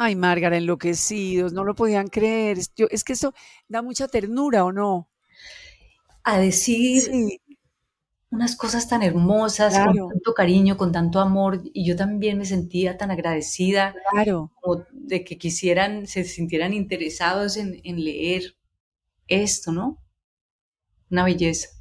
Ay, 0.00 0.14
Márgara, 0.14 0.56
enloquecidos, 0.56 1.52
no 1.52 1.64
lo 1.64 1.74
podían 1.74 2.06
creer. 2.06 2.58
Yo, 2.76 2.86
es 2.88 3.02
que 3.02 3.14
eso 3.14 3.34
da 3.66 3.82
mucha 3.82 4.06
ternura, 4.06 4.64
¿o 4.64 4.70
no? 4.70 5.10
A 6.22 6.38
decir 6.38 7.02
unas 8.38 8.54
cosas 8.56 8.88
tan 8.88 9.02
hermosas, 9.02 9.76
con 9.78 10.08
tanto 10.10 10.32
cariño, 10.32 10.76
con 10.76 10.92
tanto 10.92 11.18
amor, 11.18 11.60
y 11.74 11.84
yo 11.84 11.96
también 11.96 12.38
me 12.38 12.44
sentía 12.44 12.96
tan 12.96 13.10
agradecida 13.10 13.94
claro. 14.12 14.52
como 14.60 14.84
de 14.92 15.24
que 15.24 15.38
quisieran, 15.38 16.06
se 16.06 16.22
sintieran 16.22 16.72
interesados 16.72 17.56
en, 17.56 17.80
en 17.82 18.04
leer 18.04 18.56
esto, 19.26 19.72
¿no? 19.72 19.98
Una 21.10 21.24
belleza 21.24 21.77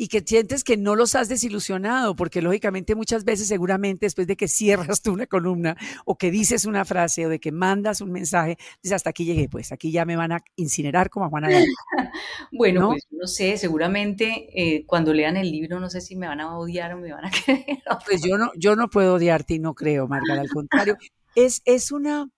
y 0.00 0.06
que 0.06 0.20
sientes 0.20 0.62
que 0.62 0.76
no 0.76 0.94
los 0.94 1.16
has 1.16 1.28
desilusionado, 1.28 2.14
porque 2.14 2.40
lógicamente 2.40 2.94
muchas 2.94 3.24
veces 3.24 3.48
seguramente 3.48 4.06
después 4.06 4.28
de 4.28 4.36
que 4.36 4.46
cierras 4.46 5.02
tú 5.02 5.12
una 5.12 5.26
columna 5.26 5.76
o 6.04 6.16
que 6.16 6.30
dices 6.30 6.66
una 6.66 6.84
frase 6.84 7.26
o 7.26 7.28
de 7.28 7.40
que 7.40 7.50
mandas 7.50 8.00
un 8.00 8.12
mensaje, 8.12 8.56
dices 8.80 8.94
hasta 8.94 9.10
aquí 9.10 9.24
llegué, 9.24 9.48
pues 9.48 9.72
aquí 9.72 9.90
ya 9.90 10.04
me 10.04 10.14
van 10.14 10.30
a 10.30 10.44
incinerar 10.54 11.10
como 11.10 11.26
a 11.26 11.28
Juana 11.28 11.48
de 11.48 11.66
Bueno, 12.52 12.80
¿no? 12.80 12.88
pues 12.90 13.08
no 13.10 13.26
sé, 13.26 13.58
seguramente 13.58 14.48
eh, 14.54 14.86
cuando 14.86 15.12
lean 15.12 15.36
el 15.36 15.50
libro 15.50 15.80
no 15.80 15.90
sé 15.90 16.00
si 16.00 16.14
me 16.14 16.28
van 16.28 16.40
a 16.40 16.56
odiar 16.56 16.94
o 16.94 16.98
me 16.98 17.12
van 17.12 17.24
a 17.24 17.30
querer. 17.44 17.82
Pues 18.06 18.22
yo 18.22 18.38
no, 18.38 18.52
yo 18.56 18.76
no 18.76 18.88
puedo 18.88 19.14
odiarte 19.14 19.54
y 19.54 19.58
no 19.58 19.74
creo, 19.74 20.06
Margarita, 20.06 20.42
al 20.42 20.48
contrario, 20.48 20.96
es, 21.34 21.60
es 21.64 21.90
una, 21.90 22.30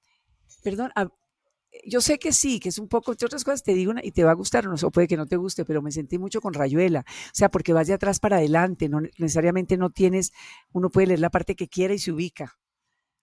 perdón, 0.63 0.93
yo 1.87 2.01
sé 2.01 2.19
que 2.19 2.33
sí, 2.33 2.61
que 2.61 2.69
es 2.69 2.79
un 2.79 2.89
poco, 2.89 3.13
entre 3.13 3.27
otras 3.27 3.45
cosas, 3.45 3.63
te 3.63 3.75
digo 3.75 3.91
una, 3.91 4.01
y 4.05 4.13
te 4.13 4.25
va 4.25 4.31
a 4.31 4.35
gustar, 4.35 4.67
o, 4.67 4.71
no, 4.71 4.77
o 4.83 4.91
puede 4.91 5.09
que 5.09 5.17
no 5.17 5.27
te 5.27 5.37
guste, 5.37 5.65
pero 5.65 5.83
me 5.83 5.93
sentí 5.93 6.19
mucho 6.19 6.41
con 6.41 6.55
Rayuela, 6.55 7.05
o 7.07 7.31
sea, 7.33 7.51
porque 7.51 7.73
vas 7.73 7.87
de 7.87 7.95
atrás 7.95 8.21
para 8.21 8.37
adelante, 8.37 8.89
no 8.89 9.01
necesariamente 9.19 9.77
no 9.77 9.91
tienes, 9.91 10.33
uno 10.73 10.91
puede 10.91 11.09
leer 11.09 11.21
la 11.21 11.31
parte 11.31 11.55
que 11.55 11.69
quiera 11.69 11.95
y 11.95 11.99
se 11.99 12.13
ubica, 12.13 12.59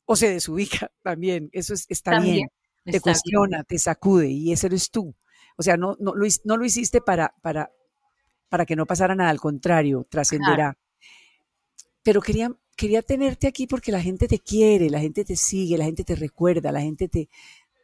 o 0.06 0.15
se 0.15 0.30
desubica 0.30 0.91
también, 1.04 1.50
eso 1.54 1.74
es, 1.74 1.86
está 1.89 2.20
bien, 2.20 2.47
te 2.84 3.01
cuestiona, 3.01 3.64
te 3.64 3.78
sacude, 3.78 4.30
y 4.30 4.51
ese 4.51 4.68
eres 4.68 4.89
tú. 4.91 5.16
O 5.58 5.64
sea, 5.64 5.76
no, 5.76 5.97
no, 5.99 6.14
lo, 6.14 6.28
no 6.45 6.58
lo 6.58 6.66
hiciste 6.66 7.01
para, 7.01 7.34
para, 7.41 7.72
para 8.47 8.66
que 8.66 8.76
no 8.76 8.86
pasara 8.86 9.16
nada, 9.16 9.30
al 9.30 9.39
contrario, 9.39 10.05
trascenderá. 10.10 10.78
Pero 12.03 12.22
quería, 12.22 12.51
quería 12.78 13.01
tenerte 13.01 13.47
aquí 13.47 13.68
porque 13.68 13.91
la 13.91 14.01
gente 14.01 14.28
te 14.28 14.39
quiere, 14.39 14.89
la 14.89 14.99
gente 14.99 15.26
te 15.26 15.36
sigue, 15.36 15.78
la 15.78 15.86
gente 15.86 16.03
te 16.03 16.16
recuerda, 16.16 16.72
la 16.72 16.82
gente 16.82 17.10
te, 17.10 17.28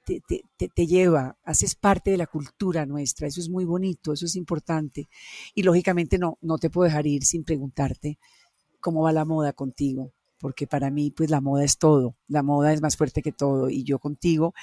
te, 0.03 0.87
lleva, 0.87 1.37
haces 1.43 1.75
parte 1.75 2.11
de 2.11 2.17
la 2.17 2.27
cultura 2.27 2.85
nuestra, 2.85 3.27
eso 3.27 3.39
es 3.39 3.49
muy 3.49 3.65
bonito, 3.65 4.13
eso 4.13 4.25
es 4.25 4.35
importante. 4.35 5.09
Y 5.53 5.63
lógicamente 5.63 6.17
no, 6.17 6.37
no 6.41 6.57
te 6.57 6.69
puedo 6.69 6.85
dejar 6.85 7.07
ir 7.07 7.23
sin 7.25 7.43
preguntarte 7.43 8.17
cómo 8.79 9.03
va 9.03 9.11
la 9.11 9.25
moda 9.25 9.53
contigo, 9.53 10.13
porque 10.37 10.67
para 10.67 10.91
mí 10.91 11.11
pues 11.11 11.29
la 11.29 11.41
moda 11.41 11.63
es 11.63 11.77
todo, 11.77 12.15
la 12.27 12.43
moda 12.43 12.73
es 12.73 12.81
más 12.81 12.97
fuerte 12.97 13.21
que 13.21 13.31
todo 13.31 13.69
y 13.69 13.83
yo 13.83 13.99
contigo, 13.99 14.53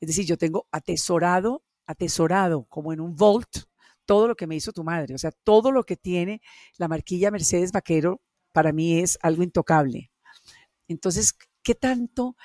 es 0.00 0.08
decir, 0.08 0.26
yo 0.26 0.38
tengo 0.38 0.66
atesorado, 0.72 1.62
atesorado 1.86 2.64
como 2.64 2.92
en 2.92 3.00
un 3.00 3.14
vault 3.14 3.70
todo 4.06 4.26
lo 4.26 4.34
que 4.34 4.48
me 4.48 4.56
hizo 4.56 4.72
tu 4.72 4.82
madre. 4.82 5.14
O 5.14 5.18
sea, 5.18 5.30
todo 5.30 5.70
lo 5.70 5.84
que 5.84 5.96
tiene 5.96 6.40
la 6.78 6.88
marquilla 6.88 7.30
Mercedes 7.30 7.70
Vaquero 7.70 8.20
para 8.52 8.72
mí 8.72 8.98
es 8.98 9.18
algo 9.22 9.44
intocable. 9.44 10.10
Entonces, 10.88 11.34
¿qué 11.62 11.76
tanto 11.76 12.36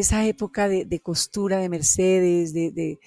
esa 0.00 0.26
época 0.26 0.68
de, 0.68 1.00
costura 1.00 1.56
de 1.56 1.70
Mercedes, 1.70 2.52
de, 2.52 2.98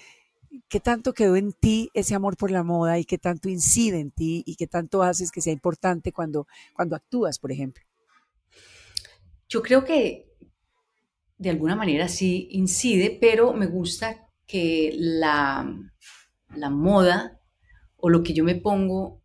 qué 0.68 0.80
tanto 0.80 1.14
quedó 1.14 1.36
en 1.36 1.54
ti 1.54 1.92
ese 1.94 2.16
amor 2.16 2.36
por 2.36 2.50
la 2.50 2.64
moda 2.64 2.98
y 2.98 3.06
qué 3.06 3.20
tanto 3.20 3.48
incide 3.48 4.00
en 4.00 4.10
ti 4.10 4.44
y 4.48 4.56
qué 4.56 4.66
tanto 4.66 5.04
haces 5.04 5.32
que 5.32 5.42
sea 5.42 5.54
importante 5.54 6.12
cuando, 6.12 6.48
cuando 6.74 6.96
actúas, 6.96 7.38
por 7.38 7.52
ejemplo? 7.52 7.84
Yo 9.48 9.62
creo 9.62 9.86
que 9.86 10.32
de 11.38 11.52
alguna 11.52 11.76
manera 11.76 12.08
sí 12.08 12.48
incide, 12.52 13.16
pero 13.22 13.54
me 13.54 13.68
gusta 13.68 14.28
que 14.48 14.92
la, 14.98 15.72
la 16.56 16.70
moda 16.72 17.40
o 17.98 18.10
lo 18.10 18.24
que 18.24 18.34
yo 18.34 18.44
me 18.44 18.56
pongo 18.56 19.22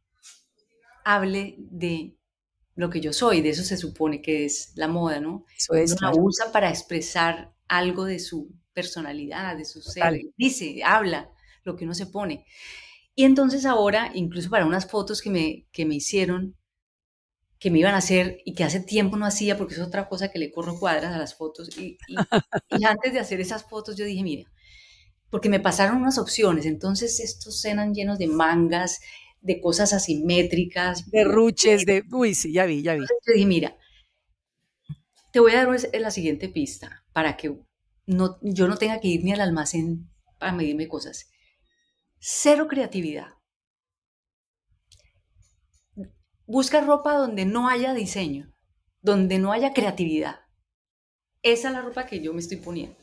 hable 1.03 1.57
de 1.59 2.15
lo 2.77 2.91
que 2.91 3.01
yo 3.01 3.15
soy, 3.15 3.41
de 3.41 3.51
eso 3.51 3.63
se 3.63 3.79
supone 3.79 4.21
que 4.21 4.45
es 4.45 4.73
la 4.75 4.89
moda, 4.89 5.19
¿no? 5.21 5.47
Eso 5.57 5.73
es. 5.75 5.99
la 6.03 6.13
usa 6.15 6.53
para 6.53 6.69
expresar 6.69 7.54
algo 7.77 8.05
de 8.05 8.19
su 8.19 8.51
personalidad, 8.73 9.57
de 9.57 9.65
su 9.65 9.81
ser, 9.83 10.21
dice, 10.37 10.83
habla 10.85 11.31
lo 11.63 11.77
que 11.77 11.85
uno 11.85 11.95
se 11.95 12.07
pone. 12.07 12.47
Y 13.15 13.25
entonces 13.25 13.65
ahora, 13.65 14.11
incluso 14.15 14.51
para 14.51 14.67
unas 14.67 14.91
fotos 14.91 15.23
que 15.23 15.31
me, 15.31 15.67
que 15.73 15.85
me 15.85 15.95
hicieron, 15.95 16.57
que 17.59 17.71
me 17.71 17.79
iban 17.79 17.95
a 17.95 17.99
hacer 17.99 18.39
y 18.45 18.55
que 18.55 18.65
hace 18.65 18.81
tiempo 18.81 19.17
no 19.17 19.25
hacía, 19.27 19.57
porque 19.57 19.75
es 19.75 19.81
otra 19.81 20.09
cosa 20.09 20.31
que 20.31 20.39
le 20.39 20.51
corro 20.51 20.79
cuadras 20.79 21.15
a 21.15 21.19
las 21.19 21.35
fotos, 21.35 21.79
y, 21.79 21.97
y 22.09 22.17
antes 22.85 23.13
de 23.13 23.21
hacer 23.21 23.41
esas 23.41 23.65
fotos 23.65 23.97
yo 23.97 24.05
dije, 24.05 24.23
mira, 24.23 24.51
porque 25.31 25.49
me 25.49 25.61
pasaron 25.61 25.97
unas 25.97 26.19
opciones, 26.19 26.67
entonces 26.67 27.21
estos 27.21 27.65
eran 27.65 27.95
llenos 27.95 28.19
de 28.19 28.27
mangas, 28.27 29.01
de 29.41 29.61
cosas 29.61 29.93
asimétricas. 29.93 31.11
De 31.11 31.25
ruches, 31.25 31.85
de... 31.87 32.03
Uy, 32.13 32.35
sí, 32.35 32.53
ya 32.53 32.67
vi, 32.67 32.83
ya 32.83 32.95
vi. 32.95 33.01
Yo 33.01 33.33
dije, 33.35 33.47
mira, 33.47 33.77
te 35.35 35.41
voy 35.41 35.51
a 35.51 35.67
dar 35.67 36.01
la 36.01 36.13
siguiente 36.13 36.49
pista 36.49 37.05
para 37.13 37.37
que 37.37 37.59
no, 38.07 38.39
yo 38.41 38.69
no 38.69 38.77
tenga 38.77 39.01
que 39.01 39.09
ir 39.09 39.25
ni 39.25 39.33
al 39.33 39.41
almacén 39.41 40.09
para 40.39 40.53
medirme 40.53 40.87
cosas. 40.87 41.29
Cero 42.21 42.69
creatividad. 42.69 43.33
Busca 46.47 46.83
ropa 46.83 47.17
donde 47.17 47.47
no 47.47 47.69
haya 47.69 47.95
diseño, 47.95 48.55
donde 49.01 49.41
no 49.41 49.51
haya 49.51 49.73
creatividad. 49.73 50.37
Esa 51.43 51.67
es 51.67 51.75
la 51.75 51.83
ropa 51.83 52.07
que 52.07 52.23
yo 52.23 52.33
me 52.33 52.39
estoy 52.39 52.59
poniendo. 52.59 52.97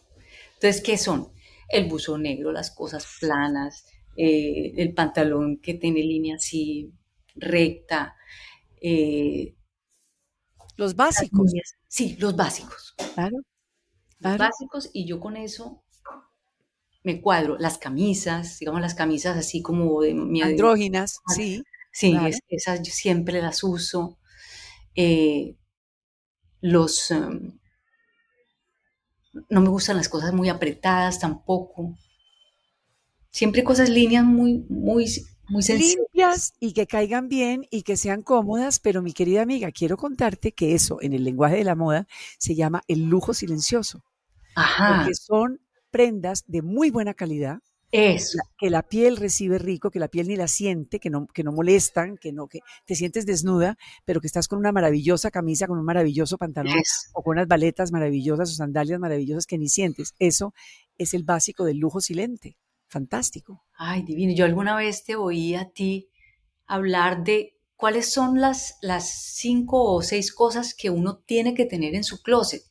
Entonces, 0.53 0.82
¿qué 0.82 0.97
son? 0.97 1.34
El 1.67 1.89
buzo 1.89 2.17
negro, 2.17 2.53
las 2.53 2.71
cosas 2.71 3.05
planas, 3.19 3.84
eh, 4.15 4.71
el 4.77 4.93
pantalón 4.93 5.59
que 5.59 5.73
tiene 5.73 5.99
línea 5.99 6.38
así 6.38 6.93
recta. 7.36 8.15
Eh, 8.82 9.53
los 10.77 10.95
básicos. 10.95 11.51
Sí, 11.91 12.15
los 12.21 12.37
básicos. 12.37 12.95
Claro, 13.15 13.39
Los 14.19 14.37
básicos 14.37 14.89
y 14.93 15.05
yo 15.05 15.19
con 15.19 15.35
eso 15.35 15.83
me 17.03 17.21
cuadro. 17.21 17.57
Las 17.57 17.77
camisas, 17.77 18.59
digamos 18.59 18.79
las 18.79 18.95
camisas 18.95 19.35
así 19.35 19.61
como 19.61 20.01
de... 20.01 20.13
Mi 20.13 20.41
Andróginas, 20.41 21.19
sí. 21.35 21.61
Sí, 21.91 22.15
esas 22.47 22.81
yo 22.81 22.93
siempre 22.93 23.41
las 23.41 23.61
uso. 23.65 24.17
Eh, 24.95 25.57
los... 26.61 27.11
Em, 27.11 27.59
no 29.49 29.59
me 29.59 29.67
gustan 29.67 29.97
las 29.97 30.07
cosas 30.07 30.31
muy 30.31 30.47
apretadas 30.47 31.19
tampoco. 31.19 31.97
Siempre 33.31 33.65
cosas 33.65 33.89
líneas 33.89 34.23
muy, 34.23 34.65
muy, 34.69 35.11
muy. 35.52 35.64
Limpias 35.64 36.54
y 36.60 36.74
que 36.74 36.88
caigan 36.88 37.28
bien 37.28 37.68
y 37.70 37.84
que 37.84 37.97
sean 37.97 38.24
cómodas, 38.24 38.80
pero 38.80 39.02
mi 39.02 39.14
querida 39.14 39.41
amiga, 39.41 39.72
quiero 39.72 39.97
contarte 39.97 40.54
que 40.54 40.74
eso 40.74 40.97
en 41.02 41.14
el 41.14 41.24
lenguaje 41.24 41.58
de 41.58 41.64
la 41.64 41.76
moda 41.76 42.08
se 42.39 42.56
llama 42.56 42.82
el 42.88 43.04
lujo 43.04 43.34
silencioso. 43.34 44.04
Ajá. 44.56 44.95
Porque 44.97 45.16
son 45.16 45.62
prendas 45.91 46.43
de 46.47 46.62
muy 46.62 46.89
buena 46.89 47.14
calidad, 47.14 47.60
eso. 47.91 48.39
Que 48.58 48.70
la 48.70 48.84
piel 48.84 49.18
recibe 49.18 49.58
rico, 49.58 49.91
que 49.91 49.99
la 49.99 50.08
piel 50.08 50.28
ni 50.30 50.38
la 50.38 50.47
siente, 50.47 50.99
que 50.99 51.10
no, 51.10 51.28
que 51.28 51.43
no 51.43 51.52
molestan, 51.52 52.18
que 52.18 52.32
no, 52.32 52.47
que 52.47 52.62
te 52.86 52.95
sientes 52.95 53.26
desnuda, 53.26 53.78
pero 54.06 54.22
que 54.22 54.28
estás 54.28 54.47
con 54.47 54.60
una 54.60 54.72
maravillosa 54.72 55.30
camisa, 55.30 55.68
con 55.68 55.78
un 55.78 55.86
maravilloso 55.86 56.38
pantalón, 56.38 56.76
o 57.14 57.22
con 57.22 57.34
unas 57.34 57.47
baletas 57.47 57.91
maravillosas 57.91 58.52
o 58.52 58.54
sandalias 58.54 58.99
maravillosas 58.99 59.45
que 59.45 59.58
ni 59.58 59.68
sientes. 59.68 60.16
Eso 60.20 60.54
es 60.97 61.14
el 61.14 61.24
básico 61.24 61.66
del 61.66 61.78
lujo 61.78 61.99
silente. 61.99 62.56
Fantástico. 62.91 63.63
Ay, 63.77 64.03
divino. 64.03 64.33
Yo 64.33 64.43
alguna 64.43 64.75
vez 64.75 65.05
te 65.05 65.15
oí 65.15 65.55
a 65.55 65.69
ti 65.69 66.09
hablar 66.65 67.23
de 67.23 67.57
cuáles 67.77 68.11
son 68.11 68.41
las, 68.41 68.77
las 68.81 69.33
cinco 69.33 69.81
o 69.81 70.01
seis 70.01 70.33
cosas 70.33 70.75
que 70.75 70.89
uno 70.89 71.19
tiene 71.19 71.53
que 71.53 71.65
tener 71.65 71.95
en 71.95 72.03
su 72.03 72.21
closet. 72.21 72.63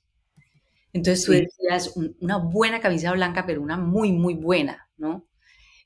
Entonces 0.93 1.25
tú 1.25 1.33
decías 1.33 1.97
una 2.21 2.37
buena 2.37 2.81
camisa 2.81 3.13
blanca, 3.13 3.47
pero 3.47 3.63
una 3.63 3.79
muy, 3.79 4.13
muy 4.13 4.35
buena, 4.35 4.91
¿no? 4.99 5.27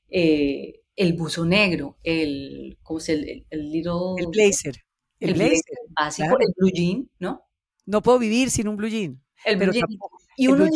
Eh, 0.09 0.81
el 0.97 1.13
buzo 1.13 1.45
negro, 1.45 1.97
el, 2.03 2.77
¿cómo 2.83 2.99
se 2.99 3.13
el, 3.13 3.45
el, 3.49 3.71
little... 3.71 4.15
El 4.17 4.27
blazer. 4.27 4.75
El, 5.21 5.33
blazer, 5.33 5.77
básico, 5.97 6.37
el 6.41 6.53
blue 6.57 6.71
jean, 6.73 7.09
¿no? 7.19 7.45
No 7.85 8.01
puedo 8.01 8.19
vivir 8.19 8.51
sin 8.51 8.67
un 8.67 8.75
blue 8.75 8.89
jean. 8.89 9.23
El 9.45 9.57
blue 9.57 9.71
jean. 9.71 9.87
y 10.35 10.47
uno, 10.47 10.67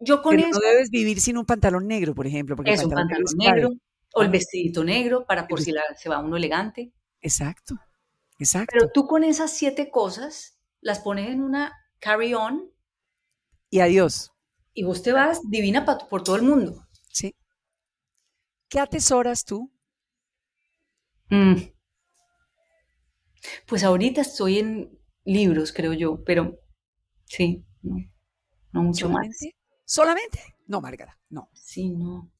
yo 0.00 0.22
con 0.22 0.38
eso... 0.38 0.48
No 0.50 0.58
debes 0.58 0.90
vivir 0.90 1.20
sin 1.20 1.36
un 1.36 1.46
pantalón 1.46 1.86
negro, 1.86 2.14
por 2.14 2.26
ejemplo. 2.26 2.56
Porque 2.56 2.72
es 2.72 2.84
un 2.84 2.90
pantalón 2.90 3.36
negro, 3.36 3.70
o 4.14 4.22
el 4.22 4.30
vestidito 4.30 4.82
negro 4.82 5.24
para 5.26 5.46
por 5.46 5.60
si 5.60 5.72
se 5.96 6.08
va 6.08 6.18
uno 6.18 6.36
elegante. 6.36 6.92
Exacto, 7.20 7.76
exacto. 8.38 8.72
Pero 8.72 8.90
tú 8.90 9.06
con 9.06 9.22
esas 9.24 9.52
siete 9.52 9.90
cosas 9.90 10.58
las 10.80 11.00
pones 11.00 11.30
en 11.30 11.42
una 11.42 11.72
carry-on. 11.98 12.72
Y 13.68 13.80
adiós. 13.80 14.32
Y 14.72 14.84
vos 14.84 15.02
te 15.02 15.12
vas 15.12 15.40
divina 15.48 15.84
por 15.84 16.22
todo 16.22 16.36
el 16.36 16.42
mundo. 16.42 16.86
Sí. 17.12 17.36
¿Qué 18.68 18.80
atesoras 18.80 19.44
tú? 19.44 19.70
Mm. 21.28 21.56
Pues 23.66 23.84
ahorita 23.84 24.22
estoy 24.22 24.58
en 24.58 24.98
libros, 25.24 25.72
creo 25.72 25.92
yo, 25.92 26.22
pero 26.24 26.58
sí, 27.24 27.64
no, 27.82 27.96
no 28.72 28.82
mucho 28.82 29.08
más. 29.08 29.28
¿Solamente? 29.90 30.38
No, 30.68 30.80
Margarita, 30.80 31.18
no. 31.30 31.50
Sí, 31.52 31.90
no. 31.90 32.30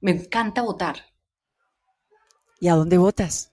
Me 0.00 0.10
encanta 0.10 0.62
votar. 0.62 0.96
¿Y 2.60 2.66
a 2.66 2.74
dónde 2.74 2.98
votas? 2.98 3.52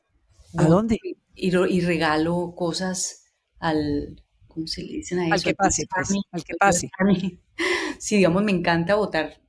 ¿A 0.57 0.63
dónde? 0.63 0.97
Y, 1.35 1.55
y, 1.55 1.81
regalo 1.81 2.55
cosas 2.55 3.25
al, 3.59 4.23
¿cómo 4.47 4.65
se 4.65 4.81
le 4.81 4.93
dicen 4.93 5.19
a 5.19 5.25
eso? 5.25 5.33
Al 5.35 5.43
que 5.43 5.53
pase, 5.53 5.85
pues, 5.93 6.09
al 6.31 6.43
que 6.43 6.55
pase. 6.59 6.89
Sí, 7.99 8.17
digamos, 8.17 8.43
me 8.43 8.51
encanta 8.51 8.95
votar 8.95 9.39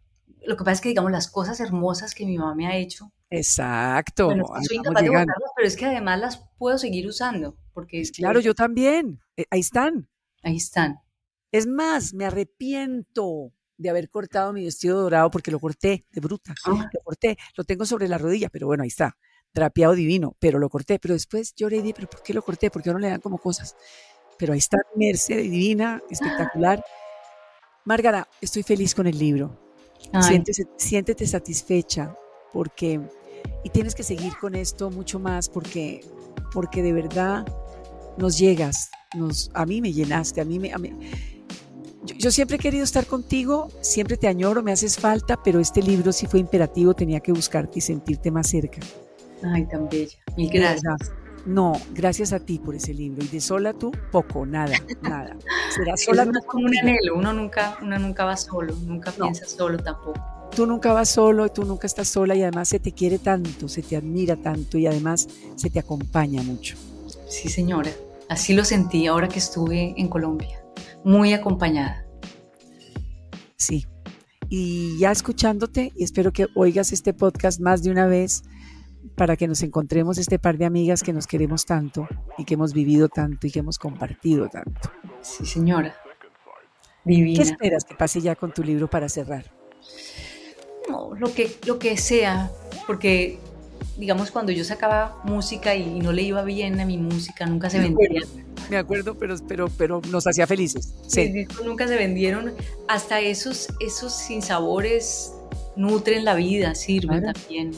lo 0.47 0.57
que 0.57 0.65
pasa 0.65 0.75
es 0.75 0.81
que, 0.81 0.89
digamos, 0.91 1.11
las 1.11 1.29
cosas 1.29 1.61
hermosas 1.61 2.15
que 2.15 2.25
mi 2.25 2.39
mamá 2.39 2.55
me 2.55 2.67
ha 2.67 2.77
hecho. 2.77 3.13
Exacto. 3.31 4.27
Bueno, 4.27 4.47
soy 4.67 4.77
incapaz 4.77 5.03
de 5.03 5.09
votarlas, 5.09 5.51
pero 5.57 5.69
es 5.69 5.77
que 5.77 5.87
además 5.87 6.21
las 6.21 6.49
puedo 6.57 6.79
seguir 6.79 7.07
usando. 7.07 7.57
Porque 7.73 7.99
pues 7.99 8.13
claro, 8.13 8.41
yo 8.41 8.55
también. 8.55 9.21
Eh, 9.37 9.45
ahí 9.51 9.61
están. 9.61 10.09
Ahí 10.43 10.57
están. 10.57 11.01
Es 11.51 11.67
más, 11.67 12.15
me 12.15 12.27
arrepiento 12.27 13.53
de 13.77 13.91
haber 13.91 14.09
cortado 14.09 14.53
mi 14.53 14.65
vestido 14.65 15.01
dorado 15.01 15.31
porque 15.31 15.51
lo 15.51 15.61
corté 15.61 16.07
de 16.11 16.21
bruta. 16.21 16.55
Ah. 16.65 16.89
Lo 16.93 17.01
corté, 17.05 17.37
lo 17.57 17.65
tengo 17.65 17.85
sobre 17.85 18.09
la 18.09 18.19
rodilla, 18.19 18.49
pero 18.49 18.67
bueno, 18.67 18.83
ahí 18.83 18.89
está. 18.89 19.17
Trapeado 19.53 19.95
divino, 19.95 20.37
pero 20.39 20.59
lo 20.59 20.69
corté. 20.69 20.99
Pero 20.99 21.15
después 21.15 21.55
lloré 21.55 21.79
y 21.79 21.83
dije, 21.83 21.95
¿pero 21.95 22.09
por 22.09 22.23
qué 22.23 22.35
lo 22.35 22.43
corté? 22.43 22.71
Porque 22.71 22.91
no 22.91 22.99
le 22.99 23.09
dan 23.09 23.21
como 23.21 23.39
cosas. 23.39 23.77
Pero 24.39 24.53
ahí 24.53 24.59
está, 24.59 24.79
Merced 24.95 25.43
divina, 25.43 26.03
espectacular. 26.11 26.85
Márgara, 27.85 28.29
estoy 28.41 28.63
feliz 28.63 28.95
con 28.95 29.07
el 29.07 29.19
libro 29.19 29.67
siéntete 30.77 31.27
satisfecha 31.27 32.15
porque, 32.53 33.01
y 33.65 33.71
tienes 33.71 33.95
que 33.95 34.03
seguir 34.03 34.37
con 34.41 34.55
esto 34.55 34.91
mucho 34.91 35.19
más 35.19 35.49
porque, 35.49 36.01
porque 36.53 36.83
de 36.83 36.93
verdad 36.93 37.47
nos 38.17 38.39
llegas, 38.39 38.91
nos, 39.15 39.51
a 39.55 39.67
mí 39.67 39.81
me 39.81 39.93
llenaste, 39.93 40.41
a 40.41 40.45
mí 40.45 40.59
me... 40.59 40.73
yo, 42.07 42.31
siempre 42.31 42.57
he 42.57 42.59
querido 42.59 42.85
estar 42.85 43.07
contigo, 43.07 43.69
siempre 43.81 44.17
te 44.17 44.29
añoro, 44.29 44.63
me 44.63 44.73
haces 44.73 44.99
falta, 44.99 45.41
pero 45.43 45.61
este 45.61 45.83
libro 45.83 46.13
sí 46.13 46.27
fue 46.27 46.41
imperativo, 46.41 46.95
tenía 46.95 47.21
que 47.21 47.33
buscarte 47.33 47.79
y 47.79 47.83
sentirte 47.83 48.31
más 48.31 48.49
cerca. 48.49 48.81
Ay, 49.43 49.67
tan 49.67 49.89
bella. 49.89 50.17
Mil 50.37 50.51
gracias. 50.51 51.13
No, 51.45 51.81
gracias 51.95 52.33
a 52.33 52.41
ti 52.41 52.59
por 52.59 52.75
ese 52.75 52.93
libro. 52.93 53.25
Y 53.25 53.29
de 53.29 53.41
sola 53.41 53.73
tú, 53.73 53.93
poco, 54.11 54.45
nada, 54.45 54.75
nada. 55.03 55.37
Será 55.75 55.97
sola. 55.97 56.25
Es 56.25 56.47
como 56.47 56.67
un 56.67 56.77
anhelo, 56.77 57.15
uno 57.15 57.33
nunca, 57.33 57.79
uno 57.83 57.99
nunca 57.99 58.25
va 58.25 58.37
solo, 58.37 58.75
nunca 58.85 59.13
piensa 59.13 59.47
solo 59.47 59.79
tampoco. 59.79 60.21
Tú 60.55 60.67
nunca 60.67 60.93
vas 60.93 61.11
solo, 61.11 61.49
tú 61.51 61.65
nunca 61.65 61.87
estás 61.87 62.09
sola 62.09 62.35
y 62.35 62.43
además 62.43 62.69
se 62.69 62.81
te 62.81 62.93
quiere 62.93 63.19
tanto, 63.19 63.69
se 63.69 63.83
te 63.83 63.97
admira 63.97 64.37
tanto 64.37 64.79
y 64.79 64.87
además 64.87 65.29
se 65.55 65.71
te 65.71 65.79
acompaña 65.79 66.43
mucho. 66.43 66.77
Sí, 67.29 67.49
señora. 67.49 67.91
Así 68.29 68.55
lo 68.55 68.65
sentí 68.65 69.07
ahora 69.07 69.29
que 69.29 69.39
estuve 69.39 69.95
en 69.97 70.09
Colombia, 70.09 70.61
muy 71.07 71.33
acompañada. 71.33 72.05
Sí. 73.57 73.87
Y 74.49 74.99
ya 74.99 75.13
escuchándote, 75.13 75.93
y 75.95 76.03
espero 76.03 76.33
que 76.33 76.49
oigas 76.57 76.93
este 76.93 77.15
podcast 77.15 77.61
más 77.61 77.85
de 77.85 77.93
una 77.93 78.07
vez, 78.07 78.43
para 79.15 79.37
que 79.37 79.47
nos 79.47 79.63
encontremos 79.63 80.19
este 80.19 80.41
par 80.41 80.59
de 80.59 80.65
amigas 80.65 81.05
que 81.05 81.13
nos 81.13 81.29
queremos 81.29 81.65
tanto 81.65 82.09
y 82.39 82.45
que 82.45 82.55
hemos 82.55 82.73
vivido 82.73 83.09
tanto 83.09 83.47
y 83.47 83.53
que 83.53 83.61
hemos 83.61 83.79
compartido 83.79 84.49
tanto. 84.49 84.91
Sí, 85.21 85.47
señora. 85.47 85.95
Divina. 87.05 87.37
¿Qué 87.37 87.51
esperas 87.51 87.85
que 87.85 87.95
pase 87.95 88.21
ya 88.21 88.35
con 88.35 88.53
tu 88.53 88.65
libro 88.65 88.91
para 88.91 89.09
cerrar? 89.09 89.45
No, 90.91 91.15
lo 91.15 91.33
que, 91.33 91.57
lo 91.67 91.79
que 91.79 91.97
sea, 91.97 92.51
porque 92.85 93.39
digamos 93.97 94.31
cuando 94.31 94.53
yo 94.53 94.65
sacaba 94.65 95.21
música 95.25 95.75
y 95.75 95.99
no 96.01 96.13
le 96.13 96.23
iba 96.23 96.43
bien 96.43 96.81
a 96.81 96.85
mi 96.85 96.99
música, 96.99 97.47
nunca 97.47 97.71
se 97.71 97.81
vendía. 97.81 98.23
Me 98.71 98.77
acuerdo, 98.77 99.17
pero, 99.17 99.37
pero, 99.47 99.69
pero 99.69 100.01
nos 100.11 100.27
hacía 100.27 100.47
felices. 100.47 100.95
Sí. 101.07 101.47
nunca 101.65 101.87
se 101.87 101.97
vendieron. 101.97 102.53
Hasta 102.89 103.21
esos, 103.21 103.69
esos 103.81 104.13
sinsabores 104.13 105.33
nutren 105.77 106.25
la 106.25 106.35
vida, 106.35 106.75
sirven 106.75 107.23
también. 107.33 107.73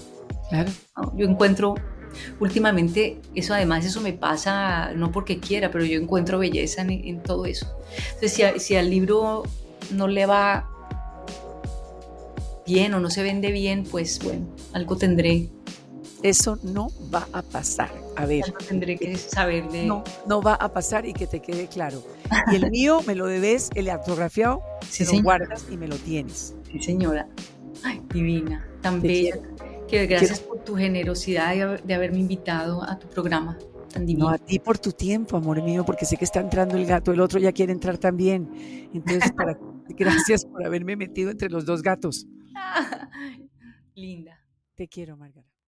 Claro. 0.48 0.70
Yo 1.14 1.26
encuentro, 1.26 1.74
últimamente, 2.40 3.20
eso 3.34 3.52
además, 3.52 3.84
eso 3.84 4.00
me 4.00 4.14
pasa, 4.14 4.92
no 4.94 5.12
porque 5.12 5.40
quiera, 5.40 5.70
pero 5.70 5.84
yo 5.84 5.98
encuentro 6.00 6.38
belleza 6.38 6.82
en, 6.82 7.22
todo 7.22 7.44
eso. 7.44 7.66
Entonces, 8.14 8.32
si, 8.32 8.60
si 8.60 8.76
al 8.76 8.88
libro 8.88 9.42
no 9.92 10.08
le 10.08 10.24
va 10.26 10.70
bien 12.66 12.94
o 12.94 13.00
no 13.00 13.10
se 13.10 13.22
vende 13.22 13.50
bien, 13.50 13.84
pues 13.84 14.20
bueno, 14.22 14.46
algo 14.72 14.96
tendré. 14.96 15.48
Eso 16.22 16.58
no 16.62 16.90
va 17.14 17.28
a 17.32 17.42
pasar. 17.42 17.90
A 18.16 18.26
ver. 18.26 18.44
Algo 18.44 18.58
tendré 18.58 18.96
que 18.98 19.16
saber 19.16 19.68
de... 19.70 19.86
No, 19.86 20.02
no 20.26 20.42
va 20.42 20.54
a 20.54 20.72
pasar 20.72 21.06
y 21.06 21.12
que 21.12 21.26
te 21.26 21.40
quede 21.40 21.68
claro. 21.68 22.02
Y 22.50 22.56
el 22.56 22.70
mío 22.70 23.00
me 23.06 23.14
lo 23.14 23.26
debes, 23.26 23.70
el 23.74 23.88
autografiado, 23.88 24.60
sí, 24.88 25.04
lo 25.04 25.22
guardas 25.22 25.66
y 25.70 25.76
me 25.76 25.86
lo 25.86 25.96
tienes. 25.96 26.54
Sí, 26.70 26.80
señora. 26.80 27.28
Ay, 27.84 28.02
divina, 28.12 28.66
tan 28.80 29.00
bella. 29.00 29.38
Que 29.88 30.06
gracias 30.06 30.40
por 30.40 30.64
tu 30.64 30.76
generosidad 30.76 31.80
de, 31.82 31.94
haberme 31.94 32.18
invitado 32.18 32.82
a 32.82 32.98
tu 32.98 33.08
programa. 33.08 33.56
Tan 33.92 34.04
divino. 34.04 34.26
No, 34.26 34.34
a 34.34 34.38
ti 34.38 34.58
por 34.58 34.78
tu 34.78 34.92
tiempo, 34.92 35.36
amor 35.36 35.62
mío, 35.62 35.84
porque 35.84 36.04
sé 36.04 36.16
que 36.16 36.24
está 36.24 36.40
entrando 36.40 36.76
el 36.76 36.84
gato, 36.84 37.12
el 37.12 37.20
otro 37.20 37.38
ya 37.38 37.52
quiere 37.52 37.72
entrar 37.72 37.96
también. 37.96 38.88
Entonces, 38.92 39.32
para, 39.32 39.58
gracias 39.88 40.44
por 40.44 40.66
haberme 40.66 40.96
metido 40.96 41.30
entre 41.30 41.48
los 41.48 41.64
dos 41.64 41.82
gatos. 41.82 42.26
Linda. 43.94 44.44
Te 44.74 44.86
quiero, 44.88 45.16
Margarita. 45.16 45.47